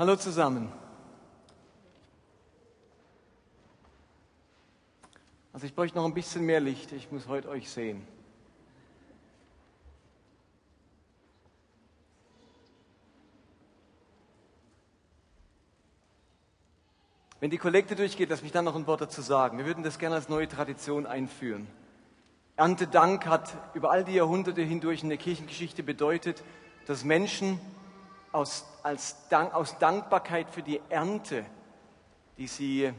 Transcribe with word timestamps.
Hallo 0.00 0.16
zusammen. 0.16 0.72
Also 5.52 5.66
ich 5.66 5.74
bräuchte 5.74 5.98
noch 5.98 6.06
ein 6.06 6.14
bisschen 6.14 6.46
mehr 6.46 6.58
Licht. 6.58 6.90
Ich 6.92 7.12
muss 7.12 7.28
heute 7.28 7.50
euch 7.50 7.68
sehen. 7.68 8.00
Wenn 17.40 17.50
die 17.50 17.58
Kollekte 17.58 17.94
durchgeht, 17.94 18.30
lass 18.30 18.40
mich 18.40 18.52
dann 18.52 18.64
noch 18.64 18.76
ein 18.76 18.86
Wort 18.86 19.02
dazu 19.02 19.20
sagen. 19.20 19.58
Wir 19.58 19.66
würden 19.66 19.84
das 19.84 19.98
gerne 19.98 20.14
als 20.14 20.30
neue 20.30 20.48
Tradition 20.48 21.04
einführen. 21.04 21.66
Erntedank 22.56 23.26
hat 23.26 23.54
über 23.74 23.90
all 23.90 24.04
die 24.04 24.14
Jahrhunderte 24.14 24.62
hindurch 24.62 25.02
in 25.02 25.10
der 25.10 25.18
Kirchengeschichte 25.18 25.82
bedeutet, 25.82 26.42
dass 26.86 27.04
Menschen 27.04 27.60
aus, 28.32 28.64
als 28.82 29.28
Dank, 29.28 29.54
aus 29.54 29.78
Dankbarkeit 29.78 30.50
für 30.50 30.62
die 30.62 30.80
Ernte, 30.88 31.44
die 32.38 32.46
sie 32.46 32.92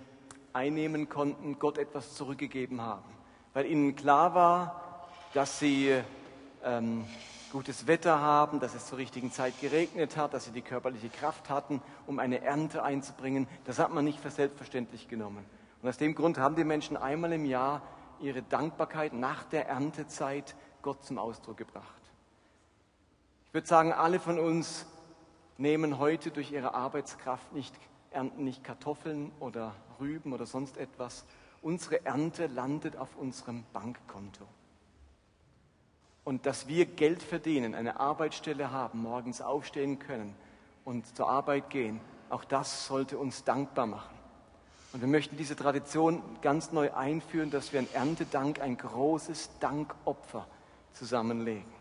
einnehmen 0.53 1.09
konnten, 1.09 1.59
Gott 1.59 1.77
etwas 1.77 2.15
zurückgegeben 2.15 2.81
haben. 2.81 3.09
Weil 3.53 3.65
ihnen 3.65 3.95
klar 3.95 4.33
war, 4.33 5.07
dass 5.33 5.59
sie 5.59 6.01
ähm, 6.63 7.05
gutes 7.51 7.87
Wetter 7.87 8.19
haben, 8.19 8.59
dass 8.59 8.75
es 8.75 8.85
zur 8.85 8.97
richtigen 8.97 9.31
Zeit 9.31 9.59
geregnet 9.59 10.17
hat, 10.17 10.33
dass 10.33 10.45
sie 10.45 10.51
die 10.51 10.61
körperliche 10.61 11.09
Kraft 11.09 11.49
hatten, 11.49 11.81
um 12.07 12.19
eine 12.19 12.41
Ernte 12.41 12.83
einzubringen. 12.83 13.47
Das 13.65 13.79
hat 13.79 13.93
man 13.93 14.05
nicht 14.05 14.19
für 14.19 14.31
selbstverständlich 14.31 15.07
genommen. 15.07 15.45
Und 15.81 15.89
aus 15.89 15.97
dem 15.97 16.15
Grund 16.15 16.37
haben 16.37 16.55
die 16.55 16.63
Menschen 16.63 16.95
einmal 16.95 17.33
im 17.33 17.45
Jahr 17.45 17.81
ihre 18.19 18.41
Dankbarkeit 18.41 19.13
nach 19.13 19.43
der 19.43 19.67
Erntezeit 19.67 20.55
Gott 20.81 21.03
zum 21.03 21.17
Ausdruck 21.17 21.57
gebracht. 21.57 21.85
Ich 23.47 23.53
würde 23.53 23.67
sagen, 23.67 23.91
alle 23.91 24.19
von 24.19 24.39
uns 24.39 24.85
nehmen 25.57 25.99
heute 25.99 26.31
durch 26.31 26.51
ihre 26.51 26.73
Arbeitskraft 26.73 27.53
nicht, 27.53 27.73
ernten 28.11 28.43
nicht 28.43 28.63
Kartoffeln 28.63 29.31
oder 29.39 29.75
Rüben 29.99 30.33
oder 30.33 30.45
sonst 30.45 30.77
etwas. 30.77 31.25
Unsere 31.61 32.05
Ernte 32.05 32.47
landet 32.47 32.97
auf 32.97 33.15
unserem 33.15 33.63
Bankkonto. 33.73 34.45
Und 36.23 36.45
dass 36.45 36.67
wir 36.67 36.85
Geld 36.85 37.23
verdienen, 37.23 37.75
eine 37.75 37.99
Arbeitsstelle 37.99 38.71
haben, 38.71 39.01
morgens 39.01 39.41
aufstehen 39.41 39.99
können 39.99 40.35
und 40.85 41.15
zur 41.15 41.29
Arbeit 41.29 41.69
gehen, 41.69 41.99
auch 42.29 42.45
das 42.45 42.85
sollte 42.85 43.17
uns 43.17 43.43
dankbar 43.43 43.87
machen. 43.87 44.15
Und 44.93 45.01
wir 45.01 45.07
möchten 45.07 45.37
diese 45.37 45.55
Tradition 45.55 46.21
ganz 46.41 46.71
neu 46.71 46.93
einführen, 46.93 47.49
dass 47.49 47.71
wir 47.71 47.79
ein 47.79 47.93
Erntedank, 47.93 48.59
ein 48.59 48.77
großes 48.77 49.51
Dankopfer 49.59 50.47
zusammenlegen. 50.93 51.80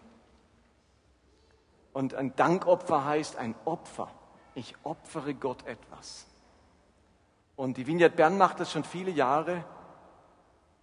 Und 1.93 2.15
ein 2.15 2.35
Dankopfer 2.37 3.05
heißt 3.05 3.37
ein 3.37 3.55
Opfer. 3.65 4.09
Ich 4.55 4.75
opfere 4.85 5.35
Gott 5.35 5.67
etwas. 5.67 6.27
Und 7.57 7.77
die 7.77 7.87
Vignette 7.87 8.17
Bern 8.17 8.39
macht 8.39 8.61
das 8.61 8.73
schon 8.73 8.85
viele 8.85 9.11
Jahre. 9.11 9.65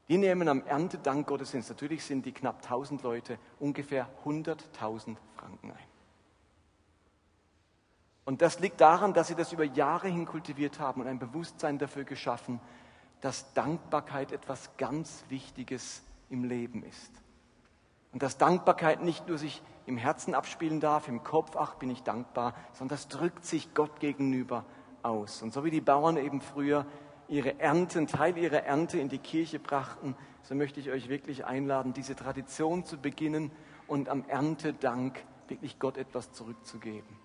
Die 0.09 0.17
nehmen 0.17 0.47
am 0.47 0.65
Erntedank 0.65 1.27
Gottesdienst, 1.27 1.69
natürlich 1.69 2.05
sind 2.05 2.25
die 2.25 2.31
knapp 2.31 2.63
1000 2.63 3.03
Leute, 3.03 3.39
ungefähr 3.59 4.07
100.000 4.25 5.17
Franken 5.35 5.71
ein. 5.71 5.87
Und 8.23 8.41
das 8.41 8.59
liegt 8.59 8.79
daran, 8.81 9.13
dass 9.13 9.27
sie 9.27 9.35
das 9.35 9.53
über 9.53 9.63
Jahre 9.63 10.07
hin 10.07 10.25
kultiviert 10.25 10.79
haben 10.79 11.01
und 11.01 11.07
ein 11.07 11.19
Bewusstsein 11.19 11.77
dafür 11.77 12.03
geschaffen, 12.03 12.59
dass 13.21 13.53
Dankbarkeit 13.53 14.31
etwas 14.31 14.69
ganz 14.77 15.23
Wichtiges 15.29 16.03
im 16.29 16.43
Leben 16.43 16.83
ist. 16.83 17.11
Und 18.11 18.23
dass 18.23 18.37
Dankbarkeit 18.37 19.01
nicht 19.01 19.27
nur 19.27 19.37
sich 19.37 19.61
im 19.85 19.97
Herzen 19.97 20.35
abspielen 20.35 20.79
darf, 20.79 21.07
im 21.07 21.23
Kopf, 21.23 21.55
ach 21.55 21.75
bin 21.75 21.89
ich 21.89 22.03
dankbar, 22.03 22.53
sondern 22.73 22.97
das 22.97 23.07
drückt 23.07 23.45
sich 23.45 23.73
Gott 23.73 23.99
gegenüber 23.99 24.65
aus. 25.03 25.41
Und 25.41 25.53
so 25.53 25.63
wie 25.63 25.71
die 25.71 25.81
Bauern 25.81 26.17
eben 26.17 26.41
früher 26.41 26.85
ihre 27.27 27.59
Ernten, 27.59 28.07
Teil 28.07 28.37
ihrer 28.37 28.63
Ernte 28.63 28.99
in 28.99 29.09
die 29.09 29.19
Kirche 29.19 29.59
brachten, 29.59 30.15
so 30.43 30.55
möchte 30.55 30.79
ich 30.79 30.89
euch 30.89 31.09
wirklich 31.09 31.45
einladen, 31.45 31.93
diese 31.93 32.15
Tradition 32.15 32.85
zu 32.85 32.97
beginnen 32.97 33.51
und 33.87 34.09
am 34.09 34.23
Erntedank 34.27 35.23
wirklich 35.47 35.79
Gott 35.79 35.97
etwas 35.97 36.31
zurückzugeben. 36.31 37.17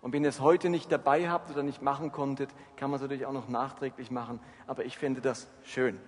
Und 0.00 0.12
wenn 0.12 0.22
ihr 0.22 0.28
es 0.28 0.40
heute 0.40 0.68
nicht 0.68 0.92
dabei 0.92 1.30
habt 1.30 1.50
oder 1.50 1.62
nicht 1.62 1.82
machen 1.82 2.12
konntet, 2.12 2.50
kann 2.76 2.90
man 2.90 2.96
es 2.96 3.02
natürlich 3.02 3.26
auch 3.26 3.32
noch 3.32 3.48
nachträglich 3.48 4.10
machen, 4.10 4.38
aber 4.66 4.84
ich 4.84 4.98
finde 4.98 5.20
das 5.20 5.48
schön. 5.62 5.98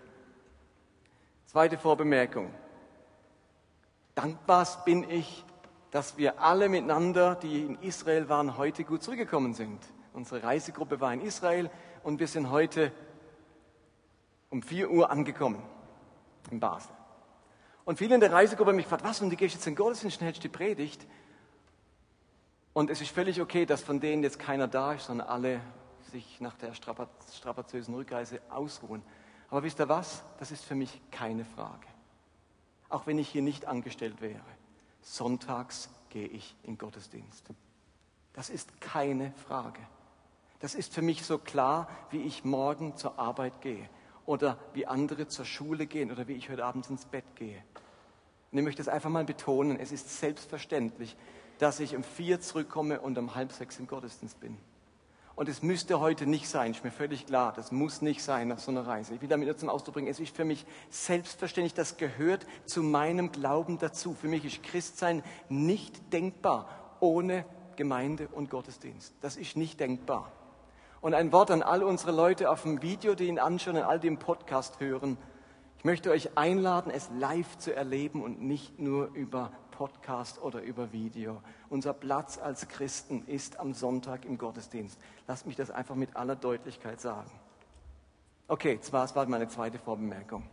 Zweite 1.46 1.78
Vorbemerkung. 1.78 2.50
Dankbar 4.16 4.66
bin 4.86 5.08
ich, 5.10 5.44
dass 5.90 6.16
wir 6.16 6.40
alle 6.40 6.70
miteinander, 6.70 7.34
die 7.34 7.62
in 7.62 7.80
Israel 7.82 8.30
waren, 8.30 8.56
heute 8.56 8.82
gut 8.82 9.02
zurückgekommen 9.02 9.52
sind. 9.52 9.78
Unsere 10.14 10.42
Reisegruppe 10.42 11.00
war 11.00 11.12
in 11.12 11.20
Israel 11.20 11.70
und 12.02 12.18
wir 12.18 12.26
sind 12.26 12.50
heute 12.50 12.92
um 14.48 14.62
4 14.62 14.90
Uhr 14.90 15.10
angekommen 15.10 15.62
in 16.50 16.60
Basel. 16.60 16.92
Und 17.84 17.98
viele 17.98 18.14
in 18.14 18.22
der 18.22 18.32
Reisegruppe 18.32 18.70
haben 18.70 18.76
mich 18.76 18.86
gefragt, 18.86 19.04
was, 19.04 19.20
und 19.20 19.28
du 19.28 19.36
gehst 19.36 19.54
jetzt 19.54 19.66
in 19.66 19.74
den 19.74 19.76
Gottesdienst, 19.76 20.22
hältst 20.22 20.42
die 20.42 20.48
Predigt. 20.48 21.06
Und 22.72 22.88
es 22.88 23.02
ist 23.02 23.10
völlig 23.10 23.42
okay, 23.42 23.66
dass 23.66 23.82
von 23.82 24.00
denen 24.00 24.22
jetzt 24.22 24.38
keiner 24.38 24.66
da 24.66 24.94
ist, 24.94 25.06
sondern 25.06 25.28
alle 25.28 25.60
sich 26.10 26.40
nach 26.40 26.56
der 26.56 26.72
strapazösen 26.72 27.94
Rückreise 27.94 28.40
ausruhen. 28.48 29.02
Aber 29.50 29.62
wisst 29.62 29.78
ihr 29.78 29.90
was? 29.90 30.24
Das 30.38 30.50
ist 30.52 30.64
für 30.64 30.74
mich 30.74 31.02
keine 31.10 31.44
Frage. 31.44 31.86
Auch 32.88 33.06
wenn 33.06 33.18
ich 33.18 33.28
hier 33.28 33.42
nicht 33.42 33.66
angestellt 33.66 34.20
wäre. 34.20 34.40
Sonntags 35.02 35.88
gehe 36.10 36.26
ich 36.26 36.54
in 36.62 36.78
Gottesdienst. 36.78 37.44
Das 38.32 38.50
ist 38.50 38.80
keine 38.80 39.32
Frage. 39.32 39.80
Das 40.60 40.74
ist 40.74 40.94
für 40.94 41.02
mich 41.02 41.24
so 41.24 41.38
klar, 41.38 41.88
wie 42.10 42.22
ich 42.22 42.44
morgen 42.44 42.96
zur 42.96 43.18
Arbeit 43.18 43.60
gehe 43.60 43.88
oder 44.24 44.58
wie 44.72 44.86
andere 44.86 45.28
zur 45.28 45.44
Schule 45.44 45.86
gehen 45.86 46.10
oder 46.10 46.28
wie 46.28 46.32
ich 46.32 46.48
heute 46.50 46.64
Abend 46.64 46.88
ins 46.90 47.04
Bett 47.04 47.24
gehe. 47.34 47.62
Und 48.50 48.58
ich 48.58 48.64
möchte 48.64 48.82
es 48.82 48.88
einfach 48.88 49.10
mal 49.10 49.24
betonen, 49.24 49.78
es 49.78 49.92
ist 49.92 50.18
selbstverständlich, 50.18 51.16
dass 51.58 51.80
ich 51.80 51.96
um 51.96 52.02
vier 52.02 52.40
zurückkomme 52.40 53.00
und 53.00 53.18
um 53.18 53.34
halb 53.34 53.52
sechs 53.52 53.78
im 53.78 53.86
Gottesdienst 53.86 54.40
bin. 54.40 54.56
Und 55.36 55.50
es 55.50 55.62
müsste 55.62 56.00
heute 56.00 56.26
nicht 56.26 56.48
sein, 56.48 56.70
ist 56.70 56.82
mir 56.82 56.90
völlig 56.90 57.26
klar, 57.26 57.52
das 57.54 57.70
muss 57.70 58.00
nicht 58.00 58.22
sein 58.22 58.48
nach 58.48 58.58
so 58.58 58.70
einer 58.70 58.86
Reise. 58.86 59.14
Ich 59.14 59.20
will 59.20 59.28
damit 59.28 59.46
nur 59.46 59.56
zum 59.56 59.68
Ausdruck 59.68 59.94
bringen, 59.94 60.08
es 60.08 60.18
ist 60.18 60.34
für 60.34 60.46
mich 60.46 60.64
selbstverständlich, 60.88 61.74
das 61.74 61.98
gehört 61.98 62.46
zu 62.64 62.82
meinem 62.82 63.30
Glauben 63.32 63.78
dazu. 63.78 64.14
Für 64.14 64.28
mich 64.28 64.46
ist 64.46 64.62
Christsein 64.62 65.22
nicht 65.50 66.10
denkbar 66.14 66.96
ohne 67.00 67.44
Gemeinde 67.76 68.28
und 68.28 68.48
Gottesdienst. 68.48 69.14
Das 69.20 69.36
ist 69.36 69.58
nicht 69.58 69.78
denkbar. 69.78 70.32
Und 71.02 71.12
ein 71.12 71.30
Wort 71.32 71.50
an 71.50 71.62
all 71.62 71.82
unsere 71.82 72.12
Leute 72.12 72.50
auf 72.50 72.62
dem 72.62 72.80
Video, 72.80 73.14
die 73.14 73.26
ihn 73.26 73.38
anschauen, 73.38 73.76
und 73.76 73.82
all 73.82 74.00
die 74.00 74.08
im 74.08 74.18
Podcast 74.18 74.80
hören. 74.80 75.18
Ich 75.76 75.84
möchte 75.84 76.10
euch 76.10 76.38
einladen, 76.38 76.90
es 76.90 77.10
live 77.10 77.58
zu 77.58 77.76
erleben 77.76 78.22
und 78.22 78.40
nicht 78.40 78.78
nur 78.78 79.08
über 79.12 79.52
Podcast 79.76 80.40
oder 80.40 80.62
über 80.62 80.92
Video. 80.92 81.42
Unser 81.68 81.92
Platz 81.92 82.38
als 82.38 82.66
Christen 82.68 83.24
ist 83.26 83.60
am 83.60 83.74
Sonntag 83.74 84.24
im 84.24 84.38
Gottesdienst. 84.38 84.98
Lasst 85.28 85.46
mich 85.46 85.54
das 85.54 85.70
einfach 85.70 85.94
mit 85.94 86.16
aller 86.16 86.34
Deutlichkeit 86.34 87.00
sagen. 87.00 87.30
Okay, 88.48 88.78
das 88.80 89.14
war 89.14 89.26
meine 89.26 89.48
zweite 89.48 89.78
Vorbemerkung. 89.78 90.44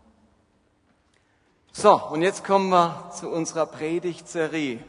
So, 1.71 1.95
und 2.09 2.21
jetzt 2.21 2.43
kommen 2.43 2.69
wir 2.69 3.11
zu 3.11 3.29
unserer 3.29 3.65
Predigtserie, 3.65 4.79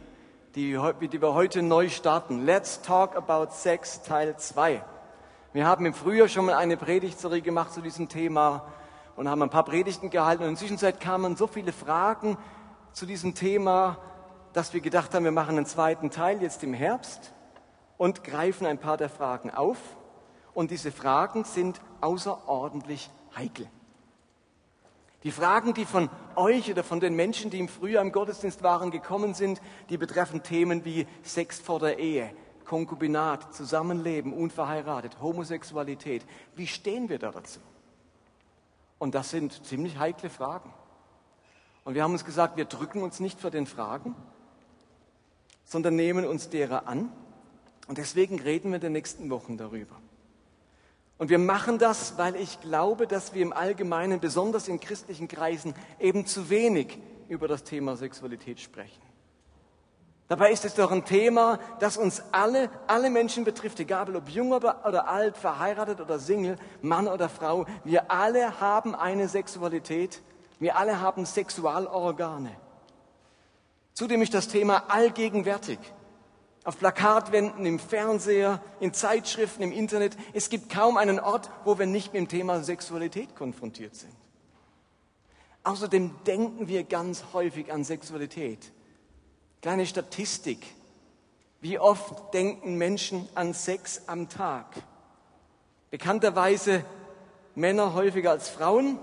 die, 0.54 0.78
die 1.12 1.22
wir 1.22 1.34
heute 1.34 1.62
neu 1.62 1.88
starten. 1.88 2.44
Let's 2.44 2.82
Talk 2.82 3.16
About 3.16 3.52
Sex 3.52 4.02
Teil 4.02 4.36
2. 4.36 4.84
Wir 5.52 5.66
haben 5.66 5.86
im 5.86 5.94
Frühjahr 5.94 6.28
schon 6.28 6.46
mal 6.46 6.56
eine 6.56 6.76
Predigtserie 6.76 7.40
gemacht 7.40 7.72
zu 7.72 7.80
diesem 7.80 8.08
Thema 8.08 8.66
und 9.14 9.28
haben 9.28 9.42
ein 9.42 9.50
paar 9.50 9.64
Predigten 9.64 10.10
gehalten. 10.10 10.42
Und 10.42 10.48
in 10.48 10.54
der 10.54 10.60
Zwischenzeit 10.60 10.98
kamen 10.98 11.36
so 11.36 11.46
viele 11.46 11.72
Fragen 11.72 12.36
zu 12.92 13.06
diesem 13.06 13.34
Thema, 13.34 13.98
dass 14.54 14.72
wir 14.72 14.80
gedacht 14.80 15.12
haben, 15.12 15.24
wir 15.24 15.32
machen 15.32 15.56
einen 15.56 15.66
zweiten 15.66 16.10
Teil 16.10 16.40
jetzt 16.40 16.62
im 16.62 16.72
Herbst 16.72 17.34
und 17.98 18.24
greifen 18.24 18.66
ein 18.66 18.78
paar 18.78 18.96
der 18.96 19.10
Fragen 19.10 19.50
auf. 19.50 19.78
Und 20.54 20.70
diese 20.70 20.92
Fragen 20.92 21.44
sind 21.44 21.80
außerordentlich 22.00 23.10
heikel. 23.36 23.68
Die 25.24 25.32
Fragen, 25.32 25.74
die 25.74 25.84
von 25.84 26.08
euch 26.36 26.70
oder 26.70 26.84
von 26.84 27.00
den 27.00 27.16
Menschen, 27.16 27.50
die 27.50 27.58
im 27.58 27.68
Frühjahr 27.68 28.02
im 28.02 28.12
Gottesdienst 28.12 28.62
waren, 28.62 28.92
gekommen 28.92 29.34
sind, 29.34 29.60
die 29.88 29.98
betreffen 29.98 30.44
Themen 30.44 30.84
wie 30.84 31.08
Sex 31.22 31.58
vor 31.58 31.80
der 31.80 31.98
Ehe, 31.98 32.30
Konkubinat, 32.64 33.52
Zusammenleben, 33.54 34.32
unverheiratet, 34.32 35.20
Homosexualität. 35.20 36.24
Wie 36.54 36.68
stehen 36.68 37.08
wir 37.08 37.18
da 37.18 37.32
dazu? 37.32 37.58
Und 39.00 39.16
das 39.16 39.30
sind 39.30 39.66
ziemlich 39.66 39.98
heikle 39.98 40.30
Fragen. 40.30 40.72
Und 41.82 41.94
wir 41.94 42.04
haben 42.04 42.12
uns 42.12 42.24
gesagt, 42.24 42.56
wir 42.56 42.66
drücken 42.66 43.02
uns 43.02 43.18
nicht 43.18 43.40
vor 43.40 43.50
den 43.50 43.66
Fragen, 43.66 44.14
sondern 45.64 45.96
nehmen 45.96 46.24
uns 46.24 46.50
derer 46.50 46.86
an. 46.86 47.12
Und 47.88 47.98
deswegen 47.98 48.40
reden 48.40 48.70
wir 48.70 48.76
in 48.76 48.80
den 48.82 48.92
nächsten 48.92 49.30
Wochen 49.30 49.56
darüber. 49.56 49.96
Und 51.18 51.30
wir 51.30 51.38
machen 51.38 51.78
das, 51.78 52.18
weil 52.18 52.36
ich 52.36 52.60
glaube, 52.60 53.06
dass 53.06 53.34
wir 53.34 53.42
im 53.42 53.52
Allgemeinen, 53.52 54.20
besonders 54.20 54.68
in 54.68 54.80
christlichen 54.80 55.28
Kreisen, 55.28 55.74
eben 56.00 56.26
zu 56.26 56.50
wenig 56.50 56.98
über 57.28 57.46
das 57.46 57.64
Thema 57.64 57.96
Sexualität 57.96 58.60
sprechen. 58.60 59.02
Dabei 60.26 60.52
ist 60.52 60.64
es 60.64 60.74
doch 60.74 60.90
ein 60.90 61.04
Thema, 61.04 61.58
das 61.80 61.98
uns 61.98 62.22
alle, 62.32 62.70
alle 62.86 63.10
Menschen 63.10 63.44
betrifft, 63.44 63.78
egal 63.78 64.16
ob 64.16 64.28
jung 64.30 64.52
oder 64.52 65.06
alt, 65.06 65.36
verheiratet 65.36 66.00
oder 66.00 66.18
Single, 66.18 66.56
Mann 66.80 67.06
oder 67.06 67.28
Frau. 67.28 67.66
Wir 67.84 68.10
alle 68.10 68.58
haben 68.58 68.94
eine 68.94 69.28
Sexualität. 69.28 70.22
Wir 70.58 70.78
alle 70.78 71.00
haben 71.00 71.26
Sexualorgane. 71.26 72.56
Zudem 73.94 74.22
ist 74.22 74.34
das 74.34 74.48
Thema 74.48 74.90
allgegenwärtig. 74.90 75.78
Auf 76.64 76.78
Plakatwänden, 76.78 77.64
im 77.64 77.78
Fernseher, 77.78 78.60
in 78.80 78.92
Zeitschriften, 78.92 79.62
im 79.62 79.70
Internet. 79.70 80.16
Es 80.32 80.48
gibt 80.48 80.68
kaum 80.68 80.96
einen 80.96 81.20
Ort, 81.20 81.48
wo 81.64 81.78
wir 81.78 81.86
nicht 81.86 82.12
mit 82.12 82.20
dem 82.20 82.28
Thema 82.28 82.62
Sexualität 82.64 83.36
konfrontiert 83.36 83.94
sind. 83.94 84.14
Außerdem 85.62 86.10
denken 86.26 86.68
wir 86.68 86.84
ganz 86.84 87.24
häufig 87.32 87.72
an 87.72 87.84
Sexualität. 87.84 88.72
Kleine 89.62 89.86
Statistik. 89.86 90.66
Wie 91.60 91.78
oft 91.78 92.34
denken 92.34 92.76
Menschen 92.76 93.28
an 93.34 93.54
Sex 93.54 94.02
am 94.08 94.28
Tag? 94.28 94.66
Bekannterweise 95.90 96.84
Männer 97.54 97.94
häufiger 97.94 98.32
als 98.32 98.48
Frauen. 98.48 98.98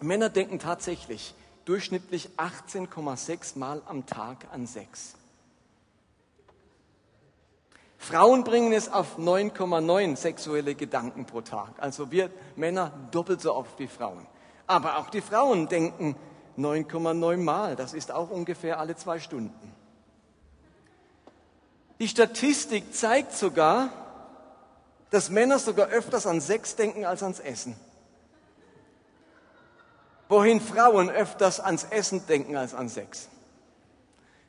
Männer 0.00 0.28
denken 0.28 0.58
tatsächlich 0.58 1.34
durchschnittlich 1.64 2.30
18,6 2.36 3.58
Mal 3.58 3.82
am 3.86 4.06
Tag 4.06 4.46
an 4.52 4.66
Sex. 4.66 5.14
Frauen 7.98 8.44
bringen 8.44 8.72
es 8.72 8.92
auf 8.92 9.18
9,9 9.18 10.16
sexuelle 10.16 10.74
Gedanken 10.74 11.24
pro 11.24 11.40
Tag. 11.40 11.70
Also 11.78 12.10
wir 12.10 12.30
Männer 12.54 12.92
doppelt 13.10 13.40
so 13.40 13.54
oft 13.54 13.78
wie 13.78 13.86
Frauen. 13.86 14.26
Aber 14.66 14.98
auch 14.98 15.08
die 15.08 15.22
Frauen 15.22 15.68
denken 15.68 16.14
9,9 16.58 17.38
Mal. 17.38 17.76
Das 17.76 17.94
ist 17.94 18.12
auch 18.12 18.30
ungefähr 18.30 18.78
alle 18.78 18.94
zwei 18.96 19.18
Stunden. 19.20 19.74
Die 21.98 22.08
Statistik 22.08 22.94
zeigt 22.94 23.32
sogar, 23.32 23.90
dass 25.10 25.30
Männer 25.30 25.58
sogar 25.58 25.88
öfters 25.88 26.26
an 26.26 26.40
Sex 26.40 26.76
denken 26.76 27.06
als 27.06 27.22
ans 27.22 27.40
Essen. 27.40 27.74
Wohin 30.34 30.60
Frauen 30.60 31.10
öfters 31.10 31.60
ans 31.60 31.84
Essen 31.84 32.26
denken 32.26 32.56
als 32.56 32.74
an 32.74 32.88
Sex. 32.88 33.28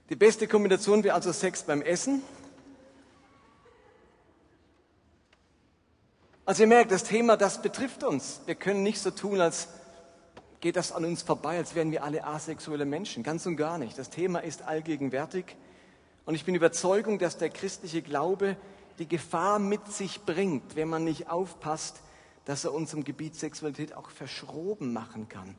Die 0.10 0.16
beste 0.16 0.48
Kombination 0.48 1.04
wäre 1.04 1.14
also 1.14 1.32
Sex 1.32 1.62
beim 1.62 1.84
Essen 1.84 2.24
Also 6.44 6.64
ihr 6.64 6.68
merkt, 6.68 6.92
das 6.92 7.04
Thema, 7.04 7.38
das 7.38 7.62
betrifft 7.62 8.04
uns. 8.04 8.42
Wir 8.48 8.56
können 8.56 8.82
nicht 8.82 9.00
so 9.00 9.12
tun, 9.12 9.40
als 9.40 9.68
geht 10.60 10.76
das 10.76 10.92
an 10.92 11.06
uns 11.06 11.22
vorbei, 11.22 11.58
als 11.58 11.76
wären 11.76 11.92
wir 11.92 12.04
alle 12.04 12.24
asexuelle 12.24 12.86
Menschen. 12.86 13.22
Ganz 13.22 13.46
und 13.46 13.56
gar 13.56 13.78
nicht. 13.78 13.96
Das 14.00 14.10
Thema 14.10 14.40
ist 14.40 14.64
allgegenwärtig. 14.64 15.56
Und 16.26 16.34
ich 16.34 16.46
bin 16.46 16.56
überzeugt, 16.56 17.22
dass 17.22 17.38
der 17.38 17.52
christliche 17.52 18.02
Glaube 18.02 18.58
die 18.98 19.08
Gefahr 19.08 19.60
mit 19.60 19.88
sich 19.92 20.22
bringt, 20.22 20.76
wenn 20.76 20.88
man 20.88 21.04
nicht 21.04 21.30
aufpasst, 21.30 22.02
dass 22.46 22.66
er 22.66 22.74
uns 22.74 22.92
im 22.96 23.04
Gebiet 23.04 23.36
Sexualität 23.36 23.94
auch 23.94 24.10
verschroben 24.10 24.92
machen 24.92 25.30
kann. 25.30 25.56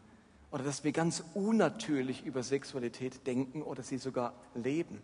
Oder 0.56 0.64
dass 0.64 0.84
wir 0.84 0.92
ganz 0.92 1.22
unnatürlich 1.34 2.24
über 2.24 2.42
Sexualität 2.42 3.26
denken 3.26 3.60
oder 3.60 3.82
sie 3.82 3.98
sogar 3.98 4.32
leben. 4.54 5.02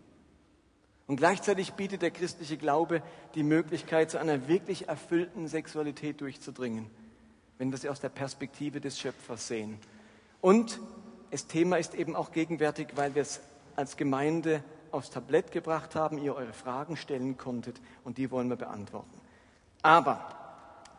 Und 1.06 1.16
gleichzeitig 1.16 1.74
bietet 1.74 2.00
der 2.00 2.10
christliche 2.10 2.56
Glaube 2.56 3.02
die 3.34 3.42
Möglichkeit, 3.42 4.10
zu 4.10 4.18
einer 4.18 4.48
wirklich 4.48 4.88
erfüllten 4.88 5.48
Sexualität 5.48 6.22
durchzudringen, 6.22 6.88
wenn 7.58 7.70
wir 7.70 7.76
sie 7.76 7.90
aus 7.90 8.00
der 8.00 8.08
Perspektive 8.08 8.80
des 8.80 8.98
Schöpfers 8.98 9.46
sehen. 9.46 9.78
Und 10.40 10.80
das 11.30 11.48
Thema 11.48 11.76
ist 11.76 11.94
eben 11.96 12.16
auch 12.16 12.32
gegenwärtig, 12.32 12.88
weil 12.94 13.14
wir 13.14 13.20
es 13.20 13.42
als 13.76 13.98
Gemeinde 13.98 14.64
aufs 14.90 15.10
Tablett 15.10 15.52
gebracht 15.52 15.94
haben, 15.94 16.16
ihr 16.16 16.34
eure 16.34 16.54
Fragen 16.54 16.96
stellen 16.96 17.36
konntet 17.36 17.78
und 18.04 18.16
die 18.16 18.30
wollen 18.30 18.48
wir 18.48 18.56
beantworten. 18.56 19.20
Aber 19.82 20.34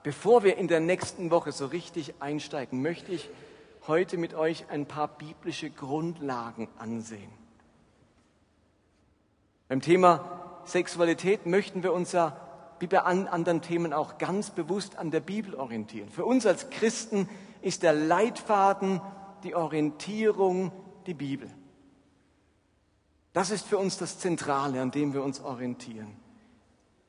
bevor 0.04 0.44
wir 0.44 0.58
in 0.58 0.68
der 0.68 0.80
nächsten 0.80 1.32
Woche 1.32 1.52
so 1.52 1.66
richtig 1.66 2.14
einsteigen, 2.20 2.84
möchte 2.84 3.12
ich 3.12 3.32
heute 3.88 4.18
mit 4.18 4.34
euch 4.34 4.70
ein 4.70 4.86
paar 4.86 5.08
biblische 5.08 5.70
Grundlagen 5.70 6.68
ansehen. 6.78 7.32
Beim 9.68 9.82
Thema 9.82 10.62
Sexualität 10.66 11.46
möchten 11.46 11.84
wir 11.84 11.94
uns 11.94 12.12
ja 12.12 12.38
wie 12.80 12.88
bei 12.88 13.00
anderen 13.00 13.62
Themen 13.62 13.94
auch 13.94 14.18
ganz 14.18 14.50
bewusst 14.50 14.98
an 14.98 15.12
der 15.12 15.20
Bibel 15.20 15.56
orientieren. 15.56 16.10
Für 16.10 16.26
uns 16.26 16.46
als 16.46 16.70
Christen 16.70 17.30
ist 17.62 17.84
der 17.84 17.94
Leitfaden, 17.94 19.02
die 19.44 19.56
Orientierung, 19.56 20.72
die 21.06 21.14
Bibel. 21.14 21.50
Das 23.32 23.52
ist 23.52 23.68
für 23.68 23.78
uns 23.78 23.98
das 23.98 24.20
Zentrale, 24.20 24.82
an 24.82 24.92
dem 24.92 25.14
wir 25.14 25.24
uns 25.24 25.42
orientieren. 25.42 26.16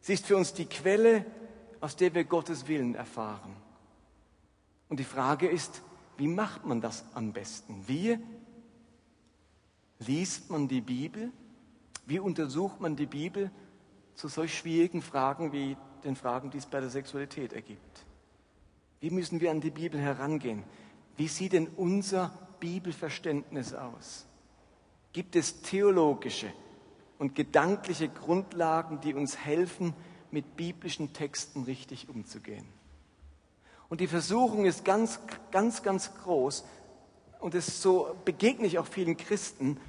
Sie 0.00 0.14
ist 0.14 0.26
für 0.26 0.36
uns 0.36 0.54
die 0.54 0.66
Quelle, 0.66 1.26
aus 1.80 1.96
der 1.96 2.14
wir 2.14 2.24
Gottes 2.24 2.68
Willen 2.68 2.94
erfahren. 2.94 3.56
Und 4.88 5.00
die 5.00 5.04
Frage 5.04 5.48
ist, 5.48 5.82
wie 6.16 6.28
macht 6.28 6.64
man 6.64 6.80
das 6.80 7.04
am 7.14 7.32
besten? 7.32 7.82
Wie 7.86 8.18
liest 9.98 10.50
man 10.50 10.68
die 10.68 10.80
Bibel? 10.80 11.32
Wie 12.06 12.18
untersucht 12.18 12.80
man 12.80 12.96
die 12.96 13.06
Bibel 13.06 13.50
zu 14.14 14.28
solch 14.28 14.56
schwierigen 14.56 15.02
Fragen 15.02 15.52
wie 15.52 15.76
den 16.04 16.16
Fragen, 16.16 16.50
die 16.50 16.58
es 16.58 16.66
bei 16.66 16.80
der 16.80 16.90
Sexualität 16.90 17.52
ergibt? 17.52 18.04
Wie 19.00 19.10
müssen 19.10 19.40
wir 19.40 19.50
an 19.50 19.60
die 19.60 19.70
Bibel 19.70 20.00
herangehen? 20.00 20.64
Wie 21.16 21.28
sieht 21.28 21.52
denn 21.52 21.68
unser 21.68 22.32
Bibelverständnis 22.60 23.74
aus? 23.74 24.26
Gibt 25.12 25.36
es 25.36 25.62
theologische 25.62 26.52
und 27.18 27.34
gedankliche 27.34 28.08
Grundlagen, 28.08 29.00
die 29.00 29.14
uns 29.14 29.36
helfen, 29.36 29.94
mit 30.30 30.56
biblischen 30.56 31.12
Texten 31.12 31.64
richtig 31.64 32.08
umzugehen? 32.08 32.66
Und 33.94 34.00
die 34.00 34.08
Versuchung 34.08 34.64
ist 34.64 34.84
ganz, 34.84 35.20
ganz, 35.52 35.84
ganz 35.84 36.10
groß, 36.24 36.64
und 37.38 37.54
es 37.54 37.80
so 37.80 38.16
begegne 38.24 38.66
ich 38.66 38.80
auch 38.80 38.88
vielen 38.88 39.16
Christen, 39.16 39.80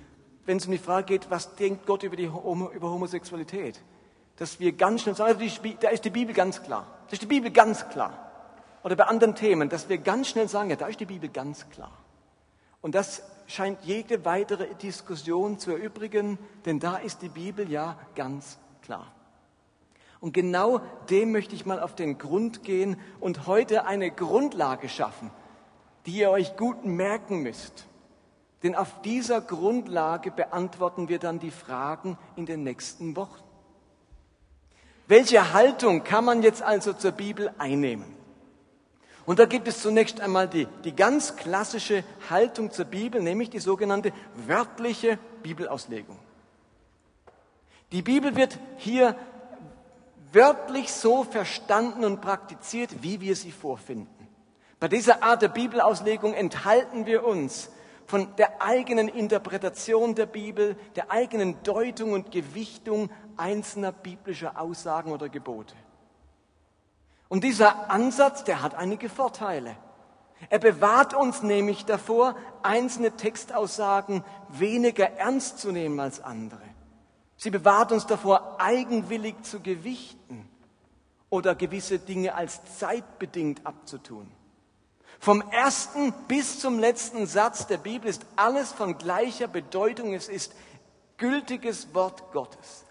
wenn 0.46 0.58
es 0.58 0.68
um 0.68 0.74
die 0.74 0.78
Frage 0.78 1.08
geht, 1.08 1.32
was 1.32 1.56
denkt 1.56 1.88
Gott 1.88 2.04
über, 2.04 2.16
die, 2.16 2.26
über 2.26 2.92
Homosexualität, 2.92 3.82
dass 4.36 4.60
wir 4.60 4.74
ganz 4.74 5.02
schnell 5.02 5.16
sagen, 5.16 5.40
da 5.80 5.90
ist 5.90 6.06
die 6.06 6.12
Bibel 6.12 6.36
ganz 6.36 6.62
klar. 6.62 6.86
Da 7.08 7.14
ist 7.14 7.24
die 7.24 7.26
Bibel 7.26 7.50
ganz 7.50 7.90
klar. 7.90 8.32
Oder 8.84 8.96
bei 8.96 9.06
anderen 9.06 9.34
Themen, 9.34 9.70
dass 9.70 9.90
wir 9.90 9.98
ganz 9.98 10.28
schnell 10.28 10.50
sagen, 10.50 10.70
ja, 10.70 10.76
da 10.76 10.86
ist 10.86 11.00
die 11.00 11.06
Bibel 11.06 11.30
ganz 11.30 11.68
klar. 11.72 11.98
Und 12.82 12.94
das 12.94 13.24
scheint 13.48 13.80
jede 13.86 14.24
weitere 14.24 14.76
Diskussion 14.76 15.58
zu 15.58 15.72
erübrigen, 15.72 16.38
denn 16.66 16.80
da 16.80 16.98
ist 16.98 17.24
die 17.24 17.30
Bibel 17.30 17.72
ja 17.72 17.98
ganz 18.14 18.60
klar. 18.84 19.15
Und 20.26 20.32
genau 20.32 20.82
dem 21.12 21.34
möchte 21.34 21.54
ich 21.54 21.68
mal 21.68 21.80
auf 21.80 21.94
den 21.94 22.18
Grund 22.18 22.64
gehen 22.64 23.00
und 23.20 23.46
heute 23.46 23.86
eine 23.86 24.10
Grundlage 24.10 24.90
schaffen, 24.90 25.30
die 26.08 26.14
ihr 26.14 26.32
euch 26.32 26.58
gut 26.58 26.84
merken 26.84 27.44
müsst. 27.44 27.86
Denn 28.64 28.74
auf 28.74 29.04
dieser 29.04 29.40
Grundlage 29.40 30.32
beantworten 30.32 31.10
wir 31.10 31.20
dann 31.20 31.38
die 31.38 31.52
Fragen 31.52 32.18
in 32.36 32.48
den 32.48 32.64
nächsten 32.64 33.16
Wochen. 33.16 33.44
Welche 35.06 35.54
Haltung 35.54 36.04
kann 36.04 36.26
man 36.26 36.42
jetzt 36.42 36.64
also 36.64 36.94
zur 36.94 37.12
Bibel 37.12 37.52
einnehmen? 37.60 38.18
Und 39.28 39.38
da 39.38 39.46
gibt 39.46 39.68
es 39.68 39.84
zunächst 39.84 40.22
einmal 40.22 40.48
die, 40.48 40.68
die 40.86 40.96
ganz 40.96 41.36
klassische 41.36 42.04
Haltung 42.32 42.72
zur 42.72 42.86
Bibel, 42.86 43.22
nämlich 43.22 43.52
die 43.52 43.60
sogenannte 43.60 44.12
wörtliche 44.48 45.20
Bibelauslegung. 45.44 46.18
Die 47.92 48.02
Bibel 48.02 48.36
wird 48.36 48.58
hier 48.78 49.16
wörtlich 50.36 50.92
so 50.92 51.24
verstanden 51.24 52.06
und 52.06 52.22
praktiziert, 52.22 53.02
wie 53.02 53.22
wir 53.22 53.36
sie 53.36 53.52
vorfinden. 53.52 54.28
Bei 54.80 54.88
dieser 54.88 55.24
Art 55.24 55.42
der 55.42 55.48
Bibelauslegung 55.48 56.34
enthalten 56.34 57.06
wir 57.06 57.26
uns 57.26 57.72
von 58.06 58.36
der 58.36 58.62
eigenen 58.62 59.08
Interpretation 59.08 60.14
der 60.14 60.28
Bibel, 60.28 60.76
der 60.96 61.10
eigenen 61.10 61.64
Deutung 61.64 62.14
und 62.14 62.32
Gewichtung 62.32 63.10
einzelner 63.38 63.92
biblischer 63.92 64.60
Aussagen 64.60 65.12
oder 65.12 65.30
Gebote. 65.30 65.74
Und 67.30 67.44
dieser 67.44 67.90
Ansatz, 67.90 68.44
der 68.44 68.62
hat 68.62 68.76
einige 68.76 69.10
Vorteile. 69.10 69.76
Er 70.50 70.60
bewahrt 70.60 71.14
uns 71.14 71.42
nämlich 71.42 71.86
davor, 71.86 72.36
einzelne 72.62 73.16
Textaussagen 73.16 74.24
weniger 74.50 75.10
ernst 75.18 75.60
zu 75.60 75.72
nehmen 75.72 76.00
als 76.00 76.22
andere. 76.22 76.62
Sie 77.38 77.50
bewahrt 77.50 77.92
uns 77.92 78.06
davor, 78.06 78.60
eigenwillig 78.60 79.44
zu 79.44 79.60
gewichten 79.60 80.50
oder 81.30 81.56
gewisse 81.56 82.00
Dinge 82.00 82.36
als 82.36 82.62
zeitbedingt 82.78 83.66
abzutun. 83.66 84.32
Vom 85.20 85.42
ersten 85.52 86.14
bis 86.28 86.60
zum 86.60 86.80
letzten 86.80 87.26
Satz 87.26 87.68
der 87.68 87.78
Bibel 87.78 88.10
ist 88.10 88.26
alles 88.36 88.72
von 88.72 88.98
gleicher 88.98 89.48
Bedeutung. 89.48 90.14
Es 90.14 90.30
ist 90.30 90.54
gültiges 91.18 91.94
Wort 91.94 92.32
Gottes. 92.32 92.86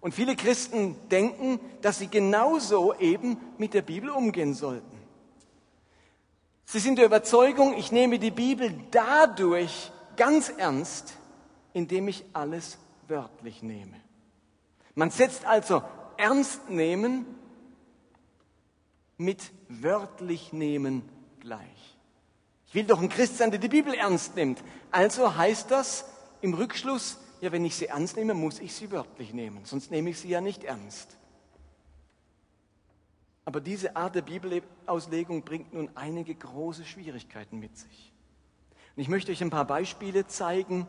Und 0.00 0.14
viele 0.14 0.34
Christen 0.34 0.96
denken, 1.10 1.60
dass 1.80 2.00
sie 2.00 2.08
genauso 2.08 2.94
eben 2.94 3.36
mit 3.56 3.72
der 3.72 3.82
Bibel 3.82 4.10
umgehen 4.10 4.52
sollten. 4.52 4.98
Sie 6.64 6.80
sind 6.80 6.98
der 6.98 7.06
Überzeugung, 7.06 7.74
ich 7.76 7.92
nehme 7.92 8.18
die 8.18 8.30
Bibel 8.30 8.74
dadurch 8.90 9.92
ganz 10.16 10.48
ernst, 10.48 11.14
indem 11.72 12.08
ich 12.08 12.24
alles 12.32 12.78
wörtlich 13.08 13.62
nehme. 13.62 13.96
Man 14.94 15.10
setzt 15.10 15.46
also 15.46 15.82
ernst 16.16 16.68
nehmen 16.68 17.26
mit 19.16 19.50
wörtlich 19.68 20.52
nehmen 20.52 21.02
gleich. 21.40 21.98
Ich 22.66 22.74
will 22.74 22.84
doch 22.84 23.00
ein 23.00 23.08
Christ 23.08 23.38
sein, 23.38 23.50
der 23.50 23.60
die 23.60 23.68
Bibel 23.68 23.94
ernst 23.94 24.36
nimmt. 24.36 24.62
Also 24.90 25.36
heißt 25.36 25.70
das 25.70 26.06
im 26.40 26.54
Rückschluss, 26.54 27.18
ja, 27.40 27.52
wenn 27.52 27.64
ich 27.64 27.76
sie 27.76 27.86
ernst 27.86 28.16
nehme, 28.16 28.34
muss 28.34 28.60
ich 28.60 28.74
sie 28.74 28.90
wörtlich 28.90 29.32
nehmen, 29.34 29.64
sonst 29.64 29.90
nehme 29.90 30.10
ich 30.10 30.20
sie 30.20 30.28
ja 30.28 30.40
nicht 30.40 30.64
ernst. 30.64 31.16
Aber 33.44 33.60
diese 33.60 33.96
Art 33.96 34.14
der 34.14 34.22
Bibelauslegung 34.22 35.42
bringt 35.42 35.72
nun 35.72 35.90
einige 35.96 36.34
große 36.34 36.84
Schwierigkeiten 36.84 37.58
mit 37.58 37.76
sich. 37.76 38.12
Und 38.94 39.02
ich 39.02 39.08
möchte 39.08 39.32
euch 39.32 39.42
ein 39.42 39.50
paar 39.50 39.66
Beispiele 39.66 40.26
zeigen, 40.26 40.86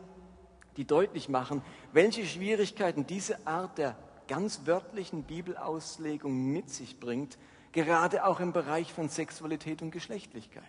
die 0.76 0.86
deutlich 0.86 1.28
machen, 1.28 1.62
welche 1.92 2.26
Schwierigkeiten 2.26 3.06
diese 3.06 3.46
Art 3.46 3.78
der 3.78 3.96
ganz 4.28 4.62
wörtlichen 4.64 5.24
Bibelauslegung 5.24 6.52
mit 6.52 6.70
sich 6.70 6.98
bringt, 6.98 7.38
gerade 7.72 8.24
auch 8.24 8.40
im 8.40 8.52
Bereich 8.52 8.92
von 8.92 9.08
Sexualität 9.08 9.82
und 9.82 9.90
Geschlechtlichkeit. 9.90 10.64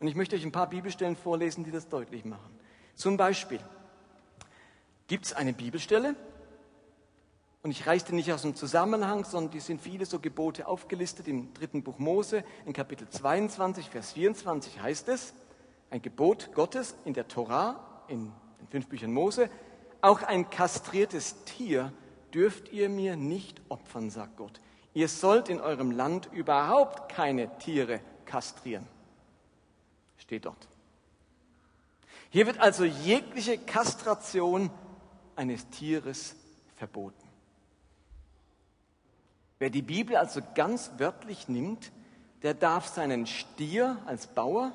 Und 0.00 0.08
ich 0.08 0.14
möchte 0.14 0.36
euch 0.36 0.44
ein 0.44 0.52
paar 0.52 0.68
Bibelstellen 0.68 1.16
vorlesen, 1.16 1.64
die 1.64 1.70
das 1.70 1.88
deutlich 1.88 2.24
machen. 2.24 2.58
Zum 2.94 3.16
Beispiel 3.16 3.60
gibt 5.06 5.26
es 5.26 5.32
eine 5.32 5.52
Bibelstelle, 5.52 6.14
und 7.62 7.70
ich 7.70 7.86
reiße 7.86 8.06
die 8.06 8.14
nicht 8.14 8.32
aus 8.32 8.42
dem 8.42 8.56
Zusammenhang, 8.56 9.24
sondern 9.24 9.52
die 9.52 9.60
sind 9.60 9.80
viele 9.80 10.04
so 10.04 10.18
Gebote 10.18 10.66
aufgelistet 10.66 11.28
im 11.28 11.54
dritten 11.54 11.84
Buch 11.84 11.98
Mose, 11.98 12.42
in 12.66 12.72
Kapitel 12.72 13.08
22, 13.08 13.88
Vers 13.88 14.12
24 14.12 14.80
heißt 14.80 15.08
es, 15.08 15.32
ein 15.90 16.02
Gebot 16.02 16.52
Gottes 16.54 16.96
in 17.04 17.14
der 17.14 17.28
Torah, 17.28 18.04
in 18.08 18.32
den 18.62 18.68
fünf 18.68 18.88
Büchern 18.88 19.12
Mose, 19.12 19.50
auch 20.00 20.22
ein 20.22 20.50
kastriertes 20.50 21.44
Tier 21.44 21.92
dürft 22.32 22.72
ihr 22.72 22.88
mir 22.88 23.16
nicht 23.16 23.60
opfern, 23.68 24.10
sagt 24.10 24.36
Gott. 24.36 24.60
Ihr 24.94 25.08
sollt 25.08 25.48
in 25.48 25.60
eurem 25.60 25.90
Land 25.90 26.28
überhaupt 26.32 27.10
keine 27.10 27.58
Tiere 27.58 28.00
kastrieren. 28.24 28.86
Steht 30.16 30.44
dort. 30.44 30.68
Hier 32.30 32.46
wird 32.46 32.58
also 32.58 32.84
jegliche 32.84 33.58
Kastration 33.58 34.70
eines 35.36 35.68
Tieres 35.68 36.34
verboten. 36.76 37.28
Wer 39.58 39.70
die 39.70 39.82
Bibel 39.82 40.16
also 40.16 40.40
ganz 40.54 40.90
wörtlich 40.98 41.48
nimmt, 41.48 41.92
der 42.42 42.54
darf 42.54 42.88
seinen 42.88 43.26
Stier 43.26 43.98
als 44.06 44.26
Bauer, 44.26 44.72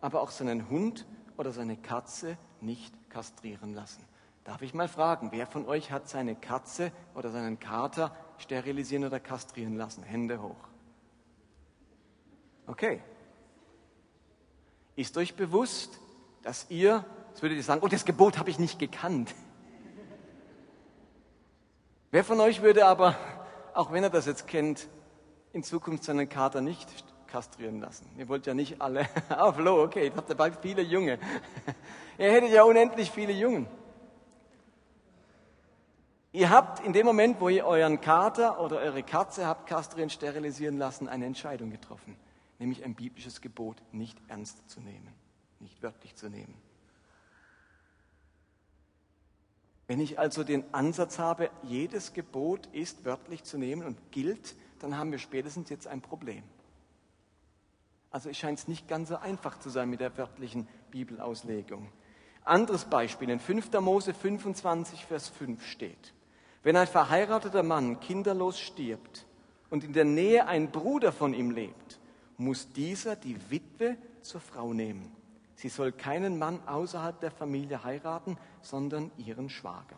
aber 0.00 0.22
auch 0.22 0.30
seinen 0.30 0.70
Hund 0.70 1.06
oder 1.36 1.50
seine 1.50 1.76
Katze 1.76 2.38
nicht 2.60 2.94
kastrieren 3.12 3.74
lassen. 3.74 4.02
Darf 4.44 4.62
ich 4.62 4.74
mal 4.74 4.88
fragen, 4.88 5.30
wer 5.30 5.46
von 5.46 5.68
euch 5.68 5.92
hat 5.92 6.08
seine 6.08 6.34
Katze 6.34 6.90
oder 7.14 7.30
seinen 7.30 7.60
Kater 7.60 8.14
sterilisieren 8.38 9.04
oder 9.04 9.20
kastrieren 9.20 9.76
lassen? 9.76 10.02
Hände 10.02 10.42
hoch. 10.42 10.56
Okay. 12.66 13.00
Ist 14.96 15.16
euch 15.16 15.36
bewusst, 15.36 16.00
dass 16.42 16.66
ihr, 16.70 17.04
jetzt 17.28 17.42
würdet 17.42 17.58
ihr 17.58 17.62
sagen, 17.62 17.82
oh, 17.84 17.88
das 17.88 18.04
Gebot 18.04 18.38
habe 18.38 18.50
ich 18.50 18.58
nicht 18.58 18.78
gekannt. 18.78 19.32
Wer 22.10 22.24
von 22.24 22.40
euch 22.40 22.62
würde 22.62 22.86
aber, 22.86 23.16
auch 23.74 23.92
wenn 23.92 24.02
er 24.02 24.10
das 24.10 24.26
jetzt 24.26 24.48
kennt, 24.48 24.88
in 25.52 25.62
Zukunft 25.62 26.04
seinen 26.04 26.28
Kater 26.28 26.60
nicht 26.60 27.04
kastrieren 27.32 27.80
lassen? 27.80 28.06
Ihr 28.18 28.28
wollt 28.28 28.46
ja 28.46 28.52
nicht 28.52 28.80
alle 28.80 29.08
auf 29.30 29.58
Low, 29.58 29.82
okay, 29.82 30.06
ihr 30.08 30.14
habt 30.14 30.28
dabei 30.28 30.52
viele 30.52 30.82
Junge. 30.82 31.18
ihr 32.18 32.30
hättet 32.30 32.50
ja 32.50 32.62
unendlich 32.62 33.10
viele 33.10 33.32
Jungen. 33.32 33.66
Ihr 36.32 36.50
habt 36.50 36.84
in 36.84 36.92
dem 36.92 37.06
Moment, 37.06 37.40
wo 37.40 37.48
ihr 37.48 37.66
euren 37.66 38.00
Kater 38.00 38.60
oder 38.60 38.76
eure 38.76 39.02
Katze 39.02 39.46
habt 39.46 39.66
kastrieren, 39.66 40.10
sterilisieren 40.10 40.78
lassen, 40.78 41.08
eine 41.08 41.26
Entscheidung 41.26 41.70
getroffen, 41.70 42.16
nämlich 42.58 42.84
ein 42.84 42.94
biblisches 42.94 43.40
Gebot 43.40 43.82
nicht 43.92 44.18
ernst 44.28 44.68
zu 44.70 44.80
nehmen, 44.80 45.08
nicht 45.60 45.82
wörtlich 45.82 46.14
zu 46.14 46.28
nehmen. 46.28 46.54
Wenn 49.86 50.00
ich 50.00 50.18
also 50.18 50.42
den 50.42 50.64
Ansatz 50.72 51.18
habe, 51.18 51.50
jedes 51.62 52.14
Gebot 52.14 52.66
ist 52.72 53.04
wörtlich 53.04 53.44
zu 53.44 53.58
nehmen 53.58 53.84
und 53.84 53.98
gilt, 54.10 54.54
dann 54.78 54.96
haben 54.96 55.12
wir 55.12 55.18
spätestens 55.18 55.68
jetzt 55.68 55.86
ein 55.86 56.00
Problem. 56.00 56.42
Also 58.12 58.32
scheint 58.32 58.58
es 58.58 58.68
nicht 58.68 58.86
ganz 58.86 59.08
so 59.08 59.16
einfach 59.16 59.58
zu 59.58 59.70
sein 59.70 59.88
mit 59.88 60.00
der 60.00 60.16
wörtlichen 60.16 60.68
Bibelauslegung. 60.90 61.90
Anderes 62.44 62.84
Beispiel, 62.84 63.30
in 63.30 63.40
5. 63.40 63.72
Mose 63.80 64.12
25, 64.12 65.06
Vers 65.06 65.28
5 65.28 65.64
steht, 65.66 66.12
wenn 66.62 66.76
ein 66.76 66.86
verheirateter 66.86 67.62
Mann 67.62 68.00
kinderlos 68.00 68.60
stirbt 68.60 69.26
und 69.70 69.82
in 69.82 69.94
der 69.94 70.04
Nähe 70.04 70.46
ein 70.46 70.70
Bruder 70.70 71.10
von 71.10 71.34
ihm 71.34 71.50
lebt, 71.50 71.98
muss 72.36 72.70
dieser 72.72 73.16
die 73.16 73.38
Witwe 73.50 73.96
zur 74.20 74.40
Frau 74.40 74.72
nehmen. 74.72 75.10
Sie 75.54 75.68
soll 75.68 75.92
keinen 75.92 76.38
Mann 76.38 76.60
außerhalb 76.66 77.18
der 77.20 77.30
Familie 77.30 77.82
heiraten, 77.84 78.36
sondern 78.60 79.10
ihren 79.16 79.48
Schwager. 79.48 79.96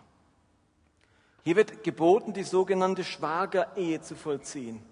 Hier 1.43 1.57
wird 1.57 1.83
geboten, 1.83 2.33
die 2.33 2.43
sogenannte 2.43 3.03
Schwagerehe 3.03 4.01
zu 4.01 4.15
vollziehen. 4.15 4.83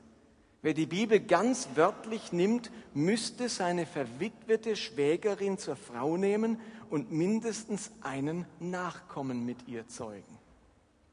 Wer 0.63 0.75
die 0.75 0.87
Bibel 0.87 1.21
ganz 1.21 1.71
wörtlich 1.75 2.33
nimmt, 2.33 2.71
müsste 2.95 3.49
seine 3.49 3.85
verwitwete 3.85 4.77
Schwägerin 4.77 5.59
zur 5.59 5.77
Frau 5.77 6.17
nehmen 6.17 6.61
und 6.89 7.11
mindestens 7.11 7.91
einen 8.01 8.47
Nachkommen 8.61 9.45
mit 9.45 9.67
ihr 9.69 9.89
zeugen 9.89 10.39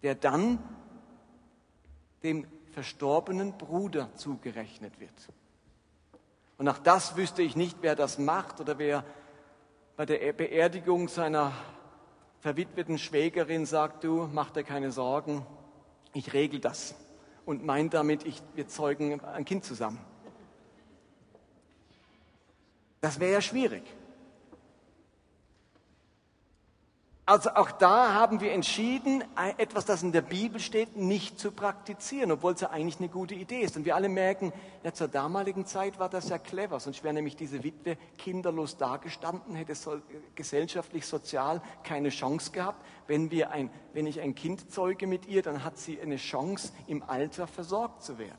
der 0.04 0.16
dann 0.16 0.60
dem 2.24 2.48
verstorbenen 2.72 3.58
Bruder 3.58 4.14
zugerechnet 4.16 5.00
wird. 5.00 5.14
Und 6.58 6.68
auch 6.68 6.78
das 6.78 7.16
wüsste 7.16 7.42
ich 7.42 7.56
nicht, 7.56 7.78
wer 7.82 7.96
das 7.96 8.18
macht 8.18 8.60
oder 8.60 8.78
wer 8.78 9.06
bei 9.96 10.06
der 10.06 10.34
Beerdigung 10.34 11.08
seiner 11.08 11.54
verwitweten 12.40 12.98
Schwägerin 12.98 13.66
sagt, 13.66 14.04
du 14.04 14.30
mach 14.32 14.52
dir 14.52 14.64
keine 14.64 14.92
Sorgen, 14.92 15.46
ich 16.14 16.34
regel 16.34 16.60
das 16.60 16.96
und 17.46 17.66
meint 17.66 17.94
damit, 17.94 18.26
ich, 18.26 18.42
wir 18.56 18.68
zeugen 18.68 19.20
ein 19.22 19.46
Kind 19.46 19.64
zusammen. 19.64 20.00
Das 23.02 23.20
wäre 23.20 23.34
ja 23.34 23.42
schwierig. 23.42 23.84
Also 27.30 27.52
auch 27.52 27.70
da 27.70 28.16
haben 28.16 28.42
wir 28.42 28.54
entschieden, 28.54 29.24
etwas, 29.60 29.86
das 29.86 30.02
in 30.02 30.12
der 30.12 30.24
Bibel 30.24 30.60
steht, 30.60 30.98
nicht 30.98 31.38
zu 31.38 31.52
praktizieren, 31.52 32.32
obwohl 32.32 32.54
es 32.54 32.62
ja 32.62 32.72
eigentlich 32.72 32.98
eine 32.98 33.08
gute 33.08 33.36
Idee 33.36 33.62
ist. 33.62 33.78
Und 33.78 33.86
wir 33.86 33.96
alle 33.96 34.10
merken, 34.10 34.52
ja, 34.84 34.92
zur 34.96 35.10
damaligen 35.10 35.68
Zeit 35.68 36.00
war 36.00 36.10
das 36.10 36.30
ja 36.30 36.40
clever, 36.40 36.80
sonst 36.80 37.04
wäre 37.04 37.14
nämlich 37.14 37.36
diese 37.36 37.64
Witwe 37.64 37.98
kinderlos 38.18 38.78
dagestanden, 38.78 39.54
hätte 39.54 39.76
so, 39.76 40.02
gesellschaftlich, 40.34 41.06
sozial 41.06 41.62
keine 41.84 42.10
Chance 42.10 42.50
gehabt. 42.50 42.84
Wenn, 43.10 43.32
wir 43.32 43.50
ein, 43.50 43.72
wenn 43.94 44.06
ich 44.06 44.22
ein 44.22 44.36
Kind 44.36 44.70
zeuge 44.70 45.08
mit 45.08 45.28
ihr, 45.28 45.42
dann 45.42 45.64
hat 45.64 45.80
sie 45.80 46.00
eine 46.00 46.18
Chance, 46.18 46.72
im 46.86 47.02
Alter 47.02 47.48
versorgt 47.48 48.04
zu 48.04 48.20
werden. 48.20 48.38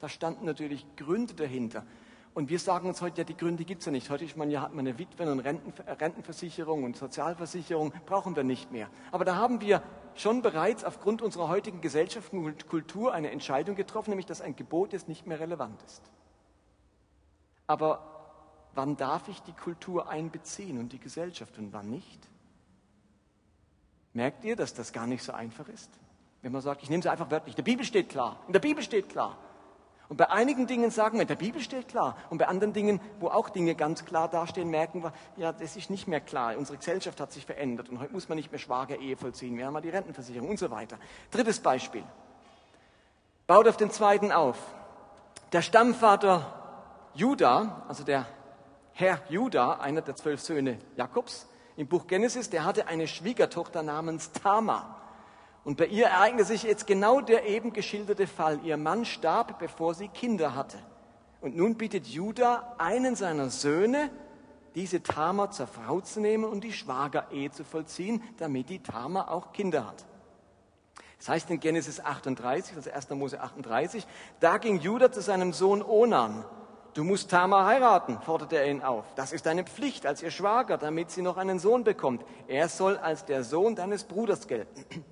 Da 0.00 0.10
standen 0.10 0.44
natürlich 0.44 0.84
Gründe 0.96 1.32
dahinter. 1.32 1.86
Und 2.34 2.50
wir 2.50 2.58
sagen 2.58 2.88
uns 2.88 3.00
heute, 3.00 3.22
ja, 3.22 3.24
die 3.24 3.34
Gründe 3.34 3.64
gibt 3.64 3.80
es 3.80 3.86
ja 3.86 3.92
nicht. 3.92 4.10
Heute 4.10 4.26
man 4.36 4.50
ja, 4.50 4.60
hat 4.60 4.74
man 4.74 4.86
eine 4.86 4.98
Witwen- 4.98 5.30
und 5.30 5.40
Rentenversicherung 5.40 6.84
und 6.84 6.94
Sozialversicherung, 6.94 7.94
brauchen 8.04 8.36
wir 8.36 8.44
nicht 8.44 8.70
mehr. 8.70 8.90
Aber 9.12 9.24
da 9.24 9.36
haben 9.36 9.62
wir 9.62 9.82
schon 10.14 10.42
bereits 10.42 10.84
aufgrund 10.84 11.22
unserer 11.22 11.48
heutigen 11.48 11.80
Gesellschaft 11.80 12.34
und 12.34 12.68
Kultur 12.68 13.14
eine 13.14 13.30
Entscheidung 13.30 13.76
getroffen, 13.76 14.10
nämlich 14.10 14.26
dass 14.26 14.42
ein 14.42 14.56
Gebot 14.56 14.92
jetzt 14.92 15.08
nicht 15.08 15.26
mehr 15.26 15.40
relevant 15.40 15.82
ist. 15.84 16.02
Aber 17.66 18.34
wann 18.74 18.98
darf 18.98 19.28
ich 19.28 19.40
die 19.40 19.54
Kultur 19.54 20.10
einbeziehen 20.10 20.76
und 20.78 20.92
die 20.92 21.00
Gesellschaft 21.00 21.56
und 21.56 21.72
wann 21.72 21.88
nicht? 21.88 22.28
Merkt 24.14 24.44
ihr, 24.44 24.56
dass 24.56 24.74
das 24.74 24.92
gar 24.92 25.06
nicht 25.06 25.22
so 25.22 25.32
einfach 25.32 25.68
ist? 25.68 25.90
Wenn 26.42 26.52
man 26.52 26.60
sagt, 26.60 26.82
ich 26.82 26.90
nehme 26.90 27.00
es 27.00 27.06
einfach 27.06 27.30
wörtlich. 27.30 27.54
In 27.54 27.64
der 27.64 27.70
Bibel 27.70 27.84
steht 27.84 28.08
klar. 28.08 28.40
In 28.46 28.52
der 28.52 28.60
Bibel 28.60 28.82
steht 28.82 29.08
klar. 29.08 29.38
Und 30.08 30.18
bei 30.18 30.28
einigen 30.28 30.66
Dingen 30.66 30.90
sagen 30.90 31.16
wir, 31.16 31.22
in 31.22 31.28
der 31.28 31.36
Bibel 31.36 31.62
steht 31.62 31.88
klar. 31.88 32.18
Und 32.28 32.36
bei 32.36 32.46
anderen 32.46 32.74
Dingen, 32.74 33.00
wo 33.18 33.28
auch 33.28 33.48
Dinge 33.48 33.74
ganz 33.74 34.04
klar 34.04 34.28
dastehen, 34.28 34.68
merken 34.68 35.02
wir, 35.02 35.14
ja, 35.36 35.52
das 35.52 35.76
ist 35.76 35.88
nicht 35.88 36.06
mehr 36.06 36.20
klar. 36.20 36.58
Unsere 36.58 36.76
Gesellschaft 36.76 37.18
hat 37.18 37.32
sich 37.32 37.46
verändert 37.46 37.88
und 37.88 37.98
heute 37.98 38.12
muss 38.12 38.28
man 38.28 38.36
nicht 38.36 38.50
mehr 38.50 38.58
Schwager-Ehe 38.58 39.16
vollziehen. 39.16 39.56
Wir 39.56 39.64
haben 39.64 39.72
mal 39.72 39.80
die 39.80 39.88
Rentenversicherung 39.88 40.50
und 40.50 40.58
so 40.58 40.70
weiter. 40.70 40.98
Drittes 41.30 41.60
Beispiel. 41.60 42.04
Baut 43.46 43.66
auf 43.66 43.78
den 43.78 43.90
zweiten 43.90 44.32
auf. 44.32 44.58
Der 45.52 45.62
Stammvater 45.62 47.08
Judah, 47.14 47.84
also 47.88 48.04
der 48.04 48.26
Herr 48.92 49.20
Judah, 49.30 49.80
einer 49.80 50.02
der 50.02 50.16
zwölf 50.16 50.40
Söhne 50.40 50.78
Jakobs, 50.96 51.46
im 51.76 51.86
Buch 51.86 52.06
Genesis, 52.06 52.50
der 52.50 52.64
hatte 52.64 52.86
eine 52.86 53.08
Schwiegertochter 53.08 53.82
namens 53.82 54.32
Tamar. 54.32 55.00
Und 55.64 55.76
bei 55.76 55.86
ihr 55.86 56.06
ereignete 56.06 56.44
sich 56.44 56.64
jetzt 56.64 56.86
genau 56.86 57.20
der 57.20 57.46
eben 57.46 57.72
geschilderte 57.72 58.26
Fall. 58.26 58.60
Ihr 58.64 58.76
Mann 58.76 59.04
starb, 59.04 59.58
bevor 59.58 59.94
sie 59.94 60.08
Kinder 60.08 60.54
hatte. 60.54 60.78
Und 61.40 61.56
nun 61.56 61.76
bittet 61.76 62.06
Judah 62.06 62.74
einen 62.78 63.16
seiner 63.16 63.50
Söhne, 63.50 64.10
diese 64.74 65.02
Tama 65.02 65.50
zur 65.50 65.66
Frau 65.66 66.00
zu 66.00 66.20
nehmen 66.20 66.44
und 66.44 66.64
die 66.64 66.72
Schwagerehe 66.72 67.50
zu 67.50 67.64
vollziehen, 67.64 68.22
damit 68.38 68.70
die 68.70 68.82
Tama 68.82 69.28
auch 69.28 69.52
Kinder 69.52 69.86
hat. 69.86 70.04
Das 71.18 71.28
heißt 71.28 71.50
in 71.50 71.60
Genesis 71.60 72.00
38, 72.00 72.76
also 72.76 72.90
1. 72.90 73.10
Mose 73.10 73.40
38, 73.40 74.06
da 74.40 74.58
ging 74.58 74.80
Judah 74.80 75.12
zu 75.12 75.20
seinem 75.20 75.52
Sohn 75.52 75.82
Onan. 75.82 76.44
Du 76.94 77.04
musst 77.04 77.30
Tama 77.30 77.64
heiraten, 77.64 78.18
forderte 78.20 78.56
er 78.56 78.70
ihn 78.70 78.82
auf. 78.82 79.06
Das 79.14 79.32
ist 79.32 79.46
deine 79.46 79.64
Pflicht 79.64 80.04
als 80.04 80.22
ihr 80.22 80.30
Schwager, 80.30 80.76
damit 80.76 81.10
sie 81.10 81.22
noch 81.22 81.38
einen 81.38 81.58
Sohn 81.58 81.84
bekommt. 81.84 82.22
Er 82.48 82.68
soll 82.68 82.98
als 82.98 83.24
der 83.24 83.44
Sohn 83.44 83.74
deines 83.74 84.04
Bruders 84.04 84.46
gelten. 84.46 84.84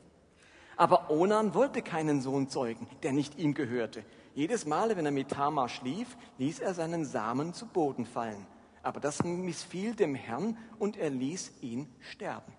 Aber 0.76 1.10
Onan 1.10 1.54
wollte 1.54 1.80
keinen 1.80 2.20
Sohn 2.20 2.48
zeugen, 2.48 2.86
der 3.02 3.12
nicht 3.12 3.38
ihm 3.38 3.54
gehörte. 3.54 4.04
Jedes 4.34 4.66
Mal, 4.66 4.94
wenn 4.96 5.06
er 5.06 5.12
mit 5.12 5.30
Tama 5.30 5.68
schlief, 5.68 6.16
ließ 6.36 6.60
er 6.60 6.74
seinen 6.74 7.06
Samen 7.06 7.54
zu 7.54 7.66
Boden 7.66 8.04
fallen. 8.04 8.46
Aber 8.82 9.00
das 9.00 9.24
missfiel 9.24 9.94
dem 9.94 10.14
Herrn 10.14 10.58
und 10.78 10.98
er 10.98 11.10
ließ 11.10 11.62
ihn 11.62 11.88
sterben. 12.00 12.52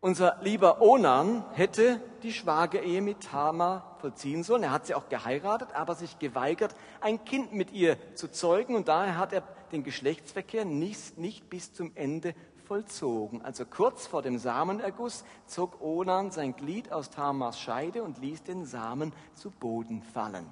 Unser 0.00 0.38
lieber 0.42 0.80
Onan 0.80 1.44
hätte 1.54 2.00
die 2.22 2.32
Schwagerehe 2.32 3.02
mit 3.02 3.20
Tama 3.20 3.96
vollziehen 4.00 4.44
sollen. 4.44 4.62
Er 4.62 4.70
hat 4.70 4.86
sie 4.86 4.94
auch 4.94 5.08
geheiratet, 5.08 5.74
aber 5.74 5.96
sich 5.96 6.20
geweigert, 6.20 6.76
ein 7.00 7.24
Kind 7.24 7.52
mit 7.52 7.72
ihr 7.72 7.98
zu 8.14 8.28
zeugen. 8.28 8.76
Und 8.76 8.86
daher 8.86 9.18
hat 9.18 9.32
er 9.32 9.42
den 9.72 9.82
Geschlechtsverkehr 9.82 10.64
nicht, 10.64 11.18
nicht 11.18 11.50
bis 11.50 11.72
zum 11.72 11.90
Ende 11.96 12.34
vollzogen. 12.66 13.42
Also 13.42 13.64
kurz 13.64 14.06
vor 14.06 14.22
dem 14.22 14.38
Samenerguss 14.38 15.24
zog 15.46 15.80
Onan 15.80 16.30
sein 16.30 16.54
Glied 16.54 16.92
aus 16.92 17.10
Tamas 17.10 17.58
Scheide 17.58 18.04
und 18.04 18.18
ließ 18.18 18.44
den 18.44 18.66
Samen 18.66 19.12
zu 19.34 19.50
Boden 19.50 20.02
fallen. 20.02 20.46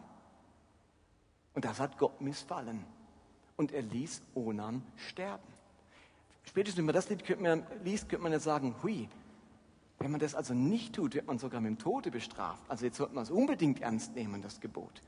Und 1.55 1.65
das 1.65 1.79
hat 1.79 1.99
Gott 1.99 2.21
missfallen. 2.21 2.85
Und 3.57 3.71
er 3.71 3.83
ließ 3.83 4.23
Onan 4.35 4.83
sterben. 4.97 5.47
Spätestens, 6.43 6.79
wenn 6.79 6.87
man 6.87 6.95
das 6.95 7.09
liest, 7.85 8.09
könnte 8.09 8.23
man 8.23 8.33
ja 8.33 8.41
sagen, 8.41 8.75
hui, 8.83 9.09
wenn 9.99 10.11
man 10.11 10.21
das 10.21 10.35
also 10.35 10.55
nicht 10.55 10.95
tut, 10.95 11.15
wird 11.15 11.26
man 11.26 11.38
sogar 11.38 11.61
mit 11.61 11.71
dem 11.71 11.79
Tode 11.79 12.11
bestraft. 12.11 12.62
Also 12.69 12.85
jetzt 12.85 12.99
sollte 12.99 13.15
man 13.15 13.25
es 13.25 13.31
unbedingt 13.31 13.81
ernst 13.81 14.15
nehmen, 14.15 14.43
das 14.43 14.61
Gebot. 14.61 15.03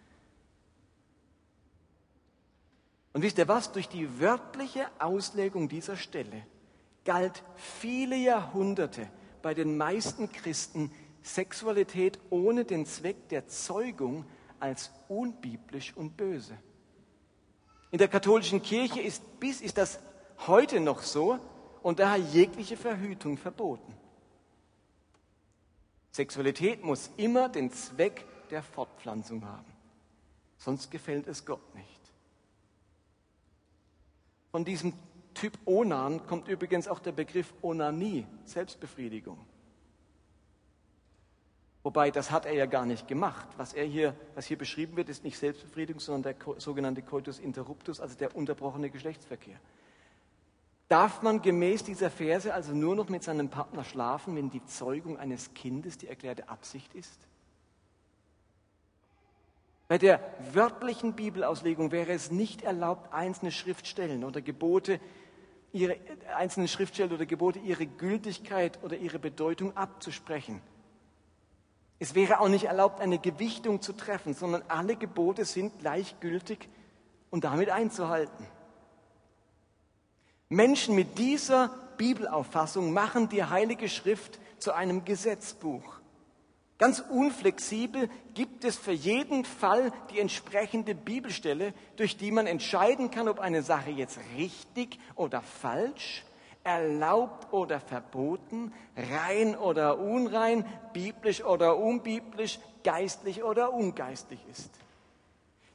Und 3.13 3.23
wisst 3.23 3.39
ihr 3.39 3.49
was? 3.49 3.73
Durch 3.73 3.89
die 3.89 4.21
wörtliche 4.21 4.87
Auslegung 4.99 5.69
dieser 5.69 5.97
Stelle 5.97 6.47
galt 7.05 7.43
viele 7.57 8.17
Jahrhunderte 8.17 9.09
bei 9.43 9.55
den 9.55 9.77
meisten 9.77 10.31
Christen 10.31 10.91
Sexualität 11.23 12.19
ohne 12.31 12.65
den 12.65 12.87
Zweck 12.87 13.29
der 13.29 13.49
Zeugung 13.49 14.25
als 14.61 14.91
unbiblisch 15.09 15.95
und 15.97 16.17
böse. 16.17 16.57
In 17.91 17.99
der 17.99 18.09
katholischen 18.09 18.63
Kirche 18.63 19.01
ist, 19.01 19.41
bis, 19.41 19.61
ist 19.61 19.79
das 19.79 19.99
heute 20.47 20.81
noch 20.81 21.03
so 21.03 21.39
und 21.83 21.99
daher 21.99 22.19
jegliche 22.19 22.77
Verhütung 22.77 23.39
verboten. 23.39 23.95
Sexualität 26.11 26.83
muss 26.83 27.11
immer 27.17 27.49
den 27.49 27.71
Zweck 27.71 28.25
der 28.51 28.63
Fortpflanzung 28.63 29.45
haben. 29.45 29.73
Sonst 30.57 30.91
gefällt 30.91 31.27
es 31.27 31.45
Gott 31.45 31.75
nicht. 31.75 32.13
Von 34.51 34.65
diesem 34.65 34.95
Typ 35.35 35.57
Onan 35.67 36.27
kommt 36.27 36.49
übrigens 36.49 36.89
auch 36.89 36.99
der 36.99 37.13
Begriff 37.13 37.55
Onanie, 37.63 38.27
Selbstbefriedigung. 38.45 39.39
Wobei, 41.85 42.11
das 42.11 42.31
hat 42.31 42.45
er 42.45 42.55
ja 42.55 42.67
gar 42.67 42.85
nicht 42.85 43.07
gemacht. 43.07 43.47
Was, 43.57 43.73
er 43.73 43.85
hier, 43.85 44.15
was 44.35 44.47
hier 44.47 44.59
beschrieben 44.59 44.97
wird, 44.97 45.09
ist 45.09 45.23
nicht 45.23 45.39
Selbstbefriedigung, 45.39 46.01
sondern 46.01 46.35
der 46.35 46.61
sogenannte 46.61 47.03
Coitus 47.03 47.39
interruptus, 47.39 48.01
also 48.01 48.17
der 48.17 48.35
unterbrochene 48.35 48.91
Geschlechtsverkehr. 48.91 49.61
Darf 50.89 51.21
man 51.21 51.43
gemäß 51.43 51.85
dieser 51.85 52.11
Verse 52.11 52.53
also 52.53 52.73
nur 52.73 52.97
noch 52.97 53.11
mit 53.11 53.23
seinem 53.23 53.51
Partner 53.51 53.85
schlafen, 53.85 54.35
wenn 54.37 54.51
die 54.51 54.65
Zeugung 54.65 55.19
eines 55.19 55.53
Kindes 55.53 55.99
die 55.99 56.09
erklärte 56.09 56.49
Absicht 56.49 56.95
ist? 56.95 57.19
Bei 59.87 59.99
der 59.99 60.21
wörtlichen 60.53 61.15
Bibelauslegung 61.15 61.93
wäre 61.93 62.13
es 62.13 62.31
nicht 62.31 62.63
erlaubt, 62.63 63.13
einzelne 63.13 63.53
Schriftstellen 63.53 64.25
oder 64.25 64.41
Gebote 64.41 65.01
ihre 65.73 65.97
einzelnen 66.35 66.69
Schriftstellen 66.69 67.13
oder 67.13 67.27
Gebote 67.27 67.59
ihre 67.59 67.87
Gültigkeit 67.87 68.83
oder 68.83 68.97
ihre 68.97 69.19
Bedeutung 69.19 69.77
abzusprechen. 69.77 70.63
Es 71.99 72.15
wäre 72.15 72.41
auch 72.41 72.49
nicht 72.49 72.65
erlaubt, 72.65 73.01
eine 73.01 73.19
Gewichtung 73.19 73.83
zu 73.83 73.93
treffen, 73.93 74.33
sondern 74.33 74.63
alle 74.69 74.97
Gebote 74.97 75.45
sind 75.45 75.79
gleichgültig 75.81 76.69
und 77.31 77.45
damit 77.45 77.71
einzuhalten. 77.71 78.47
Menschen 80.49 80.95
mit 80.95 81.19
dieser 81.19 81.71
Bibelauffassung 81.99 82.93
machen 82.93 83.29
die 83.29 83.45
Heilige 83.45 83.89
Schrift 83.89 84.39
zu 84.59 84.73
einem 84.73 85.05
Gesetzbuch. 85.05 85.99
Ganz 86.79 87.01
unflexibel 87.01 88.09
gibt 88.35 88.65
es 88.65 88.77
für 88.77 88.93
jeden 88.93 89.45
Fall 89.45 89.93
die 90.11 90.21
entsprechende 90.21 90.95
Bibelstelle, 90.95 91.75
durch 91.97 92.17
die 92.17 92.31
man 92.31 92.47
entscheiden 92.47 93.11
kann, 93.11 93.29
ob 93.29 93.41
eine 93.41 93.63
Sache 93.63 93.91
jetzt 93.91 94.21
richtig 94.37 94.99
oder 95.17 95.43
falsch, 95.43 96.25
erlaubt 96.63 97.53
oder 97.53 97.81
verboten, 97.81 98.73
rein 98.97 99.57
oder 99.57 99.99
unrein, 99.99 100.65
biblisch 100.93 101.43
oder 101.43 101.79
unbiblisch, 101.79 102.61
geistlich 102.85 103.43
oder 103.43 103.73
ungeistlich 103.73 104.41
ist. 104.51 104.71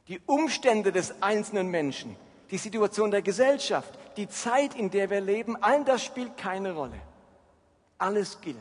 Die 0.08 0.20
Umstände 0.24 0.90
des 0.90 1.22
einzelnen 1.22 1.68
Menschen, 1.68 2.16
die 2.54 2.58
Situation 2.58 3.10
der 3.10 3.20
Gesellschaft, 3.20 3.98
die 4.16 4.28
Zeit, 4.28 4.76
in 4.76 4.88
der 4.88 5.10
wir 5.10 5.20
leben, 5.20 5.56
all 5.60 5.84
das 5.84 6.04
spielt 6.04 6.36
keine 6.36 6.72
Rolle. 6.72 7.00
Alles 7.98 8.40
gilt. 8.40 8.56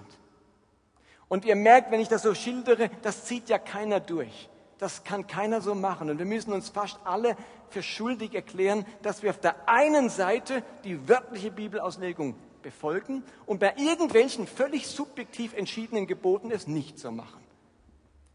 Und 1.27 1.45
ihr 1.45 1.55
merkt, 1.55 1.91
wenn 1.91 1.99
ich 1.99 2.07
das 2.07 2.23
so 2.23 2.33
schildere, 2.33 2.89
das 3.03 3.25
zieht 3.25 3.49
ja 3.49 3.59
keiner 3.59 3.99
durch. 3.99 4.49
Das 4.79 5.03
kann 5.03 5.27
keiner 5.27 5.61
so 5.61 5.75
machen. 5.75 6.09
Und 6.09 6.17
wir 6.17 6.25
müssen 6.25 6.53
uns 6.53 6.69
fast 6.69 6.97
alle 7.03 7.37
für 7.69 7.83
schuldig 7.83 8.33
erklären, 8.33 8.83
dass 9.03 9.21
wir 9.21 9.29
auf 9.29 9.39
der 9.39 9.69
einen 9.69 10.09
Seite 10.09 10.63
die 10.83 11.07
wörtliche 11.07 11.51
Bibelauslegung 11.51 12.33
befolgen 12.63 13.23
und 13.45 13.59
bei 13.59 13.75
irgendwelchen 13.77 14.47
völlig 14.47 14.87
subjektiv 14.87 15.53
entschiedenen 15.53 16.07
Geboten 16.07 16.49
es 16.49 16.65
nicht 16.65 16.97
so 16.97 17.11
machen. 17.11 17.42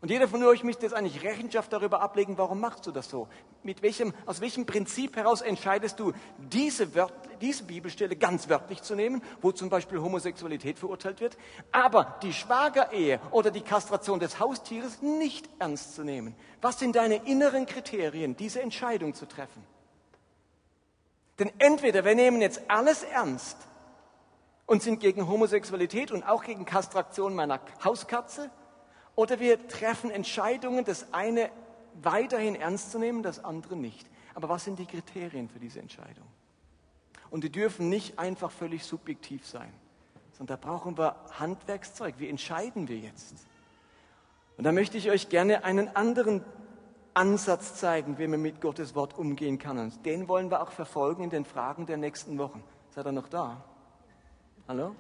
Und 0.01 0.11
jeder 0.11 0.29
von 0.29 0.45
euch 0.45 0.63
müsste 0.63 0.87
jetzt 0.87 0.95
eigentlich 0.95 1.25
Rechenschaft 1.25 1.73
darüber 1.73 2.01
ablegen, 2.01 2.39
warum 2.39 2.61
machst 2.61 2.87
du 2.87 2.93
das 2.93 3.11
so? 3.11 3.27
Mit 3.65 3.83
welchem, 3.83 4.15
aus 4.27 4.41
welchem 4.41 4.65
Prinzip 4.65 5.17
heraus 5.17 5.41
entscheidest 5.41 5.99
du, 5.99 6.13
diese, 6.39 6.95
Wört, 6.95 7.13
diese 7.41 7.65
Bibelstelle 7.65 8.15
ganz 8.15 8.49
wörtlich 8.49 8.81
zu 8.83 8.95
nehmen, 8.95 9.23
wo 9.43 9.51
zum 9.51 9.71
Beispiel 9.71 9.99
Homosexualität 10.01 10.79
verurteilt 10.79 11.21
wird, 11.21 11.37
aber 11.73 12.17
die 12.23 12.33
Schwagerehe 12.33 13.19
oder 13.33 13.51
die 13.51 13.63
Kastration 13.63 14.21
des 14.21 14.39
Haustieres 14.39 15.03
nicht 15.03 15.49
ernst 15.59 15.97
zu 15.97 16.05
nehmen? 16.05 16.37
Was 16.63 16.79
sind 16.79 16.95
deine 16.95 17.27
inneren 17.27 17.67
Kriterien, 17.67 18.37
diese 18.37 18.63
Entscheidung 18.63 19.15
zu 19.15 19.27
treffen? 19.27 19.65
Denn 21.41 21.51
entweder 21.59 22.05
wir 22.05 22.15
nehmen 22.15 22.41
jetzt 22.41 22.63
alles 22.69 23.03
ernst 23.03 23.57
und 24.67 24.81
sind 24.81 25.01
gegen 25.01 25.27
Homosexualität 25.27 26.13
und 26.13 26.23
auch 26.23 26.45
gegen 26.45 26.65
Kastration 26.65 27.35
meiner 27.35 27.59
Hauskatze, 27.83 28.49
oder 29.19 29.41
wir 29.41 29.67
treffen 29.67 30.13
Entscheidungen, 30.13 30.85
das 30.85 31.13
eine 31.13 31.51
weiterhin 32.01 32.55
ernst 32.55 32.93
zu 32.93 33.01
nehmen, 33.01 33.25
das 33.25 33.43
andere 33.45 33.75
nicht. 33.75 34.09
Aber 34.37 34.49
was 34.49 34.63
sind 34.63 34.79
die 34.79 34.87
Kriterien 34.87 35.49
für 35.49 35.59
diese 35.59 35.81
Entscheidung? 35.81 36.25
Und 37.29 37.43
die 37.43 37.51
dürfen 37.51 37.89
nicht 37.89 38.21
einfach 38.21 38.53
völlig 38.53 38.85
subjektiv 38.85 39.45
sein, 39.45 39.73
sondern 40.31 40.61
da 40.61 40.69
brauchen 40.69 40.97
wir 40.97 41.17
Handwerkszeug. 41.33 42.15
Wie 42.19 42.29
entscheiden 42.29 42.87
wir 42.87 42.97
jetzt? 42.97 43.35
Und 44.57 44.63
da 44.63 44.71
möchte 44.71 44.97
ich 44.97 45.11
euch 45.11 45.29
gerne 45.29 45.65
einen 45.65 45.97
anderen 45.97 46.45
Ansatz 47.13 47.75
zeigen, 47.75 48.19
wie 48.19 48.29
man 48.29 48.41
mit 48.41 48.61
Gottes 48.61 48.95
Wort 48.95 49.19
umgehen 49.19 49.59
kann. 49.59 49.79
Und 49.79 50.07
den 50.07 50.29
wollen 50.29 50.49
wir 50.53 50.63
auch 50.63 50.71
verfolgen 50.71 51.25
in 51.25 51.31
den 51.31 51.45
Fragen 51.45 51.87
der 51.87 51.97
nächsten 51.97 52.39
Wochen. 52.39 52.63
Seid 52.91 53.05
ihr 53.05 53.11
noch 53.11 53.29
da? 53.29 53.65
Hallo? 54.69 54.95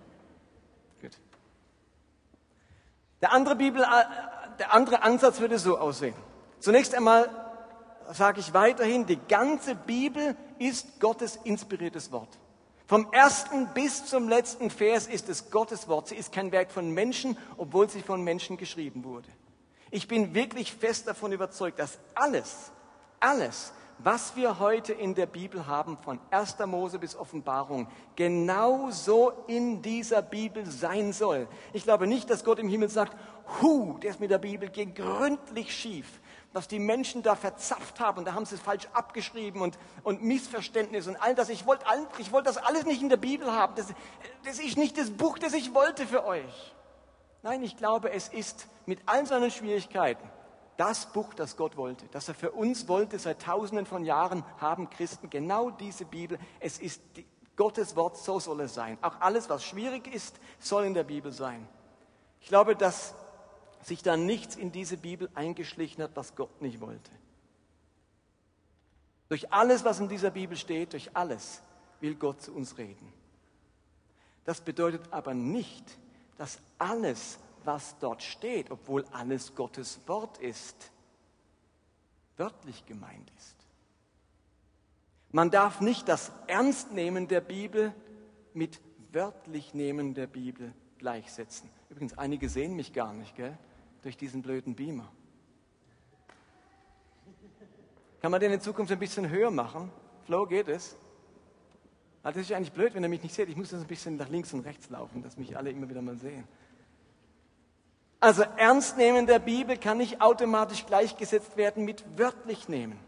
Der 3.21 3.33
andere, 3.33 3.57
Bibel, 3.57 3.83
äh, 3.83 4.57
der 4.59 4.73
andere 4.73 5.03
Ansatz 5.03 5.41
würde 5.41 5.59
so 5.59 5.79
aussehen. 5.79 6.15
Zunächst 6.61 6.95
einmal 6.95 7.29
sage 8.13 8.41
ich 8.41 8.55
weiterhin, 8.55 9.07
die 9.07 9.19
ganze 9.29 9.75
Bibel 9.75 10.37
ist 10.59 11.01
Gottes 11.01 11.39
inspiriertes 11.45 12.11
Wort. 12.11 12.39
Vom 12.87 13.13
ersten 13.13 13.69
bis 13.75 14.07
zum 14.07 14.29
letzten 14.29 14.71
Vers 14.71 15.07
ist 15.07 15.29
es 15.29 15.51
Gottes 15.51 15.89
Wort. 15.89 16.09
Sie 16.09 16.17
ist 16.17 16.33
kein 16.33 16.53
Werk 16.53 16.71
von 16.71 16.91
Menschen, 16.91 17.37
obwohl 17.59 17.91
sie 17.91 18.01
von 18.01 18.23
Menschen 18.23 18.57
geschrieben 18.57 19.05
wurde. 19.05 19.29
Ich 19.91 20.09
bin 20.09 20.35
wirklich 20.35 20.73
fest 20.73 21.07
davon 21.07 21.33
überzeugt, 21.33 21.79
dass 21.79 21.99
alles, 22.15 22.73
alles, 23.21 23.73
was 23.99 24.37
wir 24.37 24.59
heute 24.59 24.93
in 24.93 25.15
der 25.15 25.27
Bibel 25.27 25.67
haben, 25.67 25.99
von 25.99 26.21
1. 26.31 26.59
Mose 26.67 26.99
bis 26.99 27.17
Offenbarung, 27.17 27.89
genauso 28.17 29.33
in 29.47 29.83
dieser 29.83 30.23
Bibel 30.23 30.67
sein 30.67 31.13
soll. 31.13 31.49
Ich 31.73 31.83
glaube 31.83 32.07
nicht, 32.07 32.31
dass 32.31 32.45
Gott 32.45 32.59
im 32.59 32.69
Himmel 32.69 32.89
sagt, 32.89 33.17
hu, 33.61 33.99
der 33.99 34.11
ist 34.11 34.21
mit 34.21 34.31
der 34.31 34.39
Bibel 34.39 34.69
geht 34.69 34.95
gründlich 34.95 35.75
schief. 35.75 36.21
was 36.53 36.67
die 36.67 36.79
Menschen 36.79 37.23
da 37.23 37.35
verzapft 37.35 38.01
haben. 38.01 38.25
Da 38.25 38.33
haben 38.33 38.47
sie 38.47 38.55
es 38.55 38.61
falsch 38.61 38.89
abgeschrieben 38.95 39.61
und, 39.61 39.79
und 40.03 40.23
Missverständnis 40.23 41.07
und 41.07 41.17
all 41.17 41.35
das. 41.35 41.51
Ich 41.51 41.67
wollte 41.67 41.85
wollt 42.31 42.47
das 42.47 42.57
alles 42.57 42.87
nicht 42.87 43.03
in 43.03 43.11
der 43.11 43.19
Bibel 43.19 43.53
haben. 43.53 43.75
Das, 43.77 43.87
das 44.45 44.59
ist 44.59 44.79
nicht 44.79 44.97
das 44.97 45.11
Buch, 45.11 45.39
das 45.39 45.53
ich 45.53 45.75
wollte 45.75 46.07
für 46.07 46.25
euch. 46.25 46.75
Nein, 47.43 47.63
ich 47.63 47.77
glaube, 47.77 48.11
es 48.11 48.29
ist 48.29 48.67
mit 48.87 48.99
all 49.07 49.27
seinen 49.27 49.51
Schwierigkeiten 49.51 50.27
das 50.79 51.13
Buch, 51.13 51.35
das 51.35 51.57
Gott 51.57 51.77
wollte, 51.77 52.07
das 52.13 52.29
er 52.29 52.35
für 52.35 52.53
uns 52.53 52.89
wollte. 52.89 53.19
Seit 53.19 53.43
tausenden 53.43 53.85
von 53.85 54.05
Jahren 54.05 54.45
haben 54.59 54.89
Christen 54.89 55.29
genau 55.29 55.71
diese 55.71 56.07
Bibel. 56.07 56.39
Es 56.61 56.79
ist 56.79 57.03
die, 57.17 57.27
Gottes 57.57 57.97
Wort, 57.97 58.17
so 58.17 58.39
soll 58.39 58.61
es 58.61 58.75
sein. 58.75 58.97
Auch 59.03 59.21
alles, 59.21 59.51
was 59.51 59.65
schwierig 59.65 60.07
ist, 60.15 60.39
soll 60.61 60.85
in 60.85 60.95
der 60.95 61.03
Bibel 61.03 61.33
sein. 61.33 61.69
Ich 62.41 62.47
glaube, 62.47 62.77
dass 62.77 63.15
sich 63.83 64.03
da 64.03 64.17
nichts 64.17 64.55
in 64.55 64.71
diese 64.71 64.97
Bibel 64.97 65.29
eingeschlichen 65.35 66.05
hat, 66.05 66.13
was 66.15 66.37
Gott 66.37 66.63
nicht 66.63 66.81
wollte. 66.81 67.11
Durch 69.29 69.53
alles, 69.53 69.85
was 69.85 69.99
in 69.99 70.09
dieser 70.09 70.31
Bibel 70.31 70.57
steht, 70.57 70.93
durch 70.93 71.15
alles 71.17 71.61
will 72.01 72.15
Gott 72.15 72.41
zu 72.41 72.55
uns 72.55 72.79
reden. 72.79 73.13
Das 74.45 74.61
bedeutet 74.61 75.03
aber 75.13 75.35
nicht, 75.35 75.85
dass 76.37 76.61
alles, 76.79 77.41
was 77.65 77.99
dort 77.99 78.23
steht, 78.23 78.71
obwohl 78.71 79.05
alles 79.13 79.55
Gottes 79.55 80.01
Wort 80.07 80.39
ist, 80.39 80.91
wörtlich 82.37 82.87
gemeint 82.87 83.33
ist. 83.37 83.57
Man 85.31 85.51
darf 85.51 85.81
nicht 85.81 86.09
das 86.09 86.33
Ernstnehmen 86.47 87.29
der 87.29 87.41
Bibel 87.41 87.93
mit 88.55 88.81
wörtlich 89.13 89.75
nehmen 89.75 90.15
der 90.15 90.27
Bibel 90.27 90.73
gleichsetzen. 90.99 91.69
Übrigens, 91.91 92.17
einige 92.17 92.49
sehen 92.49 92.75
mich 92.77 92.93
gar 92.93 93.13
nicht, 93.13 93.37
gell? 93.37 93.57
Durch 94.03 94.17
diesen 94.17 94.43
blöden 94.43 94.75
Beamer. 94.75 95.11
Kann 98.21 98.31
man 98.31 98.41
den 98.41 98.53
in 98.53 98.61
Zukunft 98.61 98.91
ein 98.93 98.99
bisschen 98.99 99.29
höher 99.29 99.51
machen? 99.51 99.91
Flo, 100.25 100.47
geht 100.47 100.69
es? 100.69 100.97
Also 102.23 102.41
das 102.41 102.51
ist 102.51 102.55
eigentlich 102.55 102.73
blöd, 102.73 102.95
wenn 102.95 103.03
er 103.03 103.09
mich 103.09 103.23
nicht 103.23 103.35
sieht. 103.35 103.49
Ich 103.49 103.57
muss 103.57 103.71
das 103.71 103.81
ein 103.81 103.87
bisschen 103.87 104.17
nach 104.17 104.29
links 104.29 104.53
und 104.53 104.61
rechts 104.61 104.91
laufen, 104.91 105.23
dass 105.23 105.37
mich 105.37 105.57
alle 105.57 105.71
immer 105.71 105.89
wieder 105.89 106.03
mal 106.03 106.17
sehen. 106.17 106.45
Also 108.21 108.43
ernst 108.57 108.97
nehmen 108.97 109.27
der 109.27 109.39
Bibel 109.39 109.77
kann 109.77 109.99
nicht 109.99 110.21
automatisch 110.21 110.87
gleichgesetzt 110.87 111.57
werden 111.57 111.85
mit 111.85 112.05
wörtlich 112.17 112.69
nehmen. 112.69 112.99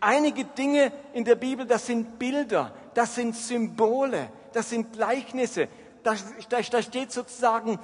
Einige 0.00 0.44
Dinge 0.44 0.92
in 1.12 1.24
der 1.24 1.36
Bibel, 1.36 1.66
das 1.66 1.86
sind 1.86 2.18
Bilder, 2.18 2.72
das 2.94 3.14
sind 3.14 3.36
Symbole, 3.36 4.30
das 4.52 4.70
sind 4.70 4.92
Gleichnisse. 4.92 5.68
Da, 6.02 6.14
da, 6.48 6.82
steht 6.82 7.12
sozusagen 7.12 7.78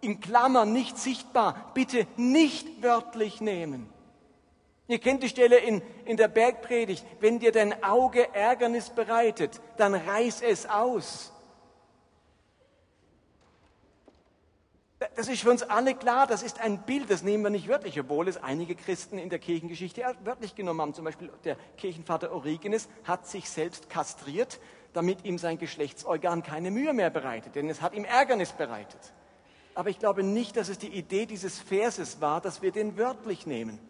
in 0.00 0.20
Klammern 0.20 0.72
nicht 0.72 0.98
sichtbar. 0.98 1.70
Bitte 1.74 2.06
nicht 2.16 2.82
wörtlich 2.82 3.40
nehmen. 3.40 3.90
Ihr 4.86 4.98
kennt 4.98 5.22
die 5.22 5.28
Stelle 5.28 5.56
in, 5.56 5.82
in 6.04 6.16
der 6.16 6.28
Bergpredigt. 6.28 7.04
Wenn 7.20 7.38
dir 7.38 7.52
dein 7.52 7.82
Auge 7.82 8.34
Ärgernis 8.34 8.90
bereitet, 8.90 9.60
dann 9.76 9.94
reiß 9.94 10.42
es 10.42 10.66
aus. 10.66 11.33
Das 15.16 15.28
ist 15.28 15.42
für 15.42 15.50
uns 15.50 15.62
alle 15.62 15.94
klar, 15.94 16.26
das 16.26 16.42
ist 16.42 16.60
ein 16.60 16.82
Bild, 16.82 17.10
das 17.10 17.22
nehmen 17.22 17.42
wir 17.42 17.50
nicht 17.50 17.68
wörtlich, 17.68 17.98
obwohl 17.98 18.28
es 18.28 18.42
einige 18.42 18.74
Christen 18.74 19.18
in 19.18 19.28
der 19.28 19.38
Kirchengeschichte 19.38 20.02
wörtlich 20.22 20.54
genommen 20.54 20.80
haben. 20.80 20.94
Zum 20.94 21.04
Beispiel 21.04 21.30
der 21.44 21.56
Kirchenvater 21.76 22.32
Origenes 22.32 22.88
hat 23.04 23.26
sich 23.26 23.50
selbst 23.50 23.90
kastriert, 23.90 24.60
damit 24.92 25.24
ihm 25.24 25.38
sein 25.38 25.58
Geschlechtsorgan 25.58 26.42
keine 26.42 26.70
Mühe 26.70 26.92
mehr 26.92 27.10
bereitet, 27.10 27.54
denn 27.56 27.68
es 27.68 27.82
hat 27.82 27.94
ihm 27.94 28.04
Ärgernis 28.04 28.52
bereitet. 28.52 29.00
Aber 29.74 29.90
ich 29.90 29.98
glaube 29.98 30.22
nicht, 30.22 30.56
dass 30.56 30.68
es 30.68 30.78
die 30.78 30.88
Idee 30.88 31.26
dieses 31.26 31.58
Verses 31.58 32.20
war, 32.20 32.40
dass 32.40 32.62
wir 32.62 32.70
den 32.70 32.96
wörtlich 32.96 33.46
nehmen. 33.46 33.80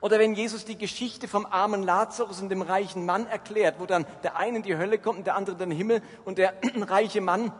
Oder 0.00 0.18
wenn 0.18 0.34
Jesus 0.34 0.64
die 0.64 0.78
Geschichte 0.78 1.28
vom 1.28 1.44
armen 1.44 1.82
Lazarus 1.82 2.40
und 2.40 2.48
dem 2.48 2.62
reichen 2.62 3.04
Mann 3.04 3.26
erklärt, 3.26 3.80
wo 3.80 3.86
dann 3.86 4.06
der 4.22 4.36
eine 4.36 4.58
in 4.58 4.62
die 4.62 4.76
Hölle 4.76 4.98
kommt 4.98 5.18
und 5.18 5.26
der 5.26 5.34
andere 5.34 5.54
in 5.54 5.70
den 5.70 5.70
Himmel 5.72 6.02
und 6.24 6.38
der 6.38 6.54
reiche 6.76 7.20
Mann 7.20 7.52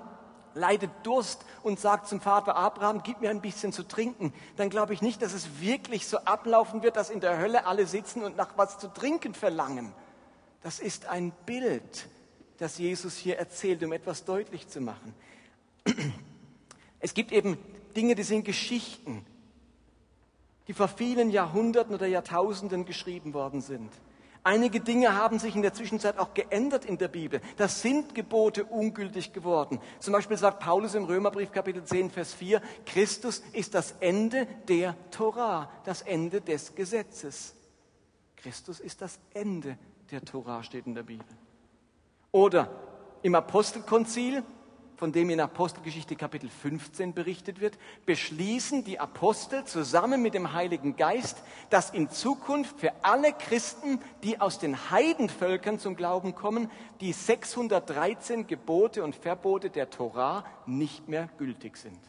leidet 0.54 0.90
Durst 1.02 1.44
und 1.62 1.80
sagt 1.80 2.08
zum 2.08 2.20
Vater 2.20 2.56
Abraham, 2.56 3.02
gib 3.02 3.20
mir 3.20 3.30
ein 3.30 3.40
bisschen 3.40 3.72
zu 3.72 3.82
trinken, 3.82 4.32
dann 4.56 4.70
glaube 4.70 4.94
ich 4.94 5.02
nicht, 5.02 5.22
dass 5.22 5.32
es 5.32 5.60
wirklich 5.60 6.06
so 6.06 6.18
ablaufen 6.18 6.82
wird, 6.82 6.96
dass 6.96 7.10
in 7.10 7.20
der 7.20 7.38
Hölle 7.38 7.66
alle 7.66 7.86
sitzen 7.86 8.22
und 8.22 8.36
nach 8.36 8.56
was 8.56 8.78
zu 8.78 8.88
trinken 8.88 9.34
verlangen. 9.34 9.92
Das 10.62 10.80
ist 10.80 11.06
ein 11.06 11.32
Bild, 11.46 12.08
das 12.58 12.78
Jesus 12.78 13.16
hier 13.16 13.38
erzählt, 13.38 13.82
um 13.82 13.92
etwas 13.92 14.24
deutlich 14.24 14.68
zu 14.68 14.80
machen. 14.80 15.14
Es 17.00 17.14
gibt 17.14 17.30
eben 17.30 17.56
Dinge, 17.94 18.16
die 18.16 18.24
sind 18.24 18.44
Geschichten, 18.44 19.24
die 20.66 20.72
vor 20.72 20.88
vielen 20.88 21.30
Jahrhunderten 21.30 21.94
oder 21.94 22.08
Jahrtausenden 22.08 22.84
geschrieben 22.86 23.34
worden 23.34 23.60
sind. 23.60 23.92
Einige 24.44 24.80
Dinge 24.80 25.14
haben 25.14 25.38
sich 25.38 25.54
in 25.56 25.62
der 25.62 25.74
Zwischenzeit 25.74 26.18
auch 26.18 26.34
geändert 26.34 26.84
in 26.84 26.98
der 26.98 27.08
Bibel. 27.08 27.40
Da 27.56 27.68
sind 27.68 28.14
Gebote 28.14 28.64
ungültig 28.64 29.32
geworden. 29.32 29.80
Zum 29.98 30.12
Beispiel 30.12 30.36
sagt 30.36 30.60
Paulus 30.60 30.94
im 30.94 31.04
Römerbrief 31.04 31.52
Kapitel 31.52 31.84
10, 31.84 32.10
Vers 32.10 32.32
4, 32.34 32.62
Christus 32.86 33.42
ist 33.52 33.74
das 33.74 33.94
Ende 34.00 34.46
der 34.68 34.94
Torah, 35.10 35.70
das 35.84 36.02
Ende 36.02 36.40
des 36.40 36.74
Gesetzes. 36.74 37.54
Christus 38.36 38.80
ist 38.80 39.02
das 39.02 39.18
Ende 39.34 39.76
der 40.10 40.24
Torah, 40.24 40.62
steht 40.62 40.86
in 40.86 40.94
der 40.94 41.02
Bibel. 41.02 41.26
Oder 42.30 42.70
im 43.22 43.34
Apostelkonzil 43.34 44.42
von 44.98 45.12
dem 45.12 45.30
in 45.30 45.40
Apostelgeschichte 45.40 46.16
Kapitel 46.16 46.50
15 46.50 47.14
berichtet 47.14 47.60
wird, 47.60 47.78
beschließen 48.04 48.82
die 48.82 48.98
Apostel 48.98 49.64
zusammen 49.64 50.20
mit 50.20 50.34
dem 50.34 50.52
Heiligen 50.52 50.96
Geist, 50.96 51.40
dass 51.70 51.90
in 51.90 52.10
Zukunft 52.10 52.80
für 52.80 52.92
alle 53.02 53.32
Christen, 53.32 54.00
die 54.24 54.40
aus 54.40 54.58
den 54.58 54.90
Heidenvölkern 54.90 55.78
zum 55.78 55.94
Glauben 55.94 56.34
kommen, 56.34 56.68
die 57.00 57.12
613 57.12 58.48
Gebote 58.48 59.04
und 59.04 59.14
Verbote 59.14 59.70
der 59.70 59.88
Torah 59.88 60.44
nicht 60.66 61.08
mehr 61.08 61.28
gültig 61.38 61.76
sind. 61.76 62.00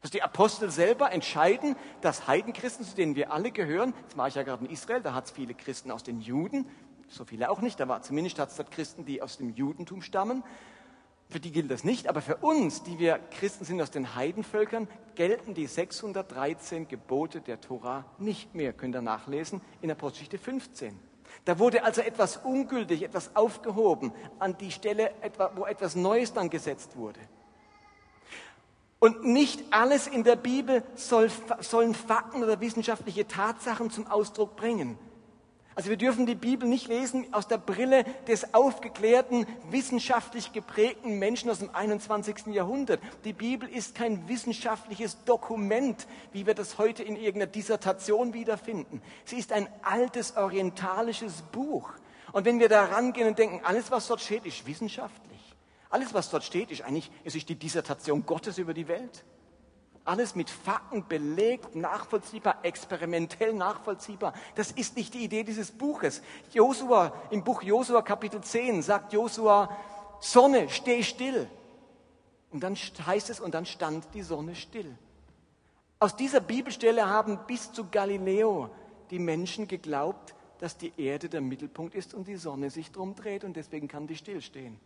Dass 0.00 0.10
die 0.10 0.22
Apostel 0.22 0.70
selber 0.70 1.12
entscheiden, 1.12 1.76
dass 2.00 2.26
Heidenchristen, 2.26 2.86
zu 2.86 2.96
denen 2.96 3.14
wir 3.14 3.30
alle 3.30 3.50
gehören, 3.50 3.92
jetzt 4.04 4.16
war 4.16 4.26
ich 4.28 4.36
ja 4.36 4.42
gerade 4.42 4.64
in 4.64 4.70
Israel, 4.70 5.02
da 5.02 5.12
hat 5.12 5.26
es 5.26 5.32
viele 5.32 5.52
Christen 5.52 5.90
aus 5.90 6.02
den 6.02 6.22
Juden, 6.22 6.66
so 7.08 7.26
viele 7.26 7.50
auch 7.50 7.60
nicht, 7.60 7.78
war 7.86 8.00
zumindest 8.00 8.38
hat 8.38 8.48
es 8.48 8.56
dort 8.56 8.70
Christen, 8.70 9.04
die 9.04 9.20
aus 9.20 9.36
dem 9.36 9.50
Judentum 9.50 10.00
stammen, 10.00 10.42
für 11.28 11.40
die 11.40 11.52
gilt 11.52 11.70
das 11.70 11.84
nicht, 11.84 12.08
aber 12.08 12.22
für 12.22 12.36
uns, 12.36 12.82
die 12.82 12.98
wir 12.98 13.18
Christen 13.18 13.64
sind 13.64 13.82
aus 13.82 13.90
den 13.90 14.14
Heidenvölkern, 14.14 14.88
gelten 15.14 15.52
die 15.52 15.66
613 15.66 16.88
Gebote 16.88 17.40
der 17.40 17.60
Tora 17.60 18.06
nicht 18.18 18.54
mehr, 18.54 18.72
könnt 18.72 18.94
ihr 18.94 19.02
nachlesen 19.02 19.60
in 19.82 19.90
Apostelgeschichte 19.90 20.38
15. 20.38 20.98
Da 21.44 21.58
wurde 21.58 21.84
also 21.84 22.00
etwas 22.00 22.38
ungültig, 22.38 23.02
etwas 23.02 23.36
aufgehoben 23.36 24.12
an 24.38 24.56
die 24.56 24.70
Stelle, 24.70 25.12
wo 25.54 25.66
etwas 25.66 25.96
Neues 25.96 26.32
dann 26.32 26.48
gesetzt 26.48 26.96
wurde. 26.96 27.20
Und 28.98 29.24
nicht 29.24 29.62
alles 29.70 30.06
in 30.06 30.24
der 30.24 30.36
Bibel 30.36 30.82
soll, 30.94 31.30
sollen 31.60 31.94
Fakten 31.94 32.42
oder 32.42 32.60
wissenschaftliche 32.60 33.28
Tatsachen 33.28 33.90
zum 33.90 34.06
Ausdruck 34.06 34.56
bringen. 34.56 34.98
Also 35.78 35.90
wir 35.90 35.96
dürfen 35.96 36.26
die 36.26 36.34
Bibel 36.34 36.68
nicht 36.68 36.88
lesen 36.88 37.32
aus 37.32 37.46
der 37.46 37.58
Brille 37.58 38.02
des 38.26 38.52
aufgeklärten, 38.52 39.46
wissenschaftlich 39.70 40.52
geprägten 40.52 41.20
Menschen 41.20 41.48
aus 41.50 41.60
dem 41.60 41.72
21. 41.72 42.48
Jahrhundert. 42.48 43.00
Die 43.22 43.32
Bibel 43.32 43.68
ist 43.68 43.94
kein 43.94 44.28
wissenschaftliches 44.28 45.22
Dokument, 45.22 46.08
wie 46.32 46.46
wir 46.46 46.54
das 46.54 46.78
heute 46.78 47.04
in 47.04 47.14
irgendeiner 47.14 47.46
Dissertation 47.46 48.34
wiederfinden. 48.34 49.00
Sie 49.24 49.36
ist 49.36 49.52
ein 49.52 49.68
altes 49.82 50.36
orientalisches 50.36 51.42
Buch. 51.52 51.92
Und 52.32 52.44
wenn 52.44 52.58
wir 52.58 52.68
da 52.68 52.86
rangehen 52.86 53.28
und 53.28 53.38
denken, 53.38 53.60
alles, 53.62 53.92
was 53.92 54.08
dort 54.08 54.20
steht, 54.20 54.46
ist 54.46 54.66
wissenschaftlich. 54.66 55.54
Alles, 55.90 56.12
was 56.12 56.28
dort 56.28 56.42
steht, 56.42 56.72
ist 56.72 56.82
eigentlich, 56.82 57.08
ist 57.22 57.48
die 57.48 57.54
Dissertation 57.54 58.26
Gottes 58.26 58.58
über 58.58 58.74
die 58.74 58.88
Welt. 58.88 59.24
Alles 60.08 60.34
mit 60.34 60.48
Fakten 60.48 61.06
belegt, 61.06 61.76
nachvollziehbar, 61.76 62.60
experimentell 62.62 63.52
nachvollziehbar. 63.52 64.32
Das 64.54 64.70
ist 64.70 64.96
nicht 64.96 65.12
die 65.12 65.22
Idee 65.22 65.44
dieses 65.44 65.70
Buches. 65.70 66.22
Josua, 66.54 67.12
im 67.30 67.44
Buch 67.44 67.62
Josua 67.62 68.00
Kapitel 68.00 68.40
10 68.40 68.80
sagt 68.80 69.12
Josua, 69.12 69.68
Sonne, 70.18 70.70
steh 70.70 71.02
still. 71.02 71.46
Und 72.50 72.62
dann 72.62 72.74
heißt 72.74 73.28
es, 73.28 73.38
und 73.38 73.52
dann 73.52 73.66
stand 73.66 74.06
die 74.14 74.22
Sonne 74.22 74.54
still. 74.54 74.96
Aus 75.98 76.16
dieser 76.16 76.40
Bibelstelle 76.40 77.06
haben 77.06 77.40
bis 77.46 77.70
zu 77.74 77.90
Galileo 77.90 78.70
die 79.10 79.18
Menschen 79.18 79.68
geglaubt, 79.68 80.34
dass 80.58 80.78
die 80.78 80.94
Erde 80.96 81.28
der 81.28 81.42
Mittelpunkt 81.42 81.94
ist 81.94 82.14
und 82.14 82.28
die 82.28 82.36
Sonne 82.36 82.70
sich 82.70 82.92
drum 82.92 83.14
dreht 83.14 83.44
und 83.44 83.58
deswegen 83.58 83.88
kann 83.88 84.06
die 84.06 84.16
stillstehen. 84.16 84.80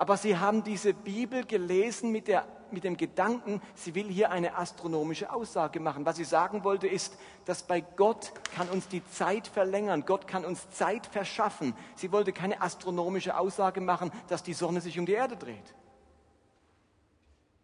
Aber 0.00 0.16
sie 0.16 0.38
haben 0.38 0.64
diese 0.64 0.94
Bibel 0.94 1.44
gelesen 1.44 2.10
mit, 2.10 2.26
der, 2.26 2.46
mit 2.70 2.84
dem 2.84 2.96
Gedanken, 2.96 3.60
sie 3.74 3.94
will 3.94 4.08
hier 4.08 4.30
eine 4.30 4.56
astronomische 4.56 5.30
Aussage 5.30 5.78
machen. 5.78 6.06
Was 6.06 6.16
sie 6.16 6.24
sagen 6.24 6.64
wollte, 6.64 6.88
ist, 6.88 7.18
dass 7.44 7.62
bei 7.62 7.82
Gott 7.82 8.32
kann 8.56 8.70
uns 8.70 8.88
die 8.88 9.06
Zeit 9.10 9.46
verlängern, 9.46 10.06
Gott 10.06 10.26
kann 10.26 10.46
uns 10.46 10.70
Zeit 10.70 11.06
verschaffen. 11.06 11.74
Sie 11.96 12.12
wollte 12.12 12.32
keine 12.32 12.62
astronomische 12.62 13.36
Aussage 13.36 13.82
machen, 13.82 14.10
dass 14.28 14.42
die 14.42 14.54
Sonne 14.54 14.80
sich 14.80 14.98
um 14.98 15.04
die 15.04 15.12
Erde 15.12 15.36
dreht. 15.36 15.74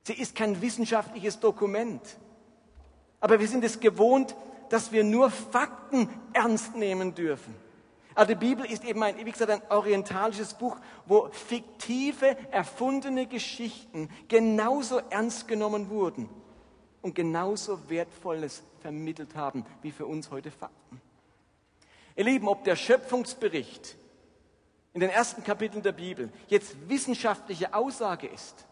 Sie 0.02 0.12
ist 0.12 0.36
kein 0.36 0.60
wissenschaftliches 0.60 1.40
Dokument. 1.40 2.02
Aber 3.18 3.40
wir 3.40 3.48
sind 3.48 3.64
es 3.64 3.80
gewohnt, 3.80 4.36
dass 4.68 4.92
wir 4.92 5.04
nur 5.04 5.30
Fakten 5.30 6.10
ernst 6.34 6.76
nehmen 6.76 7.14
dürfen. 7.14 7.54
Also 8.16 8.32
die 8.32 8.38
Bibel 8.38 8.64
ist 8.64 8.82
eben 8.82 9.02
ein, 9.02 9.24
wie 9.24 9.30
gesagt, 9.30 9.50
ein 9.50 9.60
orientalisches 9.68 10.54
Buch, 10.54 10.78
wo 11.04 11.28
fiktive, 11.28 12.34
erfundene 12.50 13.26
Geschichten 13.26 14.08
genauso 14.26 15.00
ernst 15.10 15.46
genommen 15.46 15.90
wurden 15.90 16.30
und 17.02 17.14
genauso 17.14 17.90
Wertvolles 17.90 18.62
vermittelt 18.80 19.36
haben 19.36 19.66
wie 19.82 19.90
für 19.90 20.06
uns 20.06 20.30
heute 20.30 20.50
Fakten. 20.50 21.02
Ihr 22.16 22.24
Lieben, 22.24 22.48
ob 22.48 22.64
der 22.64 22.74
Schöpfungsbericht 22.74 23.96
in 24.94 25.00
den 25.00 25.10
ersten 25.10 25.44
Kapiteln 25.44 25.82
der 25.82 25.92
Bibel 25.92 26.32
jetzt 26.48 26.88
wissenschaftliche 26.88 27.74
Aussage 27.74 28.28
ist 28.28 28.66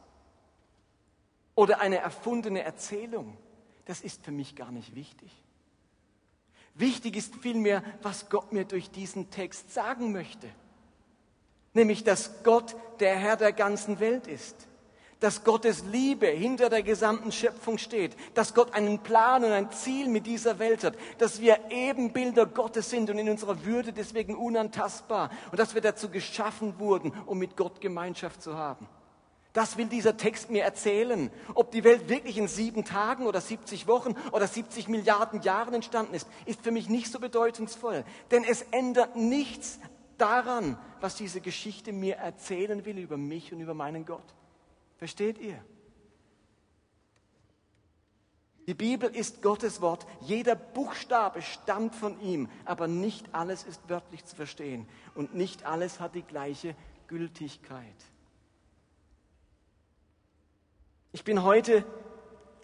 oder 1.54 1.80
eine 1.80 1.98
erfundene 1.98 2.62
Erzählung, 2.62 3.36
das 3.84 4.00
ist 4.00 4.24
für 4.24 4.32
mich 4.32 4.56
gar 4.56 4.72
nicht 4.72 4.94
wichtig. 4.94 5.43
Wichtig 6.74 7.16
ist 7.16 7.36
vielmehr, 7.36 7.82
was 8.02 8.28
Gott 8.28 8.52
mir 8.52 8.64
durch 8.64 8.90
diesen 8.90 9.30
Text 9.30 9.72
sagen 9.72 10.12
möchte. 10.12 10.48
Nämlich, 11.72 12.04
dass 12.04 12.42
Gott 12.42 12.74
der 13.00 13.16
Herr 13.16 13.36
der 13.36 13.52
ganzen 13.52 14.00
Welt 14.00 14.26
ist. 14.26 14.56
Dass 15.20 15.44
Gottes 15.44 15.84
Liebe 15.84 16.26
hinter 16.26 16.68
der 16.68 16.82
gesamten 16.82 17.30
Schöpfung 17.30 17.78
steht. 17.78 18.16
Dass 18.34 18.54
Gott 18.54 18.74
einen 18.74 18.98
Plan 18.98 19.44
und 19.44 19.52
ein 19.52 19.70
Ziel 19.70 20.08
mit 20.08 20.26
dieser 20.26 20.58
Welt 20.58 20.82
hat. 20.82 20.96
Dass 21.18 21.40
wir 21.40 21.58
Ebenbilder 21.70 22.46
Gottes 22.46 22.90
sind 22.90 23.08
und 23.08 23.18
in 23.18 23.30
unserer 23.30 23.64
Würde 23.64 23.92
deswegen 23.92 24.36
unantastbar. 24.36 25.30
Und 25.52 25.60
dass 25.60 25.74
wir 25.74 25.80
dazu 25.80 26.08
geschaffen 26.08 26.78
wurden, 26.78 27.12
um 27.26 27.38
mit 27.38 27.56
Gott 27.56 27.80
Gemeinschaft 27.80 28.42
zu 28.42 28.56
haben. 28.56 28.88
Das 29.54 29.76
will 29.76 29.86
dieser 29.86 30.16
Text 30.16 30.50
mir 30.50 30.64
erzählen. 30.64 31.30
Ob 31.54 31.70
die 31.70 31.84
Welt 31.84 32.08
wirklich 32.08 32.36
in 32.36 32.48
sieben 32.48 32.84
Tagen 32.84 33.26
oder 33.26 33.40
70 33.40 33.86
Wochen 33.86 34.16
oder 34.32 34.48
70 34.48 34.88
Milliarden 34.88 35.42
Jahren 35.42 35.74
entstanden 35.74 36.12
ist, 36.12 36.26
ist 36.44 36.60
für 36.60 36.72
mich 36.72 36.88
nicht 36.88 37.10
so 37.10 37.20
bedeutungsvoll. 37.20 38.04
Denn 38.32 38.42
es 38.42 38.62
ändert 38.72 39.14
nichts 39.14 39.78
daran, 40.18 40.76
was 41.00 41.14
diese 41.14 41.40
Geschichte 41.40 41.92
mir 41.92 42.16
erzählen 42.16 42.84
will 42.84 42.98
über 42.98 43.16
mich 43.16 43.52
und 43.52 43.60
über 43.60 43.74
meinen 43.74 44.04
Gott. 44.04 44.34
Versteht 44.96 45.38
ihr? 45.38 45.64
Die 48.66 48.74
Bibel 48.74 49.14
ist 49.14 49.40
Gottes 49.40 49.80
Wort. 49.80 50.04
Jeder 50.22 50.56
Buchstabe 50.56 51.42
stammt 51.42 51.94
von 51.94 52.20
ihm, 52.20 52.48
aber 52.64 52.88
nicht 52.88 53.32
alles 53.32 53.62
ist 53.62 53.88
wörtlich 53.88 54.24
zu 54.24 54.34
verstehen 54.34 54.88
und 55.14 55.36
nicht 55.36 55.64
alles 55.64 56.00
hat 56.00 56.16
die 56.16 56.22
gleiche 56.22 56.74
Gültigkeit. 57.06 57.94
Ich 61.14 61.22
bin 61.22 61.44
heute 61.44 61.84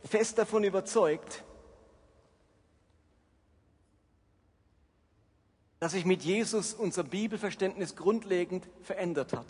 fest 0.04 0.36
davon 0.36 0.64
überzeugt, 0.64 1.44
dass 5.78 5.92
sich 5.92 6.04
mit 6.04 6.24
Jesus 6.24 6.74
unser 6.74 7.04
Bibelverständnis 7.04 7.94
grundlegend 7.94 8.68
verändert 8.82 9.34
hat. 9.34 9.46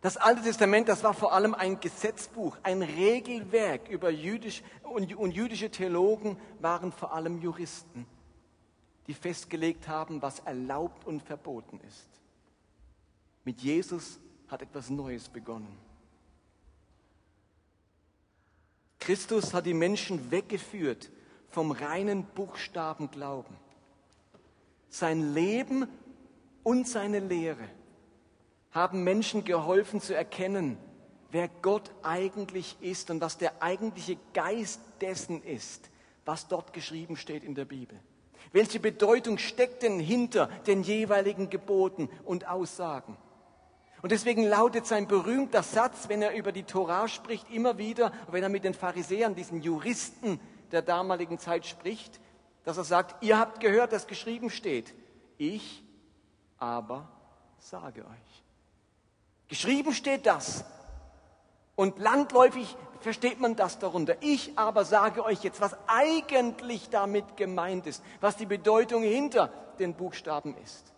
Das 0.00 0.16
Alte 0.16 0.42
Testament, 0.42 0.88
das 0.88 1.04
war 1.04 1.14
vor 1.14 1.32
allem 1.32 1.54
ein 1.54 1.78
Gesetzbuch, 1.78 2.56
ein 2.64 2.82
Regelwerk 2.82 3.88
über 3.88 4.10
jüdisch 4.10 4.64
und, 4.82 5.14
und 5.14 5.30
jüdische 5.30 5.70
Theologen 5.70 6.36
waren 6.58 6.90
vor 6.90 7.14
allem 7.14 7.40
Juristen, 7.40 8.06
die 9.06 9.14
festgelegt 9.14 9.86
haben, 9.86 10.20
was 10.20 10.40
erlaubt 10.40 11.06
und 11.06 11.22
verboten 11.22 11.78
ist. 11.86 12.08
Mit 13.44 13.60
Jesus 13.60 14.18
hat 14.48 14.62
etwas 14.62 14.90
Neues 14.90 15.28
begonnen. 15.28 15.87
Christus 19.08 19.54
hat 19.54 19.64
die 19.64 19.72
Menschen 19.72 20.30
weggeführt 20.30 21.10
vom 21.48 21.70
reinen 21.70 22.24
Buchstaben 22.24 23.10
Glauben. 23.10 23.56
Sein 24.90 25.32
Leben 25.32 25.88
und 26.62 26.86
seine 26.86 27.18
Lehre 27.18 27.70
haben 28.70 29.04
Menschen 29.04 29.44
geholfen 29.44 30.02
zu 30.02 30.14
erkennen, 30.14 30.76
wer 31.30 31.48
Gott 31.62 31.90
eigentlich 32.02 32.76
ist 32.82 33.10
und 33.10 33.22
was 33.22 33.38
der 33.38 33.62
eigentliche 33.62 34.18
Geist 34.34 34.82
dessen 35.00 35.42
ist, 35.42 35.88
was 36.26 36.46
dort 36.46 36.74
geschrieben 36.74 37.16
steht 37.16 37.44
in 37.44 37.54
der 37.54 37.64
Bibel. 37.64 37.98
Welche 38.52 38.78
Bedeutung 38.78 39.38
steckt 39.38 39.84
denn 39.84 40.00
hinter 40.00 40.48
den 40.66 40.82
jeweiligen 40.82 41.48
Geboten 41.48 42.10
und 42.26 42.46
Aussagen? 42.46 43.16
Und 44.00 44.12
deswegen 44.12 44.44
lautet 44.44 44.86
sein 44.86 45.08
berühmter 45.08 45.62
Satz, 45.62 46.08
wenn 46.08 46.22
er 46.22 46.34
über 46.34 46.52
die 46.52 46.62
Torah 46.62 47.08
spricht, 47.08 47.50
immer 47.50 47.78
wieder, 47.78 48.12
wenn 48.30 48.42
er 48.42 48.48
mit 48.48 48.64
den 48.64 48.74
Pharisäern, 48.74 49.34
diesen 49.34 49.60
Juristen 49.60 50.40
der 50.70 50.82
damaligen 50.82 51.38
Zeit 51.38 51.66
spricht, 51.66 52.20
dass 52.64 52.76
er 52.76 52.84
sagt, 52.84 53.22
ihr 53.24 53.38
habt 53.38 53.60
gehört, 53.60 53.92
dass 53.92 54.06
geschrieben 54.06 54.50
steht, 54.50 54.94
ich 55.36 55.82
aber 56.58 57.08
sage 57.58 58.02
euch. 58.02 58.44
Geschrieben 59.48 59.92
steht 59.92 60.26
das. 60.26 60.64
Und 61.74 61.98
landläufig 61.98 62.76
versteht 63.00 63.40
man 63.40 63.56
das 63.56 63.78
darunter. 63.78 64.16
Ich 64.20 64.58
aber 64.58 64.84
sage 64.84 65.24
euch 65.24 65.42
jetzt, 65.42 65.60
was 65.60 65.76
eigentlich 65.86 66.90
damit 66.90 67.36
gemeint 67.36 67.86
ist, 67.86 68.02
was 68.20 68.36
die 68.36 68.46
Bedeutung 68.46 69.02
hinter 69.02 69.48
den 69.78 69.94
Buchstaben 69.94 70.56
ist. 70.58 70.92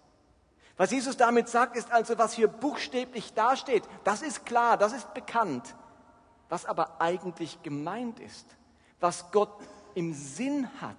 Was 0.80 0.92
Jesus 0.92 1.18
damit 1.18 1.46
sagt, 1.46 1.76
ist 1.76 1.92
also, 1.92 2.16
was 2.16 2.32
hier 2.32 2.48
buchstäblich 2.48 3.34
dasteht, 3.34 3.82
das 4.02 4.22
ist 4.22 4.46
klar, 4.46 4.78
das 4.78 4.94
ist 4.94 5.12
bekannt. 5.12 5.76
Was 6.48 6.64
aber 6.64 7.02
eigentlich 7.02 7.62
gemeint 7.62 8.18
ist, 8.18 8.46
was 8.98 9.30
Gott 9.30 9.52
im 9.94 10.14
Sinn 10.14 10.70
hat, 10.80 10.96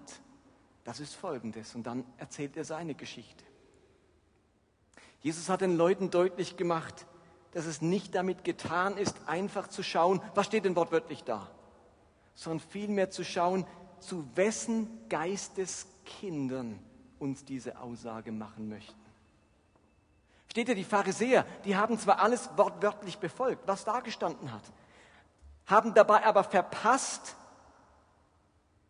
das 0.83 0.99
ist 0.99 1.15
Folgendes. 1.15 1.73
Und 1.73 1.87
dann 1.87 2.05
erzählt 2.17 2.57
er 2.57 2.63
seine 2.63 2.93
Geschichte. 2.93 3.43
Jesus 5.21 5.49
hat 5.49 5.61
den 5.61 5.75
Leuten 5.75 6.11
deutlich 6.11 6.57
gemacht, 6.57 7.07
dass 7.53 7.65
es 7.65 7.81
nicht 7.81 8.13
damit 8.13 8.43
getan 8.43 8.97
ist, 8.97 9.15
einfach 9.25 9.67
zu 9.67 9.81
schauen, 9.81 10.21
was 10.35 10.45
steht 10.45 10.65
denn 10.65 10.75
wortwörtlich 10.75 11.23
da, 11.23 11.49
sondern 12.35 12.59
vielmehr 12.69 13.09
zu 13.09 13.23
schauen, 13.23 13.65
zu 13.99 14.27
wessen 14.35 15.09
Geisteskindern 15.09 16.77
uns 17.17 17.45
diese 17.45 17.79
Aussage 17.79 18.31
machen 18.31 18.69
möchten. 18.69 19.00
Steht 20.51 20.67
ja, 20.67 20.73
die 20.73 20.83
Pharisäer, 20.83 21.45
die 21.63 21.77
haben 21.77 21.97
zwar 21.97 22.19
alles 22.19 22.49
wortwörtlich 22.57 23.19
befolgt, 23.19 23.65
was 23.69 23.85
da 23.85 24.01
gestanden 24.01 24.51
hat, 24.51 24.63
haben 25.65 25.93
dabei 25.93 26.25
aber 26.25 26.43
verpasst 26.43 27.37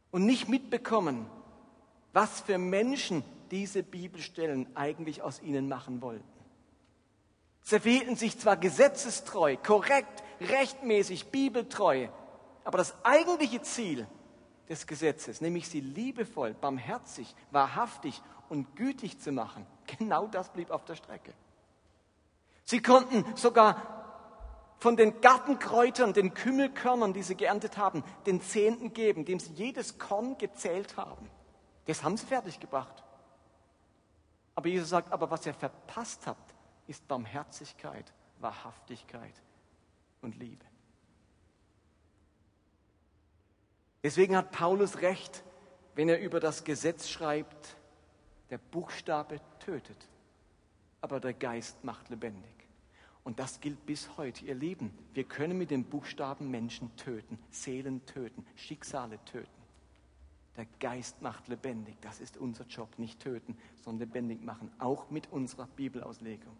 und 0.09 0.25
nicht 0.25 0.49
mitbekommen, 0.49 1.29
was 2.13 2.41
für 2.41 2.57
Menschen 2.57 3.23
diese 3.51 3.83
Bibelstellen 3.83 4.75
eigentlich 4.75 5.21
aus 5.21 5.39
ihnen 5.39 5.69
machen 5.69 6.01
wollten. 6.01 6.25
Sie 7.61 7.79
verhielten 7.79 8.15
sich 8.15 8.39
zwar 8.39 8.57
gesetzestreu, 8.57 9.55
korrekt, 9.55 10.23
rechtmäßig, 10.39 11.27
bibeltreu, 11.27 12.07
aber 12.63 12.79
das 12.79 12.95
eigentliche 13.05 13.61
Ziel 13.61 14.07
des 14.67 14.87
Gesetzes, 14.87 15.41
nämlich 15.41 15.69
sie 15.69 15.81
liebevoll, 15.81 16.55
barmherzig, 16.55 17.35
wahrhaftig 17.51 18.19
und 18.49 18.75
gütig 18.75 19.19
zu 19.19 19.31
machen, 19.31 19.67
genau 19.99 20.25
das 20.25 20.49
blieb 20.49 20.71
auf 20.71 20.85
der 20.85 20.95
Strecke. 20.95 21.35
Sie 22.71 22.81
konnten 22.81 23.25
sogar 23.35 23.75
von 24.79 24.95
den 24.95 25.19
Gartenkräutern, 25.19 26.13
den 26.13 26.33
Kümmelkörnern, 26.33 27.11
die 27.11 27.21
sie 27.21 27.35
geerntet 27.35 27.75
haben, 27.75 28.01
den 28.25 28.39
Zehnten 28.39 28.93
geben, 28.93 29.25
dem 29.25 29.41
sie 29.41 29.51
jedes 29.51 29.99
Korn 29.99 30.37
gezählt 30.37 30.95
haben. 30.95 31.29
Das 31.85 32.01
haben 32.01 32.15
sie 32.15 32.25
fertiggebracht. 32.25 33.03
Aber 34.55 34.69
Jesus 34.69 34.87
sagt, 34.87 35.11
aber 35.11 35.29
was 35.29 35.45
ihr 35.45 35.53
verpasst 35.53 36.25
habt, 36.25 36.55
ist 36.87 37.05
Barmherzigkeit, 37.09 38.13
Wahrhaftigkeit 38.39 39.35
und 40.21 40.37
Liebe. 40.37 40.63
Deswegen 44.01 44.37
hat 44.37 44.53
Paulus 44.53 45.01
recht, 45.01 45.43
wenn 45.95 46.07
er 46.07 46.21
über 46.21 46.39
das 46.39 46.63
Gesetz 46.63 47.09
schreibt, 47.09 47.75
der 48.49 48.59
Buchstabe 48.59 49.41
tötet 49.59 50.07
aber 51.01 51.19
der 51.19 51.33
Geist 51.33 51.83
macht 51.83 52.09
lebendig. 52.09 52.60
Und 53.23 53.39
das 53.39 53.59
gilt 53.59 53.85
bis 53.85 54.09
heute, 54.17 54.45
ihr 54.45 54.55
Lieben. 54.55 54.91
Wir 55.13 55.23
können 55.23 55.57
mit 55.57 55.71
den 55.71 55.83
Buchstaben 55.83 56.49
Menschen 56.49 56.95
töten, 56.95 57.37
Seelen 57.51 58.05
töten, 58.05 58.45
Schicksale 58.55 59.19
töten. 59.25 59.47
Der 60.57 60.65
Geist 60.79 61.21
macht 61.21 61.47
lebendig. 61.47 61.95
Das 62.01 62.19
ist 62.19 62.37
unser 62.37 62.65
Job. 62.65 62.89
Nicht 62.97 63.19
töten, 63.19 63.57
sondern 63.83 64.09
lebendig 64.09 64.43
machen. 64.43 64.71
Auch 64.79 65.09
mit 65.09 65.31
unserer 65.31 65.67
Bibelauslegung. 65.67 66.57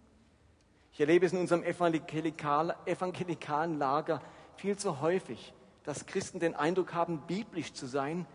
Ich 0.93 0.99
erlebe 0.99 1.25
es 1.25 1.33
in 1.33 1.39
unserem 1.39 1.63
evangelikal, 1.63 2.75
evangelikalen 2.85 3.77
Lager 3.79 4.21
viel 4.55 4.77
zu 4.77 5.01
häufig, 5.01 5.53
dass 5.83 6.05
Christen 6.05 6.39
den 6.39 6.53
Eindruck 6.53 6.93
haben, 6.93 7.21
biblisch 7.27 7.73
zu 7.73 7.87
sein, 7.87 8.27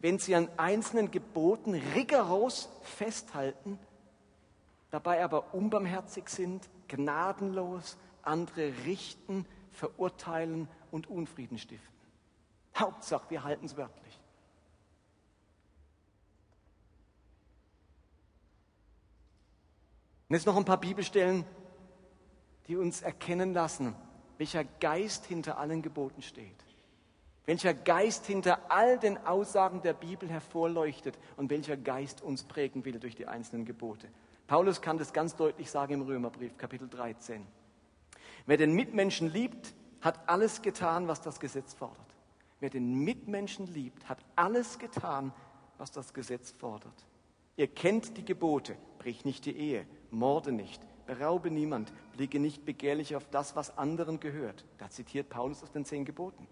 wenn 0.00 0.18
sie 0.18 0.34
an 0.34 0.48
einzelnen 0.56 1.10
Geboten 1.10 1.74
rigoros 1.74 2.68
festhalten 2.82 3.78
dabei 4.94 5.24
aber 5.24 5.52
unbarmherzig 5.52 6.28
sind, 6.28 6.68
gnadenlos 6.96 7.96
andere 8.22 8.72
richten, 8.84 9.46
verurteilen 9.70 10.68
und 10.90 11.08
Unfrieden 11.08 11.58
stiften. 11.58 11.94
Hauptsache, 12.76 13.30
wir 13.30 13.44
halten 13.44 13.66
es 13.66 13.76
wörtlich. 13.76 14.20
Und 20.28 20.36
jetzt 20.36 20.46
noch 20.46 20.56
ein 20.56 20.64
paar 20.64 20.80
Bibelstellen, 20.80 21.44
die 22.66 22.76
uns 22.76 23.02
erkennen 23.02 23.52
lassen, 23.52 23.94
welcher 24.38 24.64
Geist 24.64 25.26
hinter 25.26 25.58
allen 25.58 25.82
Geboten 25.82 26.22
steht, 26.22 26.64
welcher 27.46 27.74
Geist 27.74 28.26
hinter 28.26 28.70
all 28.70 28.98
den 28.98 29.18
Aussagen 29.26 29.82
der 29.82 29.92
Bibel 29.92 30.28
hervorleuchtet 30.28 31.18
und 31.36 31.50
welcher 31.50 31.76
Geist 31.76 32.22
uns 32.22 32.44
prägen 32.44 32.84
will 32.84 32.98
durch 32.98 33.14
die 33.14 33.26
einzelnen 33.26 33.64
Gebote. 33.64 34.08
Paulus 34.46 34.80
kann 34.80 34.98
das 34.98 35.12
ganz 35.12 35.36
deutlich 35.36 35.70
sagen 35.70 35.94
im 35.94 36.02
Römerbrief, 36.02 36.56
Kapitel 36.58 36.88
13. 36.88 37.46
Wer 38.46 38.56
den 38.56 38.74
Mitmenschen 38.74 39.32
liebt, 39.32 39.74
hat 40.00 40.28
alles 40.28 40.60
getan, 40.60 41.08
was 41.08 41.22
das 41.22 41.40
Gesetz 41.40 41.72
fordert. 41.72 42.14
Wer 42.60 42.70
den 42.70 42.94
Mitmenschen 42.94 43.66
liebt, 43.66 44.08
hat 44.08 44.18
alles 44.36 44.78
getan, 44.78 45.32
was 45.78 45.90
das 45.92 46.12
Gesetz 46.12 46.50
fordert. 46.50 47.06
Ihr 47.56 47.68
kennt 47.68 48.16
die 48.16 48.24
Gebote, 48.24 48.76
brich 48.98 49.24
nicht 49.24 49.46
die 49.46 49.56
Ehe, 49.56 49.86
morde 50.10 50.52
nicht, 50.52 50.82
beraube 51.06 51.50
niemand, 51.50 51.92
blicke 52.12 52.38
nicht 52.38 52.64
begehrlich 52.64 53.16
auf 53.16 53.26
das, 53.30 53.56
was 53.56 53.78
anderen 53.78 54.20
gehört. 54.20 54.64
Da 54.78 54.90
zitiert 54.90 55.30
Paulus 55.30 55.62
aus 55.62 55.70
den 55.70 55.84
zehn 55.84 56.04
Geboten. 56.04 56.46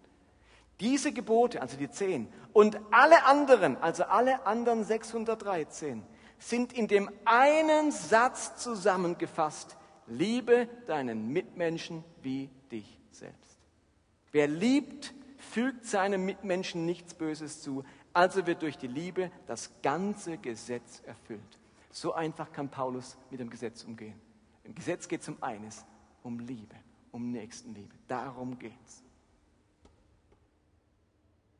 Diese 0.81 1.13
Gebote, 1.13 1.61
also 1.61 1.77
die 1.77 1.91
zehn, 1.91 2.33
und 2.53 2.81
alle 2.91 3.25
anderen, 3.25 3.77
also 3.77 4.05
alle 4.05 4.47
anderen 4.47 4.85
613, 4.85 6.03
sind 6.43 6.73
in 6.73 6.89
dem 6.89 7.11
einen 7.25 7.93
Satz 7.93 8.57
zusammengefasst. 8.57 9.77
Liebe 10.07 10.69
deinen 10.87 11.29
Mitmenschen 11.29 12.05
wie 12.23 12.51
dich 12.71 13.01
selbst. 13.13 13.59
Wer 14.33 14.49
liebt, 14.49 15.15
fügt 15.39 15.87
seinem 15.87 16.25
Mitmenschen 16.25 16.85
nichts 16.85 17.15
Böses 17.15 17.63
zu, 17.63 17.85
also 18.13 18.47
wird 18.47 18.63
durch 18.63 18.77
die 18.77 18.89
Liebe 18.89 19.31
das 19.47 19.71
ganze 19.83 20.39
Gesetz 20.39 21.03
erfüllt. 21.07 21.59
So 21.91 22.15
einfach 22.15 22.53
kann 22.53 22.69
Paulus 22.69 23.17
mit 23.31 23.41
dem 23.41 23.51
Gesetz 23.51 23.85
umgehen. 23.85 24.21
Im 24.65 24.75
Gesetz 24.75 25.07
geht 25.09 25.21
es 25.23 25.29
um 25.29 25.37
eines, 25.43 25.85
um 26.23 26.41
Liebe, 26.41 26.75
um 27.11 27.31
Nächstenliebe. 27.31 27.95
Darum 28.09 28.59
geht 28.59 28.73
es. 28.87 29.03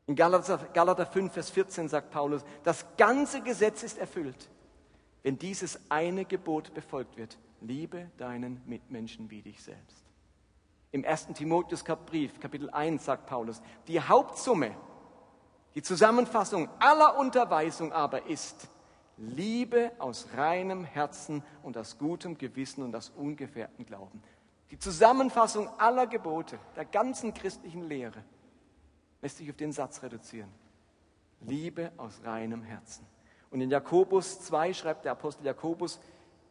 In 0.07 0.15
Galater, 0.15 0.57
Galater 0.73 1.05
5, 1.05 1.31
Vers 1.31 1.49
14 1.51 1.87
sagt 1.87 2.11
Paulus, 2.11 2.43
das 2.63 2.85
ganze 2.97 3.41
Gesetz 3.41 3.83
ist 3.83 3.97
erfüllt, 3.97 4.49
wenn 5.23 5.39
dieses 5.39 5.79
eine 5.89 6.25
Gebot 6.25 6.73
befolgt 6.73 7.17
wird. 7.17 7.37
Liebe 7.61 8.11
deinen 8.17 8.61
Mitmenschen 8.65 9.31
wie 9.31 9.41
dich 9.41 9.63
selbst. 9.63 10.03
Im 10.91 11.05
1. 11.05 11.27
Timotheus-Brief, 11.33 12.39
Kapitel 12.39 12.69
1, 12.69 13.05
sagt 13.05 13.25
Paulus, 13.25 13.61
die 13.87 13.99
Hauptsumme, 13.99 14.75
die 15.73 15.81
Zusammenfassung 15.81 16.69
aller 16.79 17.17
Unterweisung 17.17 17.91
aber 17.91 18.27
ist, 18.27 18.69
Liebe 19.17 19.91
aus 19.99 20.27
reinem 20.35 20.83
Herzen 20.83 21.43
und 21.61 21.77
aus 21.77 21.97
gutem 21.97 22.37
Gewissen 22.37 22.83
und 22.83 22.95
aus 22.95 23.09
ungefährten 23.09 23.85
Glauben. 23.85 24.21
Die 24.71 24.79
Zusammenfassung 24.79 25.69
aller 25.79 26.07
Gebote, 26.07 26.59
der 26.75 26.85
ganzen 26.85 27.33
christlichen 27.33 27.87
Lehre, 27.87 28.23
lässt 29.21 29.37
sich 29.37 29.49
auf 29.49 29.55
den 29.55 29.71
Satz 29.71 30.01
reduzieren. 30.01 30.49
Liebe 31.41 31.91
aus 31.97 32.21
reinem 32.23 32.63
Herzen. 32.63 33.05
Und 33.53 33.61
in 33.61 33.69
Jakobus 33.69 34.39
2 34.41 34.73
schreibt 34.73 35.05
der 35.05 35.11
Apostel 35.11 35.45
Jakobus, 35.45 35.99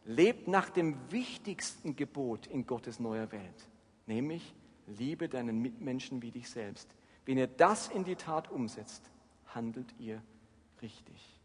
lebt 0.05 0.47
nach 0.47 0.69
dem 0.69 0.95
wichtigsten 1.11 1.97
Gebot 1.97 2.47
in 2.47 2.65
Gottes 2.65 2.97
neuer 2.97 3.29
Welt, 3.33 3.67
nämlich 4.05 4.55
liebe 4.87 5.27
deinen 5.27 5.61
Mitmenschen 5.61 6.21
wie 6.21 6.31
dich 6.31 6.49
selbst. 6.49 6.89
Wenn 7.25 7.37
ihr 7.37 7.47
das 7.47 7.89
in 7.89 8.05
die 8.05 8.15
Tat 8.15 8.49
umsetzt, 8.49 9.11
handelt 9.47 9.93
ihr 9.99 10.23
richtig. 10.81 11.41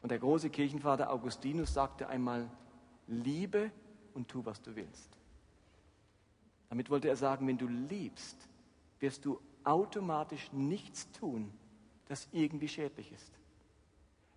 Und 0.00 0.10
der 0.10 0.20
große 0.20 0.48
Kirchenvater 0.48 1.12
Augustinus 1.12 1.74
sagte 1.74 2.08
einmal, 2.08 2.48
liebe 3.08 3.70
und 4.14 4.28
tu, 4.28 4.42
was 4.46 4.62
du 4.62 4.74
willst. 4.74 5.18
Damit 6.70 6.88
wollte 6.88 7.08
er 7.08 7.16
sagen, 7.16 7.46
wenn 7.46 7.58
du 7.58 7.66
liebst, 7.66 8.48
wirst 9.00 9.26
du 9.26 9.38
automatisch 9.64 10.50
nichts 10.50 11.12
tun, 11.12 11.52
das 12.06 12.26
irgendwie 12.32 12.68
schädlich 12.68 13.12
ist. 13.12 13.38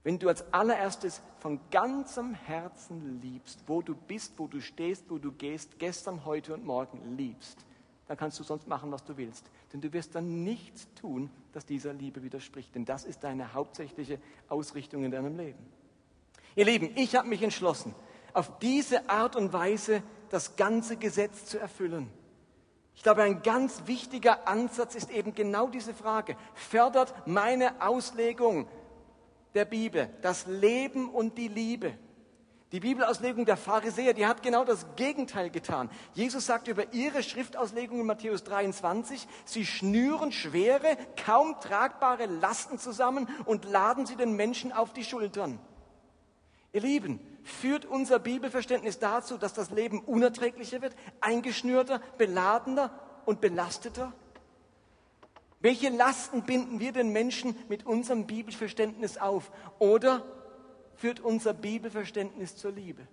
Wenn 0.04 0.18
du 0.18 0.28
als 0.30 0.52
allererstes 0.52 1.22
von 1.40 1.60
ganzem 1.70 2.34
Herzen 2.34 3.22
liebst, 3.22 3.64
wo 3.68 3.82
du 3.82 3.96
bist, 3.96 4.34
wo 4.38 4.48
du 4.48 4.60
stehst, 4.60 5.10
wo 5.10 5.20
du 5.20 5.32
gehst, 5.32 5.78
gestern, 5.78 6.26
heute 6.26 6.54
und 6.54 6.66
morgen 6.66 7.18
liebst, 7.18 7.66
dann 8.08 8.18
kannst 8.18 8.40
du 8.40 8.44
sonst 8.44 8.68
machen, 8.68 8.92
was 8.92 9.04
du 9.04 9.16
willst. 9.16 9.46
Denn 9.72 9.80
du 9.80 9.94
wirst 9.94 10.16
dann 10.16 10.44
nichts 10.44 10.88
tun, 10.96 11.30
das 11.54 11.66
dieser 11.66 11.94
Liebe 11.94 12.24
widerspricht. 12.24 12.74
Denn 12.74 12.84
das 12.84 13.06
ist 13.06 13.24
deine 13.24 13.54
hauptsächliche 13.54 14.20
Ausrichtung 14.50 15.04
in 15.04 15.12
deinem 15.12 15.38
Leben. 15.38 15.60
Ihr 16.56 16.66
Lieben, 16.66 16.92
ich 16.96 17.16
habe 17.16 17.30
mich 17.30 17.44
entschlossen, 17.44 17.96
auf 18.34 18.60
diese 18.60 19.10
Art 19.10 19.36
und 19.36 19.54
Weise 19.54 20.04
das 20.30 20.56
ganze 20.56 20.98
Gesetz 20.98 21.46
zu 21.46 21.60
erfüllen. 21.60 22.10
Ich 22.96 23.04
glaube, 23.04 23.24
ein 23.24 23.42
ganz 23.42 23.84
wichtiger 23.86 24.48
Ansatz 24.48 24.96
ist 24.96 25.10
eben 25.12 25.34
genau 25.34 25.68
diese 25.68 25.94
Frage. 25.94 26.36
Fördert 26.54 27.28
meine 27.28 27.82
Auslegung 27.82 28.68
der 29.54 29.66
Bibel 29.66 30.10
das 30.22 30.46
Leben 30.48 31.10
und 31.10 31.38
die 31.38 31.48
Liebe? 31.48 31.94
Die 32.72 32.80
Bibelauslegung 32.80 33.44
der 33.44 33.58
Pharisäer, 33.58 34.14
die 34.14 34.26
hat 34.26 34.44
genau 34.44 34.64
das 34.64 34.86
Gegenteil 34.96 35.50
getan. 35.50 35.90
Jesus 36.14 36.46
sagt 36.46 36.70
über 36.70 36.94
ihre 36.94 37.22
Schriftauslegung 37.22 38.00
in 38.00 38.06
Matthäus 38.06 38.46
23, 38.46 39.28
sie 39.44 39.66
schnüren 39.66 40.32
schwere, 40.32 40.98
kaum 41.26 41.60
tragbare 41.60 42.28
Lasten 42.28 42.80
zusammen 42.80 43.28
und 43.44 43.66
laden 43.66 44.06
sie 44.06 44.16
den 44.16 44.38
Menschen 44.38 44.72
auf 44.72 44.94
die 44.94 45.04
Schultern. 45.04 45.60
Ihr 46.72 46.82
Lieben, 46.82 47.20
führt 47.44 47.86
unser 47.86 48.20
Bibelverständnis 48.20 49.00
dazu, 49.00 49.38
dass 49.38 49.54
das 49.54 49.72
Leben 49.72 50.00
unerträglicher 50.00 50.82
wird, 50.82 50.96
eingeschnürter, 51.20 52.00
beladener 52.18 52.92
und 53.26 53.42
belasteter? 53.42 54.14
Welche 55.62 55.90
Lasten 55.90 56.42
binden 56.44 56.80
wir 56.80 56.92
den 56.92 57.10
Menschen 57.10 57.56
mit 57.70 57.86
unserem 57.86 58.26
Bibelverständnis 58.26 59.18
auf? 59.18 59.52
Oder 59.80 60.26
führt 60.96 61.20
unser 61.20 61.54
Bibelverständnis 61.54 62.58
zur 62.58 62.72
Liebe? 62.72 63.08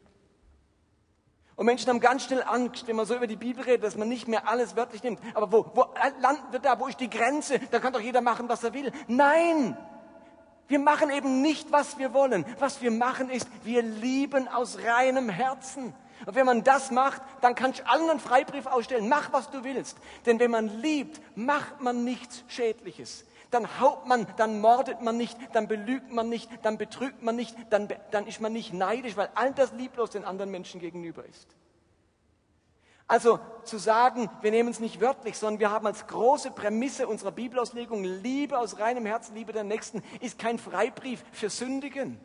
Und 1.56 1.66
Menschen 1.66 1.88
haben 1.88 2.00
ganz 2.00 2.24
schnell 2.24 2.44
Angst, 2.44 2.86
wenn 2.86 2.96
man 2.96 3.04
so 3.04 3.16
über 3.16 3.26
die 3.26 3.36
Bibel 3.36 3.64
redet, 3.64 3.82
dass 3.82 3.96
man 3.96 4.08
nicht 4.08 4.28
mehr 4.28 4.48
alles 4.48 4.76
wörtlich 4.76 5.02
nimmt. 5.02 5.18
Aber 5.34 5.50
wo, 5.50 5.70
wo 5.74 5.86
landen 6.20 6.52
wir 6.52 6.60
da? 6.60 6.78
Wo 6.78 6.86
ist 6.86 7.00
die 7.00 7.10
Grenze? 7.10 7.58
Da 7.72 7.80
kann 7.80 7.92
doch 7.92 8.00
jeder 8.00 8.20
machen, 8.20 8.48
was 8.48 8.62
er 8.62 8.72
will. 8.72 8.92
Nein! 9.08 9.76
Wir 10.68 10.78
machen 10.78 11.10
eben 11.10 11.42
nicht, 11.42 11.72
was 11.72 11.98
wir 11.98 12.12
wollen. 12.12 12.44
Was 12.60 12.80
wir 12.80 12.90
machen 12.90 13.28
ist, 13.28 13.48
wir 13.64 13.82
lieben 13.82 14.46
aus 14.48 14.78
reinem 14.78 15.28
Herzen. 15.28 15.94
Und 16.26 16.34
wenn 16.34 16.46
man 16.46 16.64
das 16.64 16.90
macht, 16.90 17.22
dann 17.40 17.54
kannst 17.54 17.80
du 17.80 17.86
allen 17.86 18.10
einen 18.10 18.20
Freibrief 18.20 18.66
ausstellen. 18.66 19.08
Mach, 19.08 19.32
was 19.32 19.50
du 19.50 19.64
willst. 19.64 19.96
Denn 20.26 20.38
wenn 20.40 20.50
man 20.50 20.68
liebt, 20.80 21.20
macht 21.36 21.80
man 21.80 22.04
nichts 22.04 22.44
Schädliches. 22.48 23.24
Dann 23.50 23.80
haut 23.80 24.06
man, 24.06 24.26
dann 24.36 24.60
mordet 24.60 25.00
man 25.00 25.16
nicht, 25.16 25.38
dann 25.52 25.68
belügt 25.68 26.12
man 26.12 26.28
nicht, 26.28 26.50
dann 26.62 26.76
betrügt 26.76 27.22
man 27.22 27.34
nicht, 27.34 27.56
dann, 27.70 27.88
dann 28.10 28.26
ist 28.26 28.40
man 28.40 28.52
nicht 28.52 28.74
neidisch, 28.74 29.16
weil 29.16 29.30
all 29.34 29.54
das 29.54 29.72
lieblos 29.72 30.10
den 30.10 30.24
anderen 30.24 30.50
Menschen 30.50 30.80
gegenüber 30.80 31.24
ist. 31.24 31.48
Also 33.06 33.40
zu 33.64 33.78
sagen, 33.78 34.28
wir 34.42 34.50
nehmen 34.50 34.68
es 34.68 34.80
nicht 34.80 35.00
wörtlich, 35.00 35.38
sondern 35.38 35.60
wir 35.60 35.70
haben 35.70 35.86
als 35.86 36.06
große 36.06 36.50
Prämisse 36.50 37.08
unserer 37.08 37.32
Bibelauslegung 37.32 38.04
Liebe 38.04 38.58
aus 38.58 38.78
reinem 38.78 39.06
Herzen, 39.06 39.34
Liebe 39.34 39.54
der 39.54 39.64
Nächsten, 39.64 40.02
ist 40.20 40.38
kein 40.38 40.58
Freibrief 40.58 41.24
für 41.32 41.48
Sündigen. 41.48 42.20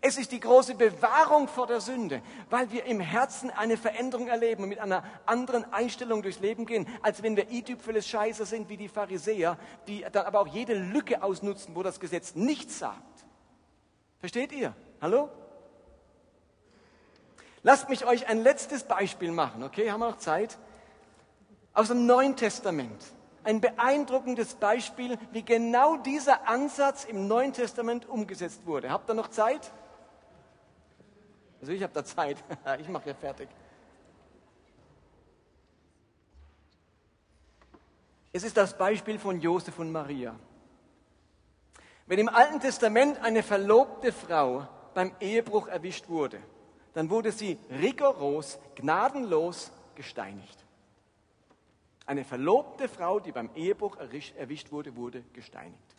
Es 0.00 0.18
ist 0.18 0.32
die 0.32 0.40
große 0.40 0.74
Bewahrung 0.74 1.48
vor 1.48 1.66
der 1.66 1.80
Sünde, 1.80 2.22
weil 2.50 2.70
wir 2.70 2.84
im 2.84 3.00
Herzen 3.00 3.50
eine 3.50 3.76
Veränderung 3.76 4.28
erleben 4.28 4.62
und 4.62 4.68
mit 4.68 4.78
einer 4.78 5.02
anderen 5.26 5.72
Einstellung 5.72 6.22
durchs 6.22 6.40
Leben 6.40 6.66
gehen, 6.66 6.86
als 7.02 7.22
wenn 7.22 7.36
wir 7.36 7.50
i-Tüpfeles 7.50 8.06
Scheiße 8.06 8.44
sind 8.44 8.68
wie 8.68 8.76
die 8.76 8.88
Pharisäer, 8.88 9.58
die 9.86 10.04
dann 10.12 10.26
aber 10.26 10.40
auch 10.40 10.46
jede 10.46 10.74
Lücke 10.74 11.22
ausnutzen, 11.22 11.74
wo 11.74 11.82
das 11.82 12.00
Gesetz 12.00 12.34
nichts 12.34 12.78
sagt. 12.78 13.24
Versteht 14.20 14.52
ihr? 14.52 14.74
Hallo? 15.00 15.30
Lasst 17.62 17.88
mich 17.88 18.04
euch 18.06 18.28
ein 18.28 18.42
letztes 18.42 18.84
Beispiel 18.84 19.32
machen, 19.32 19.62
okay? 19.62 19.90
Haben 19.90 20.00
wir 20.00 20.10
noch 20.10 20.18
Zeit? 20.18 20.58
Aus 21.72 21.88
dem 21.88 22.06
Neuen 22.06 22.36
Testament. 22.36 23.02
Ein 23.44 23.60
beeindruckendes 23.60 24.54
Beispiel, 24.54 25.18
wie 25.32 25.42
genau 25.42 25.96
dieser 25.96 26.46
Ansatz 26.48 27.04
im 27.04 27.26
Neuen 27.28 27.52
Testament 27.52 28.08
umgesetzt 28.08 28.66
wurde. 28.66 28.90
Habt 28.90 29.08
ihr 29.10 29.14
noch 29.14 29.28
Zeit? 29.28 29.72
Also 31.60 31.72
ich 31.72 31.82
habe 31.82 31.92
da 31.92 32.04
Zeit. 32.04 32.36
Ich 32.80 32.88
mache 32.88 33.08
ja 33.08 33.14
fertig. 33.14 33.48
Es 38.32 38.44
ist 38.44 38.56
das 38.56 38.76
Beispiel 38.76 39.18
von 39.18 39.40
Josef 39.40 39.78
und 39.78 39.90
Maria. 39.90 40.34
Wenn 42.06 42.18
im 42.18 42.28
Alten 42.28 42.60
Testament 42.60 43.20
eine 43.22 43.42
verlobte 43.42 44.12
Frau 44.12 44.66
beim 44.94 45.12
Ehebruch 45.20 45.68
erwischt 45.68 46.08
wurde, 46.08 46.40
dann 46.94 47.10
wurde 47.10 47.32
sie 47.32 47.58
rigoros, 47.70 48.58
gnadenlos 48.76 49.72
gesteinigt. 49.94 50.64
Eine 52.06 52.24
verlobte 52.24 52.88
Frau, 52.88 53.20
die 53.20 53.32
beim 53.32 53.50
Ehebruch 53.54 53.96
erwischt 53.98 54.72
wurde, 54.72 54.96
wurde 54.96 55.22
gesteinigt. 55.34 55.96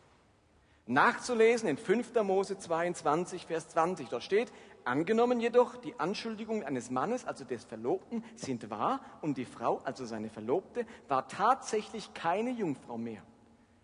Nachzulesen 0.88 1.70
in 1.70 1.78
5. 1.78 2.16
Mose 2.24 2.58
22, 2.58 3.46
Vers 3.46 3.70
20. 3.70 4.10
Dort 4.10 4.24
steht, 4.24 4.52
Angenommen 4.86 5.40
jedoch, 5.40 5.78
die 5.78 6.00
Anschuldigungen 6.00 6.64
eines 6.64 6.90
Mannes, 6.90 7.26
also 7.26 7.44
des 7.44 7.64
Verlobten, 7.64 8.24
sind 8.36 8.70
wahr 8.70 9.02
und 9.22 9.38
die 9.38 9.46
Frau, 9.46 9.80
also 9.84 10.06
seine 10.06 10.30
Verlobte, 10.30 10.86
war 11.08 11.28
tatsächlich 11.28 12.14
keine 12.14 12.52
Jungfrau 12.52 12.98
mehr. 12.98 13.22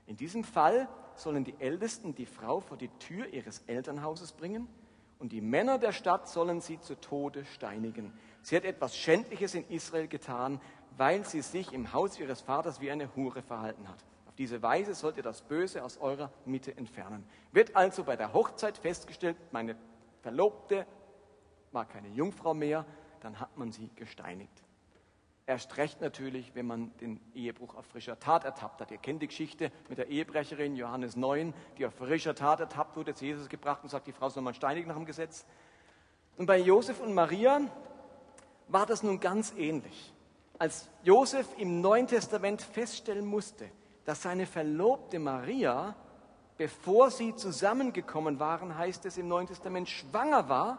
In 0.08 0.16
diesem 0.16 0.44
Fall 0.44 0.88
sollen 1.16 1.44
die 1.44 1.56
Ältesten 1.60 2.16
die 2.16 2.26
Frau 2.26 2.60
vor 2.60 2.78
die 2.78 2.90
Tür 3.00 3.28
ihres 3.28 3.64
Elternhauses 3.68 4.34
bringen 4.34 4.68
und 5.20 5.32
die 5.32 5.42
Männer 5.42 5.78
der 5.80 5.92
Stadt 5.92 6.28
sollen 6.28 6.62
sie 6.62 6.80
zu 6.80 7.00
Tode 7.00 7.46
steinigen. 7.46 8.14
Sie 8.42 8.56
hat 8.56 8.66
etwas 8.66 8.98
Schändliches 8.98 9.56
in 9.56 9.68
Israel 9.70 10.08
getan, 10.08 10.60
weil 10.98 11.26
sie 11.26 11.42
sich 11.42 11.74
im 11.74 11.94
Haus 11.94 12.20
ihres 12.20 12.42
Vaters 12.42 12.80
wie 12.82 12.92
eine 12.92 13.16
Hure 13.16 13.42
verhalten 13.42 13.88
hat. 13.88 13.98
Auf 14.28 14.36
diese 14.36 14.62
Weise 14.62 14.94
sollt 14.94 15.18
ihr 15.18 15.24
das 15.24 15.42
Böse 15.42 15.84
aus 15.84 15.98
eurer 15.98 16.32
Mitte 16.46 16.76
entfernen. 16.78 17.26
Wird 17.52 17.76
also 17.76 18.04
bei 18.04 18.16
der 18.16 18.34
Hochzeit 18.34 18.78
festgestellt, 18.78 19.38
meine 19.52 19.76
Verlobte 20.26 20.88
war 21.72 21.86
keine 21.86 22.08
Jungfrau 22.08 22.56
mehr, 22.56 22.84
dann 23.20 23.40
hat 23.40 23.56
man 23.58 23.72
sie 23.72 23.92
gesteinigt. 23.96 24.64
Erst 25.46 25.78
recht 25.78 26.02
natürlich, 26.02 26.56
wenn 26.56 26.66
man 26.66 26.98
den 26.98 27.20
Ehebruch 27.36 27.76
auf 27.76 27.86
frischer 27.86 28.18
Tat 28.18 28.44
ertappt 28.44 28.82
hat. 28.82 28.90
Ihr 28.90 28.98
kennt 28.98 29.22
die 29.22 29.28
Geschichte 29.28 29.72
mit 29.88 30.00
der 30.00 30.08
Ehebrecherin 30.08 30.76
Johannes 30.76 31.16
9, 31.16 31.54
die 31.78 31.86
auf 31.86 31.94
frischer 31.94 32.34
Tat 32.34 32.60
ertappt 32.60 32.98
wurde, 32.98 33.14
zu 33.14 33.24
Jesus 33.24 33.50
gebracht 33.50 33.84
und 33.84 33.90
sagt, 33.90 34.08
die 34.08 34.14
Frau 34.14 34.30
soll 34.30 34.42
man 34.42 34.56
steinigen 34.56 34.88
nach 34.88 34.96
dem 34.96 35.06
Gesetz. 35.06 35.46
Und 36.38 36.48
bei 36.48 36.58
Josef 36.58 37.00
und 37.02 37.14
Maria 37.14 37.62
war 38.68 38.88
das 38.88 39.04
nun 39.04 39.20
ganz 39.20 39.54
ähnlich. 39.56 40.12
Als 40.58 40.90
Josef 41.04 41.48
im 41.60 41.82
Neuen 41.82 42.08
Testament 42.08 42.64
feststellen 42.64 43.28
musste, 43.28 43.70
dass 44.06 44.24
seine 44.24 44.48
Verlobte 44.48 45.20
Maria, 45.20 45.96
bevor 46.58 47.12
sie 47.12 47.36
zusammengekommen 47.36 48.40
waren, 48.40 48.78
heißt 48.78 49.06
es 49.06 49.18
im 49.18 49.28
Neuen 49.28 49.48
Testament, 49.48 49.90
schwanger 49.90 50.50
war, 50.50 50.78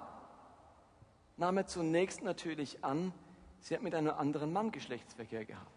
nahm 1.37 1.59
er 1.59 1.67
zunächst 1.67 2.23
natürlich 2.23 2.83
an, 2.85 3.13
sie 3.61 3.75
hat 3.75 3.83
mit 3.83 3.95
einem 3.95 4.15
anderen 4.15 4.53
Mann 4.53 4.71
Geschlechtsverkehr 4.71 5.45
gehabt. 5.45 5.71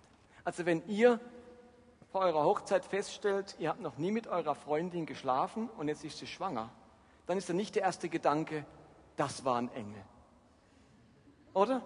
Also 0.44 0.66
wenn 0.66 0.88
ihr 0.88 1.20
vor 2.12 2.22
eurer 2.22 2.44
Hochzeit 2.44 2.86
feststellt, 2.86 3.56
ihr 3.60 3.70
habt 3.70 3.82
noch 3.82 3.98
nie 3.98 4.12
mit 4.12 4.28
eurer 4.28 4.56
Freundin 4.56 5.06
geschlafen 5.06 5.70
und 5.78 5.88
jetzt 5.88 6.04
ist 6.04 6.18
sie 6.18 6.28
schwanger, 6.28 6.70
dann 7.28 7.38
ist 7.38 7.50
dann 7.50 7.58
nicht 7.58 7.76
der 7.76 7.84
erste 7.84 8.10
Gedanke, 8.10 8.66
das 9.16 9.44
war 9.46 9.58
ein 9.58 9.72
Engel. 9.74 10.02
Oder? 11.54 11.82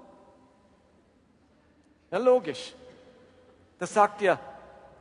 Ja, 2.12 2.20
logisch. 2.20 2.76
Das 3.80 3.94
sagt 3.94 4.22
ihr, 4.22 4.40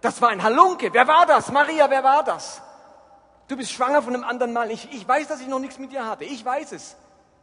das 0.01 0.21
war 0.21 0.31
ein 0.31 0.43
Halunke. 0.43 0.93
Wer 0.93 1.07
war 1.07 1.27
das? 1.27 1.53
Maria, 1.53 1.89
wer 1.89 2.03
war 2.03 2.25
das? 2.25 2.63
Du 3.53 3.59
bist 3.59 3.73
schwanger 3.73 4.01
von 4.01 4.15
einem 4.15 4.25
anderen 4.25 4.55
Mann. 4.55 4.71
Ich, 4.71 4.91
ich 4.95 5.07
weiß, 5.07 5.29
dass 5.29 5.43
ich 5.43 5.47
noch 5.47 5.59
nichts 5.59 5.79
mit 5.79 5.93
dir 5.93 6.07
hatte. 6.07 6.25
Ich 6.25 6.43
weiß 6.43 6.73
es. 6.73 6.97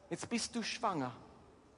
Jetzt 0.10 0.28
bist 0.28 0.56
du 0.56 0.64
schwanger. 0.64 1.12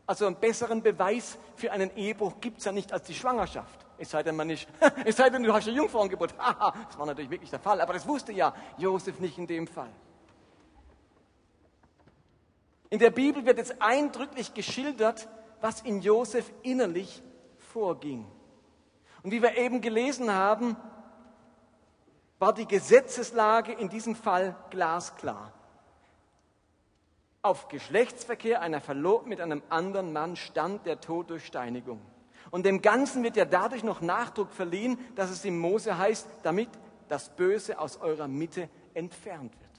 Also 0.08 0.26
einen 0.26 0.38
besseren 0.38 0.82
Beweis 0.82 1.38
für 1.58 1.70
einen 1.74 1.94
Ehebruch 1.98 2.40
gibt 2.40 2.60
es 2.60 2.64
ja 2.64 2.72
nicht 2.72 2.94
als 2.94 3.04
die 3.04 3.14
Schwangerschaft. 3.14 3.86
Es 3.98 4.12
sei 4.12 4.24
denn, 4.24 4.38
man 4.38 4.48
nicht, 4.48 4.70
es 5.06 5.18
sei 5.18 5.30
denn, 5.30 5.44
du 5.44 5.52
hast 5.52 5.68
eine 5.68 5.76
Jungfrauengeburt. 5.76 6.34
das 6.38 6.98
war 6.98 7.06
natürlich 7.06 7.30
wirklich 7.30 7.50
der 7.50 7.60
Fall, 7.60 7.82
aber 7.82 7.92
das 7.92 8.08
wusste 8.08 8.32
ja 8.32 8.56
Josef 8.78 9.20
nicht 9.20 9.38
in 9.38 9.48
dem 9.48 9.68
Fall. 9.68 9.92
In 12.90 13.00
der 13.00 13.12
Bibel 13.12 13.46
wird 13.46 13.58
jetzt 13.58 13.82
eindrücklich 13.82 14.54
geschildert, 14.54 15.28
was 15.60 15.82
in 15.82 16.00
Josef 16.00 16.50
innerlich 16.62 17.22
vorging. 17.74 18.26
Und 19.24 19.32
wie 19.32 19.42
wir 19.42 19.58
eben 19.58 19.82
gelesen 19.82 20.34
haben, 20.34 20.78
war 22.42 22.54
die 22.54 22.68
Gesetzeslage 22.68 23.72
in 23.72 23.88
diesem 23.88 24.16
Fall 24.16 24.56
glasklar. 24.72 25.54
Auf 27.44 27.68
Geschlechtsverkehr 27.68 28.62
einer 28.62 28.82
Verlobten 28.82 29.30
mit 29.30 29.40
einem 29.40 29.62
anderen 29.70 30.12
Mann 30.12 30.36
stand 30.36 30.88
der 30.88 31.00
Tod 31.00 31.30
durch 31.30 31.46
Steinigung. 31.46 32.02
Und 32.50 32.66
dem 32.66 32.82
Ganzen 32.82 33.22
wird 33.22 33.38
ja 33.38 33.46
dadurch 33.46 33.84
noch 33.84 34.02
Nachdruck 34.02 34.52
verliehen, 34.52 34.98
dass 35.16 35.30
es 35.30 35.46
im 35.46 35.60
Mose 35.60 36.00
heißt, 36.00 36.28
damit 36.42 36.70
das 37.10 37.30
Böse 37.30 37.78
aus 37.78 37.98
eurer 37.98 38.28
Mitte 38.28 38.70
entfernt 38.96 39.54
wird. 39.60 39.72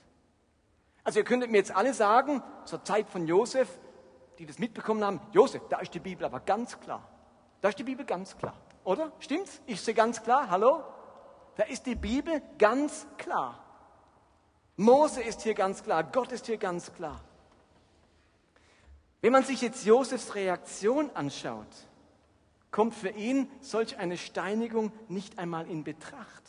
Also 1.02 1.18
ihr 1.18 1.24
könntet 1.24 1.50
mir 1.50 1.58
jetzt 1.58 1.74
alle 1.74 1.92
sagen, 1.92 2.44
zur 2.64 2.84
Zeit 2.84 3.10
von 3.10 3.26
Josef, 3.26 3.68
die 4.38 4.46
das 4.46 4.60
mitbekommen 4.60 5.02
haben, 5.02 5.20
Josef, 5.32 5.62
da 5.68 5.80
ist 5.80 5.94
die 5.94 6.00
Bibel 6.00 6.24
aber 6.24 6.38
ganz 6.38 6.78
klar. 6.78 7.08
Da 7.60 7.70
ist 7.70 7.78
die 7.80 7.84
Bibel 7.84 8.06
ganz 8.06 8.38
klar, 8.38 8.54
oder? 8.84 9.10
Stimmt's? 9.18 9.60
Ich 9.66 9.80
sehe 9.80 9.94
ganz 9.94 10.22
klar, 10.22 10.48
hallo? 10.48 10.84
Da 11.56 11.64
ist 11.64 11.86
die 11.86 11.94
Bibel 11.94 12.42
ganz 12.58 13.06
klar. 13.18 13.62
Mose 14.76 15.22
ist 15.22 15.42
hier 15.42 15.54
ganz 15.54 15.82
klar, 15.82 16.02
Gott 16.04 16.32
ist 16.32 16.46
hier 16.46 16.56
ganz 16.56 16.92
klar. 16.94 17.20
Wenn 19.20 19.32
man 19.32 19.44
sich 19.44 19.60
jetzt 19.60 19.84
Josefs 19.84 20.34
Reaktion 20.34 21.10
anschaut, 21.14 21.68
kommt 22.70 22.94
für 22.94 23.10
ihn 23.10 23.48
solch 23.60 23.98
eine 23.98 24.16
Steinigung 24.16 24.90
nicht 25.08 25.38
einmal 25.38 25.70
in 25.70 25.84
Betracht. 25.84 26.42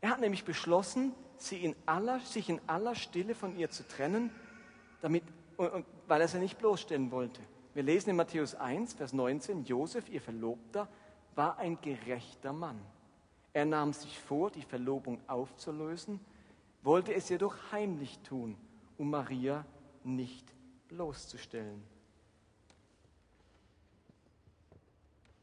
Er 0.00 0.10
hat 0.10 0.20
nämlich 0.20 0.44
beschlossen, 0.44 1.14
in 1.50 1.76
aller, 1.86 2.18
sich 2.20 2.48
in 2.48 2.60
aller 2.66 2.96
Stille 2.96 3.34
von 3.34 3.56
ihr 3.56 3.70
zu 3.70 3.86
trennen, 3.86 4.30
damit, 5.02 5.22
weil 5.56 6.20
er 6.20 6.26
sie 6.26 6.38
nicht 6.38 6.58
bloßstellen 6.58 7.12
wollte. 7.12 7.40
Wir 7.74 7.84
lesen 7.84 8.10
in 8.10 8.16
Matthäus 8.16 8.56
1, 8.56 8.94
Vers 8.94 9.12
19, 9.12 9.64
Josef, 9.64 10.08
ihr 10.08 10.20
Verlobter, 10.20 10.88
war 11.36 11.58
ein 11.58 11.80
gerechter 11.80 12.52
Mann. 12.52 12.80
Er 13.52 13.64
nahm 13.64 13.92
sich 13.92 14.18
vor, 14.18 14.50
die 14.50 14.62
Verlobung 14.62 15.20
aufzulösen, 15.26 16.20
wollte 16.82 17.14
es 17.14 17.28
jedoch 17.28 17.56
heimlich 17.72 18.18
tun, 18.20 18.56
um 18.96 19.10
Maria 19.10 19.64
nicht 20.04 20.46
bloßzustellen. 20.88 21.82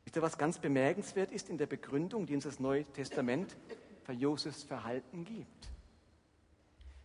Wisst 0.05 0.15
ihr, 0.15 0.21
was 0.21 0.37
ganz 0.37 0.59
bemerkenswert 0.59 1.31
ist 1.31 1.49
in 1.49 1.57
der 1.57 1.65
Begründung, 1.65 2.25
die 2.25 2.35
uns 2.35 2.45
das 2.45 2.59
Neue 2.59 2.85
Testament 2.85 3.55
für 4.03 4.13
Josefs 4.13 4.63
Verhalten 4.63 5.25
gibt? 5.25 5.69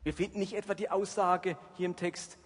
Wir 0.03 0.15
finden 0.15 0.39
nicht 0.39 0.55
etwa 0.55 0.75
die 0.75 0.91
Aussage 0.91 1.59
hier 1.77 1.87
im 1.87 1.97
Text, 1.97 2.39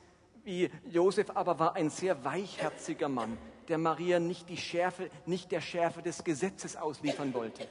wie 0.44 0.70
Josef 0.90 1.30
aber 1.30 1.59
war 1.59 1.76
ein 1.76 1.90
sehr 1.90 2.24
weichherziger 2.24 3.09
Mann, 3.09 3.38
der 3.68 3.78
Maria 3.78 4.18
nicht, 4.18 4.48
die 4.48 4.57
Schärfe, 4.57 5.11
nicht 5.26 5.52
der 5.52 5.61
Schärfe 5.61 6.02
des 6.02 6.24
Gesetzes 6.24 6.76
ausliefern 6.76 7.32
wollte. 7.32 7.66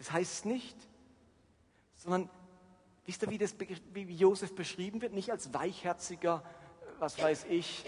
Das 0.00 0.12
heißt 0.12 0.46
nicht, 0.46 0.76
sondern 1.94 2.30
wisst 3.04 3.22
ihr, 3.22 3.28
wie, 3.28 3.36
das, 3.36 3.54
wie 3.92 4.14
Josef 4.14 4.54
beschrieben 4.54 5.02
wird? 5.02 5.12
Nicht 5.12 5.30
als 5.30 5.52
weichherziger, 5.52 6.42
was 6.98 7.20
weiß 7.22 7.44
ich, 7.50 7.84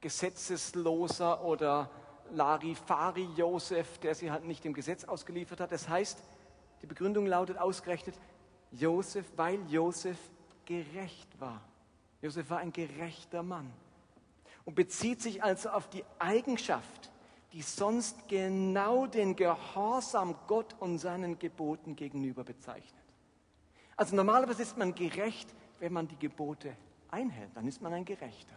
gesetzesloser 0.00 1.44
oder 1.44 1.90
Larifari 2.30 3.28
Josef, 3.36 3.98
der 3.98 4.14
sie 4.14 4.30
halt 4.30 4.46
nicht 4.46 4.64
dem 4.64 4.72
Gesetz 4.72 5.04
ausgeliefert 5.04 5.60
hat. 5.60 5.72
Das 5.72 5.90
heißt, 5.90 6.18
die 6.80 6.86
Begründung 6.86 7.26
lautet 7.26 7.58
ausgerechnet, 7.58 8.14
Josef, 8.70 9.26
weil 9.36 9.60
Josef 9.68 10.16
gerecht 10.64 11.38
war. 11.38 11.60
Josef 12.22 12.48
war 12.48 12.60
ein 12.60 12.72
gerechter 12.72 13.42
Mann 13.42 13.70
und 14.64 14.74
bezieht 14.74 15.20
sich 15.20 15.42
also 15.42 15.68
auf 15.68 15.90
die 15.90 16.02
Eigenschaft, 16.18 17.11
die 17.52 17.62
sonst 17.62 18.28
genau 18.28 19.06
den 19.06 19.36
Gehorsam 19.36 20.36
Gott 20.46 20.74
und 20.80 20.98
seinen 20.98 21.38
Geboten 21.38 21.96
gegenüber 21.96 22.44
bezeichnet. 22.44 23.02
Also 23.96 24.16
normalerweise 24.16 24.62
ist 24.62 24.78
man 24.78 24.94
gerecht, 24.94 25.54
wenn 25.78 25.92
man 25.92 26.08
die 26.08 26.18
Gebote 26.18 26.76
einhält, 27.10 27.50
dann 27.54 27.68
ist 27.68 27.82
man 27.82 27.92
ein 27.92 28.04
Gerechter. 28.04 28.56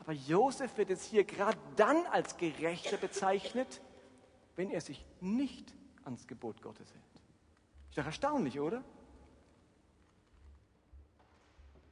Aber 0.00 0.12
Josef 0.12 0.76
wird 0.76 0.90
jetzt 0.90 1.04
hier 1.04 1.24
gerade 1.24 1.58
dann 1.76 2.06
als 2.06 2.36
Gerechter 2.36 2.96
bezeichnet, 2.96 3.80
wenn 4.56 4.70
er 4.70 4.80
sich 4.80 5.04
nicht 5.20 5.74
ans 6.04 6.26
Gebot 6.26 6.62
Gottes 6.62 6.90
hält. 6.90 7.02
Ist 7.90 7.98
doch 7.98 8.06
erstaunlich, 8.06 8.58
oder? 8.58 8.82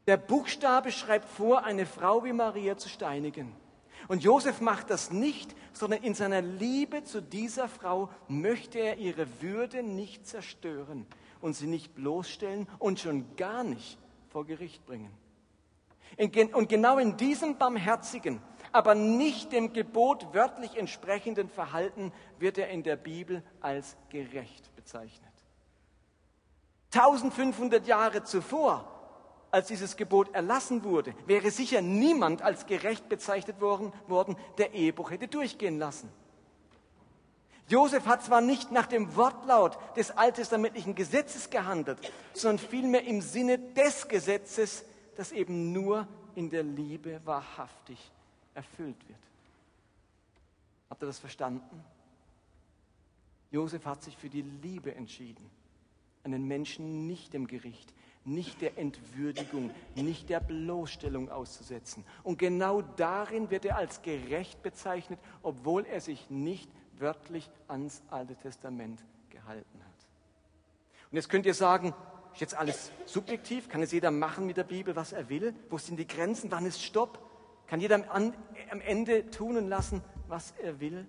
Der 0.07 0.17
Buchstabe 0.17 0.91
schreibt 0.91 1.29
vor, 1.29 1.65
eine 1.65 1.87
Frau 1.87 2.25
wie 2.25 2.33
Maria 2.33 2.77
zu 2.77 2.89
steinigen. 2.89 3.55
Und 4.09 4.23
Josef 4.23 4.61
macht 4.61 4.91
das 4.91 5.11
nicht, 5.11 5.55
sondern 5.73 6.03
in 6.03 6.15
seiner 6.15 6.43
Liebe 6.43 7.05
zu 7.05 7.23
dieser 7.23 7.69
Frau 7.69 8.11
möchte 8.29 8.79
er 8.79 8.99
ihre 8.99 9.27
Würde 9.41 9.83
nicht 9.83 10.27
zerstören 10.27 11.07
und 11.41 11.55
sie 11.55 11.67
nicht 11.67 11.95
bloßstellen 11.95 12.69
und 12.79 13.01
schon 13.01 13.37
gar 13.37 13.65
nicht 13.65 13.99
vor 14.29 14.47
Gericht 14.47 14.85
bringen. 14.87 15.13
Und 16.19 16.69
genau 16.69 16.99
in 16.99 17.17
diesem 17.17 17.57
barmherzigen, 17.57 18.43
aber 18.71 18.95
nicht 18.95 19.53
dem 19.53 19.73
Gebot 19.73 20.35
wörtlich 20.35 20.77
entsprechenden 20.77 21.49
Verhalten 21.49 22.13
wird 22.39 22.59
er 22.59 22.69
in 22.69 22.83
der 22.83 22.97
Bibel 22.97 23.43
als 23.61 23.97
gerecht 24.11 24.75
bezeichnet. 24.77 25.33
1500 26.95 27.87
Jahre 27.87 28.23
zuvor 28.25 28.92
als 29.53 29.69
dieses 29.69 29.97
Gebot 29.97 30.35
erlassen 30.35 30.83
wurde, 30.83 31.15
wäre 31.27 31.51
sicher 31.51 31.83
niemand 31.83 32.43
als 32.43 32.67
gerecht 32.67 33.09
bezeichnet 33.09 33.61
worden, 33.61 33.93
worden, 34.09 34.37
der 34.59 34.73
Ehebruch 34.73 35.11
hätte 35.11 35.29
durchgehen 35.29 35.79
lassen. 35.79 36.09
Josef 37.69 38.07
hat 38.07 38.25
zwar 38.25 38.41
nicht 38.41 38.73
nach 38.73 38.87
dem 38.87 39.15
Wortlaut 39.15 39.79
des 39.97 40.11
alttestamentlichen 40.11 40.95
Gesetzes 40.95 41.51
gehandelt, 41.51 41.99
sondern 42.33 42.67
vielmehr 42.67 43.05
im 43.05 43.21
Sinne 43.21 43.59
des 43.59 44.09
Gesetzes, 44.09 44.85
das 45.17 45.33
eben 45.33 45.73
nur 45.73 46.09
in 46.35 46.49
der 46.49 46.63
Liebe 46.63 47.21
wahrhaftig 47.25 48.11
erfüllt 48.55 49.07
wird. 49.07 49.19
Habt 50.89 51.03
ihr 51.03 51.07
das 51.07 51.19
verstanden? 51.19 51.85
Josef 53.51 53.85
hat 53.85 54.03
sich 54.03 54.17
für 54.17 54.31
die 54.31 54.43
Liebe 54.43 54.95
entschieden, 54.95 55.49
einen 56.25 56.49
Menschen 56.49 57.07
nicht 57.07 57.35
dem 57.35 57.47
Gericht, 57.47 57.93
nicht 58.25 58.61
der 58.61 58.79
Entwürdigung, 58.79 59.71
nicht 59.95 60.29
der 60.29 60.41
Bloßstellung 60.41 61.31
auszusetzen. 61.31 62.05
Und 62.23 62.39
genau 62.39 62.83
darin 62.83 63.51
wird 63.51 63.65
er 63.65 63.77
als 63.77 64.03
gerecht 64.03 64.63
bezeichnet, 64.63 65.19
obwohl 65.43 65.85
er 65.87 66.01
sich 66.01 66.31
nicht 66.31 66.71
wörtlich 66.99 67.51
ans 67.69 68.03
Alte 68.11 68.37
Testament 68.37 69.03
gehalten 69.31 69.81
hat. 69.81 69.93
Und 71.11 71.17
jetzt 71.17 71.29
könnt 71.29 71.47
ihr 71.47 71.55
sagen, 71.55 71.95
ist 72.33 72.41
jetzt 72.41 72.55
alles 72.55 72.91
subjektiv? 73.05 73.69
Kann 73.69 73.83
es 73.83 73.93
jeder 73.93 74.11
machen 74.11 74.47
mit 74.47 74.57
der 74.57 74.65
Bibel, 74.65 74.97
was 74.97 75.13
er 75.13 75.29
will? 75.29 75.55
Wo 75.69 75.79
sind 75.79 75.99
die 75.99 76.07
Grenzen? 76.07 76.51
Wann 76.51 76.65
ist 76.65 76.83
Stopp? 76.83 77.19
Kann 77.67 77.81
jeder 77.81 78.03
am, 78.11 78.33
Ende 78.87 79.31
tun 79.31 79.57
und 79.57 79.69
lassen, 79.69 80.03
was 80.29 80.55
er 80.63 80.81
will? 80.81 81.07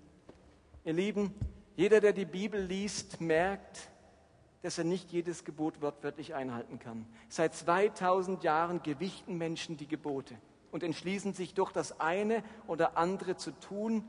Ihr 0.83 0.93
Lieben, 0.93 1.33
jeder, 1.75 2.01
der 2.01 2.13
die 2.13 2.25
Bibel 2.25 2.61
liest, 2.61 3.21
merkt, 3.21 3.89
dass 4.63 4.77
er 4.77 4.85
nicht 4.85 5.11
jedes 5.11 5.43
Gebot 5.43 5.81
wortwörtlich 5.81 6.33
einhalten 6.33 6.79
kann. 6.79 7.05
Seit 7.27 7.53
2000 7.53 8.43
Jahren 8.43 8.81
gewichten 8.81 9.37
Menschen 9.37 9.75
die 9.77 9.87
Gebote 9.87 10.35
und 10.71 10.83
entschließen 10.83 11.33
sich 11.33 11.53
doch 11.53 11.71
das 11.71 11.99
eine 11.99 12.43
oder 12.65 12.97
andere 12.97 13.35
zu 13.35 13.51
tun, 13.51 14.05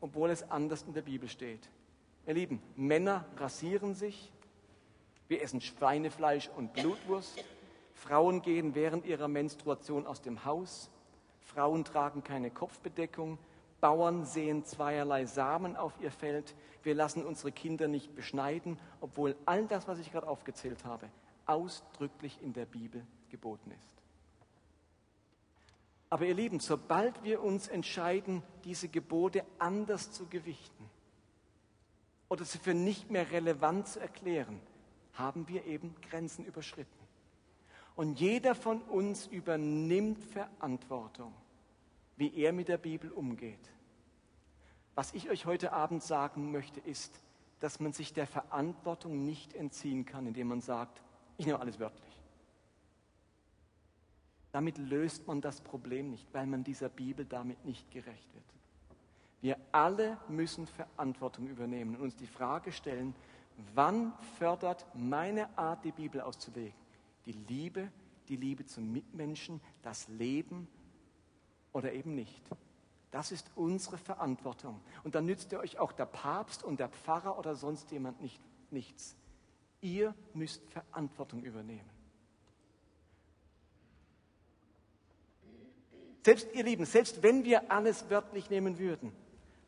obwohl 0.00 0.30
es 0.30 0.50
anders 0.50 0.84
in 0.84 0.94
der 0.94 1.02
Bibel 1.02 1.28
steht. 1.28 1.68
Ihr 2.26 2.34
Lieben, 2.34 2.62
Männer 2.76 3.26
rasieren 3.36 3.94
sich, 3.94 4.32
wir 5.26 5.42
essen 5.42 5.60
Schweinefleisch 5.60 6.48
und 6.56 6.72
Blutwurst, 6.74 7.44
Frauen 7.92 8.40
gehen 8.40 8.76
während 8.76 9.04
ihrer 9.04 9.26
Menstruation 9.26 10.06
aus 10.06 10.22
dem 10.22 10.44
Haus, 10.44 10.90
Frauen 11.40 11.84
tragen 11.84 12.22
keine 12.22 12.52
Kopfbedeckung, 12.52 13.36
Bauern 13.80 14.24
sehen 14.24 14.64
zweierlei 14.64 15.26
Samen 15.26 15.76
auf 15.76 15.92
ihr 16.00 16.10
Feld. 16.10 16.54
Wir 16.82 16.94
lassen 16.94 17.24
unsere 17.24 17.52
Kinder 17.52 17.86
nicht 17.86 18.14
beschneiden, 18.14 18.78
obwohl 19.00 19.36
all 19.46 19.66
das, 19.66 19.86
was 19.86 19.98
ich 19.98 20.10
gerade 20.10 20.26
aufgezählt 20.26 20.84
habe, 20.84 21.08
ausdrücklich 21.46 22.38
in 22.42 22.52
der 22.52 22.66
Bibel 22.66 23.06
geboten 23.30 23.70
ist. 23.70 23.88
Aber 26.10 26.24
ihr 26.24 26.34
Lieben, 26.34 26.58
sobald 26.58 27.22
wir 27.22 27.42
uns 27.42 27.68
entscheiden, 27.68 28.42
diese 28.64 28.88
Gebote 28.88 29.44
anders 29.58 30.10
zu 30.10 30.26
gewichten 30.26 30.88
oder 32.28 32.44
sie 32.44 32.58
für 32.58 32.74
nicht 32.74 33.10
mehr 33.10 33.30
relevant 33.30 33.88
zu 33.88 34.00
erklären, 34.00 34.60
haben 35.12 35.48
wir 35.48 35.66
eben 35.66 35.94
Grenzen 36.08 36.44
überschritten. 36.44 36.88
Und 37.94 38.20
jeder 38.20 38.54
von 38.54 38.80
uns 38.82 39.26
übernimmt 39.26 40.24
Verantwortung 40.24 41.34
wie 42.18 42.34
er 42.34 42.52
mit 42.52 42.68
der 42.68 42.78
Bibel 42.78 43.10
umgeht. 43.10 43.72
Was 44.94 45.14
ich 45.14 45.30
euch 45.30 45.46
heute 45.46 45.72
Abend 45.72 46.02
sagen 46.02 46.50
möchte, 46.50 46.80
ist, 46.80 47.22
dass 47.60 47.80
man 47.80 47.92
sich 47.92 48.12
der 48.12 48.26
Verantwortung 48.26 49.24
nicht 49.24 49.54
entziehen 49.54 50.04
kann, 50.04 50.26
indem 50.26 50.48
man 50.48 50.60
sagt, 50.60 51.02
ich 51.36 51.46
nehme 51.46 51.60
alles 51.60 51.78
wörtlich. 51.78 52.20
Damit 54.50 54.78
löst 54.78 55.26
man 55.28 55.40
das 55.40 55.60
Problem 55.60 56.10
nicht, 56.10 56.26
weil 56.34 56.46
man 56.46 56.64
dieser 56.64 56.88
Bibel 56.88 57.24
damit 57.24 57.64
nicht 57.64 57.90
gerecht 57.92 58.34
wird. 58.34 58.44
Wir 59.40 59.56
alle 59.70 60.18
müssen 60.28 60.66
Verantwortung 60.66 61.46
übernehmen 61.46 61.94
und 61.94 62.02
uns 62.02 62.16
die 62.16 62.26
Frage 62.26 62.72
stellen, 62.72 63.14
wann 63.74 64.12
fördert 64.38 64.86
meine 64.94 65.56
Art, 65.56 65.84
die 65.84 65.92
Bibel 65.92 66.20
auszulegen? 66.20 66.74
Die 67.26 67.32
Liebe, 67.32 67.92
die 68.28 68.36
Liebe 68.36 68.66
zum 68.66 68.92
Mitmenschen, 68.92 69.60
das 69.82 70.08
Leben 70.08 70.66
oder 71.72 71.92
eben 71.92 72.14
nicht. 72.14 72.42
Das 73.10 73.32
ist 73.32 73.50
unsere 73.54 73.96
Verantwortung. 73.96 74.80
Und 75.02 75.14
dann 75.14 75.24
nützt 75.24 75.52
ihr 75.52 75.60
euch 75.60 75.78
auch 75.78 75.92
der 75.92 76.06
Papst 76.06 76.62
und 76.62 76.78
der 76.80 76.88
Pfarrer 76.88 77.38
oder 77.38 77.54
sonst 77.54 77.90
jemand 77.90 78.20
nicht, 78.20 78.40
nichts. 78.70 79.16
Ihr 79.80 80.14
müsst 80.34 80.62
Verantwortung 80.70 81.42
übernehmen. 81.42 81.88
Selbst 86.24 86.48
ihr 86.52 86.64
Lieben, 86.64 86.84
selbst 86.84 87.22
wenn 87.22 87.44
wir 87.44 87.72
alles 87.72 88.10
wörtlich 88.10 88.50
nehmen 88.50 88.78
würden, 88.78 89.12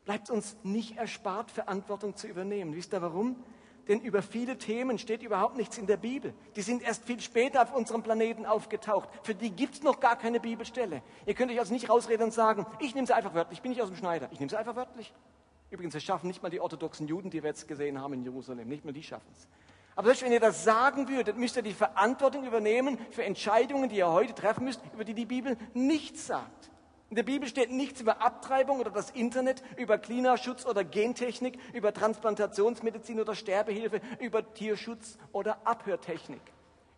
bleibt 0.05 0.29
uns 0.29 0.55
nicht 0.63 0.97
erspart, 0.97 1.49
Verantwortung 1.49 2.15
zu 2.15 2.27
übernehmen. 2.27 2.75
Wisst 2.75 2.93
ihr 2.93 3.01
warum? 3.01 3.43
Denn 3.87 3.99
über 4.01 4.21
viele 4.21 4.57
Themen 4.57 4.97
steht 4.97 5.23
überhaupt 5.23 5.57
nichts 5.57 5.77
in 5.77 5.87
der 5.87 5.97
Bibel. 5.97 6.33
Die 6.55 6.61
sind 6.61 6.81
erst 6.81 7.05
viel 7.05 7.19
später 7.19 7.61
auf 7.61 7.73
unserem 7.73 8.03
Planeten 8.03 8.45
aufgetaucht. 8.45 9.09
Für 9.23 9.35
die 9.35 9.51
gibt 9.51 9.75
es 9.75 9.83
noch 9.83 9.99
gar 9.99 10.17
keine 10.17 10.39
Bibelstelle. 10.39 11.01
Ihr 11.25 11.33
könnt 11.33 11.51
euch 11.51 11.59
also 11.59 11.73
nicht 11.73 11.89
rausreden 11.89 12.25
und 12.25 12.31
sagen, 12.31 12.65
ich 12.79 12.95
nehme 12.95 13.07
sie 13.07 13.15
einfach 13.15 13.33
wörtlich, 13.33 13.59
ich 13.59 13.61
bin 13.61 13.71
nicht 13.71 13.81
aus 13.81 13.89
dem 13.89 13.97
Schneider, 13.97 14.29
ich 14.31 14.39
nehme 14.39 14.49
sie 14.49 14.57
einfach 14.57 14.75
wörtlich. 14.75 15.13
Übrigens, 15.69 15.95
es 15.95 16.03
schaffen 16.03 16.27
nicht 16.27 16.43
mal 16.43 16.49
die 16.49 16.59
orthodoxen 16.59 17.07
Juden, 17.07 17.29
die 17.29 17.43
wir 17.43 17.49
jetzt 17.49 17.67
gesehen 17.67 18.01
haben 18.01 18.13
in 18.13 18.23
Jerusalem, 18.23 18.67
nicht 18.67 18.83
mal 18.83 18.91
die 18.91 19.03
schaffen 19.03 19.27
es. 19.33 19.47
Aber 19.95 20.07
selbst 20.07 20.23
wenn 20.23 20.31
ihr 20.31 20.39
das 20.39 20.63
sagen 20.63 21.07
würdet, 21.09 21.37
müsst 21.37 21.57
ihr 21.57 21.61
die 21.61 21.73
Verantwortung 21.73 22.45
übernehmen 22.45 22.97
für 23.11 23.23
Entscheidungen, 23.23 23.89
die 23.89 23.97
ihr 23.97 24.09
heute 24.09 24.33
treffen 24.33 24.63
müsst, 24.63 24.81
über 24.93 25.03
die 25.03 25.13
die 25.13 25.25
Bibel 25.25 25.57
nichts 25.73 26.27
sagt. 26.27 26.70
In 27.11 27.15
der 27.15 27.23
Bibel 27.23 27.49
steht 27.49 27.69
nichts 27.69 27.99
über 27.99 28.21
Abtreibung 28.21 28.79
oder 28.79 28.89
das 28.89 29.09
Internet, 29.09 29.61
über 29.75 29.97
Klimaschutz 29.97 30.65
oder 30.65 30.85
Gentechnik, 30.85 31.59
über 31.73 31.93
Transplantationsmedizin 31.93 33.19
oder 33.19 33.35
Sterbehilfe, 33.35 33.99
über 34.21 34.53
Tierschutz 34.53 35.17
oder 35.33 35.57
Abhörtechnik. 35.67 36.39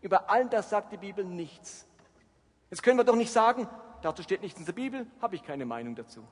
Über 0.03 0.29
all 0.29 0.47
das 0.47 0.69
sagt 0.69 0.91
die 0.91 0.97
Bibel 0.97 1.25
nichts. 1.25 1.87
Jetzt 2.69 2.83
können 2.83 2.99
wir 2.99 3.05
doch 3.05 3.15
nicht 3.15 3.31
sagen, 3.31 3.67
dazu 4.03 4.21
steht 4.21 4.43
nichts 4.43 4.59
in 4.59 4.67
der 4.67 4.73
Bibel, 4.73 5.07
habe 5.19 5.33
ich 5.33 5.43
keine 5.43 5.65
Meinung 5.65 5.95
dazu. 5.95 6.23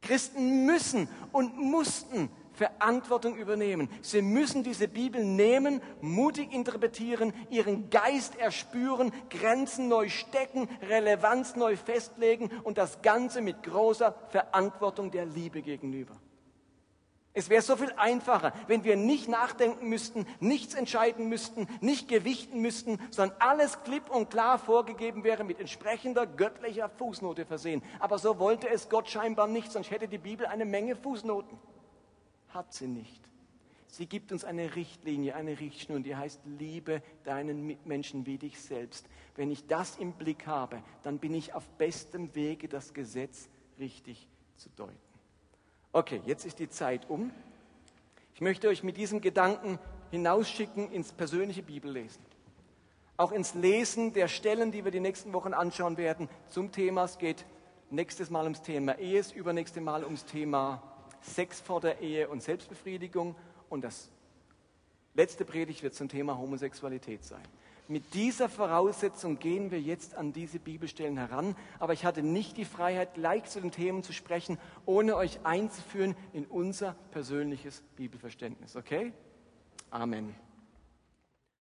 Christen 0.00 0.64
müssen 0.64 1.10
und 1.32 1.58
mussten 1.58 2.30
Verantwortung 2.56 3.36
übernehmen. 3.36 3.88
Sie 4.02 4.22
müssen 4.22 4.64
diese 4.64 4.88
Bibel 4.88 5.24
nehmen, 5.24 5.82
mutig 6.00 6.52
interpretieren, 6.52 7.32
ihren 7.50 7.90
Geist 7.90 8.36
erspüren, 8.36 9.12
Grenzen 9.30 9.88
neu 9.88 10.08
stecken, 10.08 10.68
Relevanz 10.88 11.54
neu 11.54 11.76
festlegen 11.76 12.50
und 12.64 12.78
das 12.78 13.02
Ganze 13.02 13.42
mit 13.42 13.62
großer 13.62 14.14
Verantwortung 14.30 15.10
der 15.10 15.26
Liebe 15.26 15.62
gegenüber. 15.62 16.16
Es 17.38 17.50
wäre 17.50 17.60
so 17.60 17.76
viel 17.76 17.92
einfacher, 17.98 18.54
wenn 18.66 18.82
wir 18.82 18.96
nicht 18.96 19.28
nachdenken 19.28 19.90
müssten, 19.90 20.26
nichts 20.40 20.72
entscheiden 20.72 21.28
müssten, 21.28 21.68
nicht 21.82 22.08
gewichten 22.08 22.62
müssten, 22.62 22.98
sondern 23.10 23.36
alles 23.40 23.82
klipp 23.82 24.08
und 24.08 24.30
klar 24.30 24.58
vorgegeben 24.58 25.22
wäre 25.22 25.44
mit 25.44 25.60
entsprechender 25.60 26.26
göttlicher 26.26 26.88
Fußnote 26.88 27.44
versehen. 27.44 27.82
Aber 28.00 28.18
so 28.18 28.38
wollte 28.38 28.70
es 28.70 28.88
Gott 28.88 29.10
scheinbar 29.10 29.48
nicht, 29.48 29.70
sonst 29.70 29.90
hätte 29.90 30.08
die 30.08 30.16
Bibel 30.16 30.46
eine 30.46 30.64
Menge 30.64 30.96
Fußnoten 30.96 31.58
hat 32.56 32.72
sie 32.72 32.88
nicht. 32.88 33.22
Sie 33.88 34.06
gibt 34.06 34.32
uns 34.32 34.44
eine 34.44 34.74
Richtlinie, 34.74 35.36
eine 35.36 35.60
Richtschnur, 35.60 36.00
die 36.00 36.16
heißt, 36.16 36.40
liebe 36.44 37.02
deinen 37.24 37.66
Mitmenschen 37.66 38.26
wie 38.26 38.36
dich 38.36 38.60
selbst. 38.60 39.06
Wenn 39.36 39.50
ich 39.50 39.66
das 39.66 39.96
im 39.96 40.12
Blick 40.12 40.46
habe, 40.46 40.82
dann 41.02 41.18
bin 41.18 41.32
ich 41.34 41.54
auf 41.54 41.68
bestem 41.78 42.34
Wege, 42.34 42.68
das 42.68 42.92
Gesetz 42.92 43.48
richtig 43.78 44.28
zu 44.56 44.68
deuten. 44.70 44.98
Okay, 45.92 46.20
jetzt 46.26 46.44
ist 46.44 46.58
die 46.58 46.68
Zeit 46.68 47.08
um. 47.08 47.30
Ich 48.34 48.40
möchte 48.40 48.68
euch 48.68 48.82
mit 48.82 48.96
diesem 48.96 49.20
Gedanken 49.20 49.78
hinausschicken 50.10 50.90
ins 50.90 51.12
persönliche 51.12 51.62
Bibellesen. 51.62 52.22
Auch 53.16 53.32
ins 53.32 53.54
Lesen 53.54 54.12
der 54.12 54.28
Stellen, 54.28 54.72
die 54.72 54.84
wir 54.84 54.90
die 54.90 55.00
nächsten 55.00 55.32
Wochen 55.32 55.54
anschauen 55.54 55.96
werden 55.96 56.28
zum 56.48 56.70
Thema. 56.70 57.04
Es 57.04 57.16
geht 57.16 57.46
nächstes 57.88 58.28
Mal 58.28 58.42
ums 58.42 58.60
Thema 58.60 58.98
Ehe, 58.98 59.22
übernächste 59.34 59.80
Mal 59.80 60.04
ums 60.04 60.26
Thema 60.26 60.82
Sex 61.26 61.60
vor 61.60 61.80
der 61.80 62.00
Ehe 62.00 62.28
und 62.28 62.42
Selbstbefriedigung. 62.42 63.34
Und 63.68 63.82
das 63.82 64.10
letzte 65.14 65.44
Predigt 65.44 65.82
wird 65.82 65.94
zum 65.94 66.08
Thema 66.08 66.38
Homosexualität 66.38 67.24
sein. 67.24 67.42
Mit 67.88 68.14
dieser 68.14 68.48
Voraussetzung 68.48 69.38
gehen 69.38 69.70
wir 69.70 69.80
jetzt 69.80 70.16
an 70.16 70.32
diese 70.32 70.58
Bibelstellen 70.58 71.16
heran, 71.16 71.54
aber 71.78 71.92
ich 71.92 72.04
hatte 72.04 72.22
nicht 72.22 72.56
die 72.56 72.64
Freiheit, 72.64 73.14
gleich 73.14 73.44
zu 73.44 73.60
den 73.60 73.70
Themen 73.70 74.02
zu 74.02 74.12
sprechen, 74.12 74.58
ohne 74.86 75.16
euch 75.16 75.38
einzuführen 75.44 76.16
in 76.32 76.46
unser 76.46 76.96
persönliches 77.12 77.82
Bibelverständnis. 77.94 78.74
Okay? 78.74 79.12
Amen. 79.90 80.34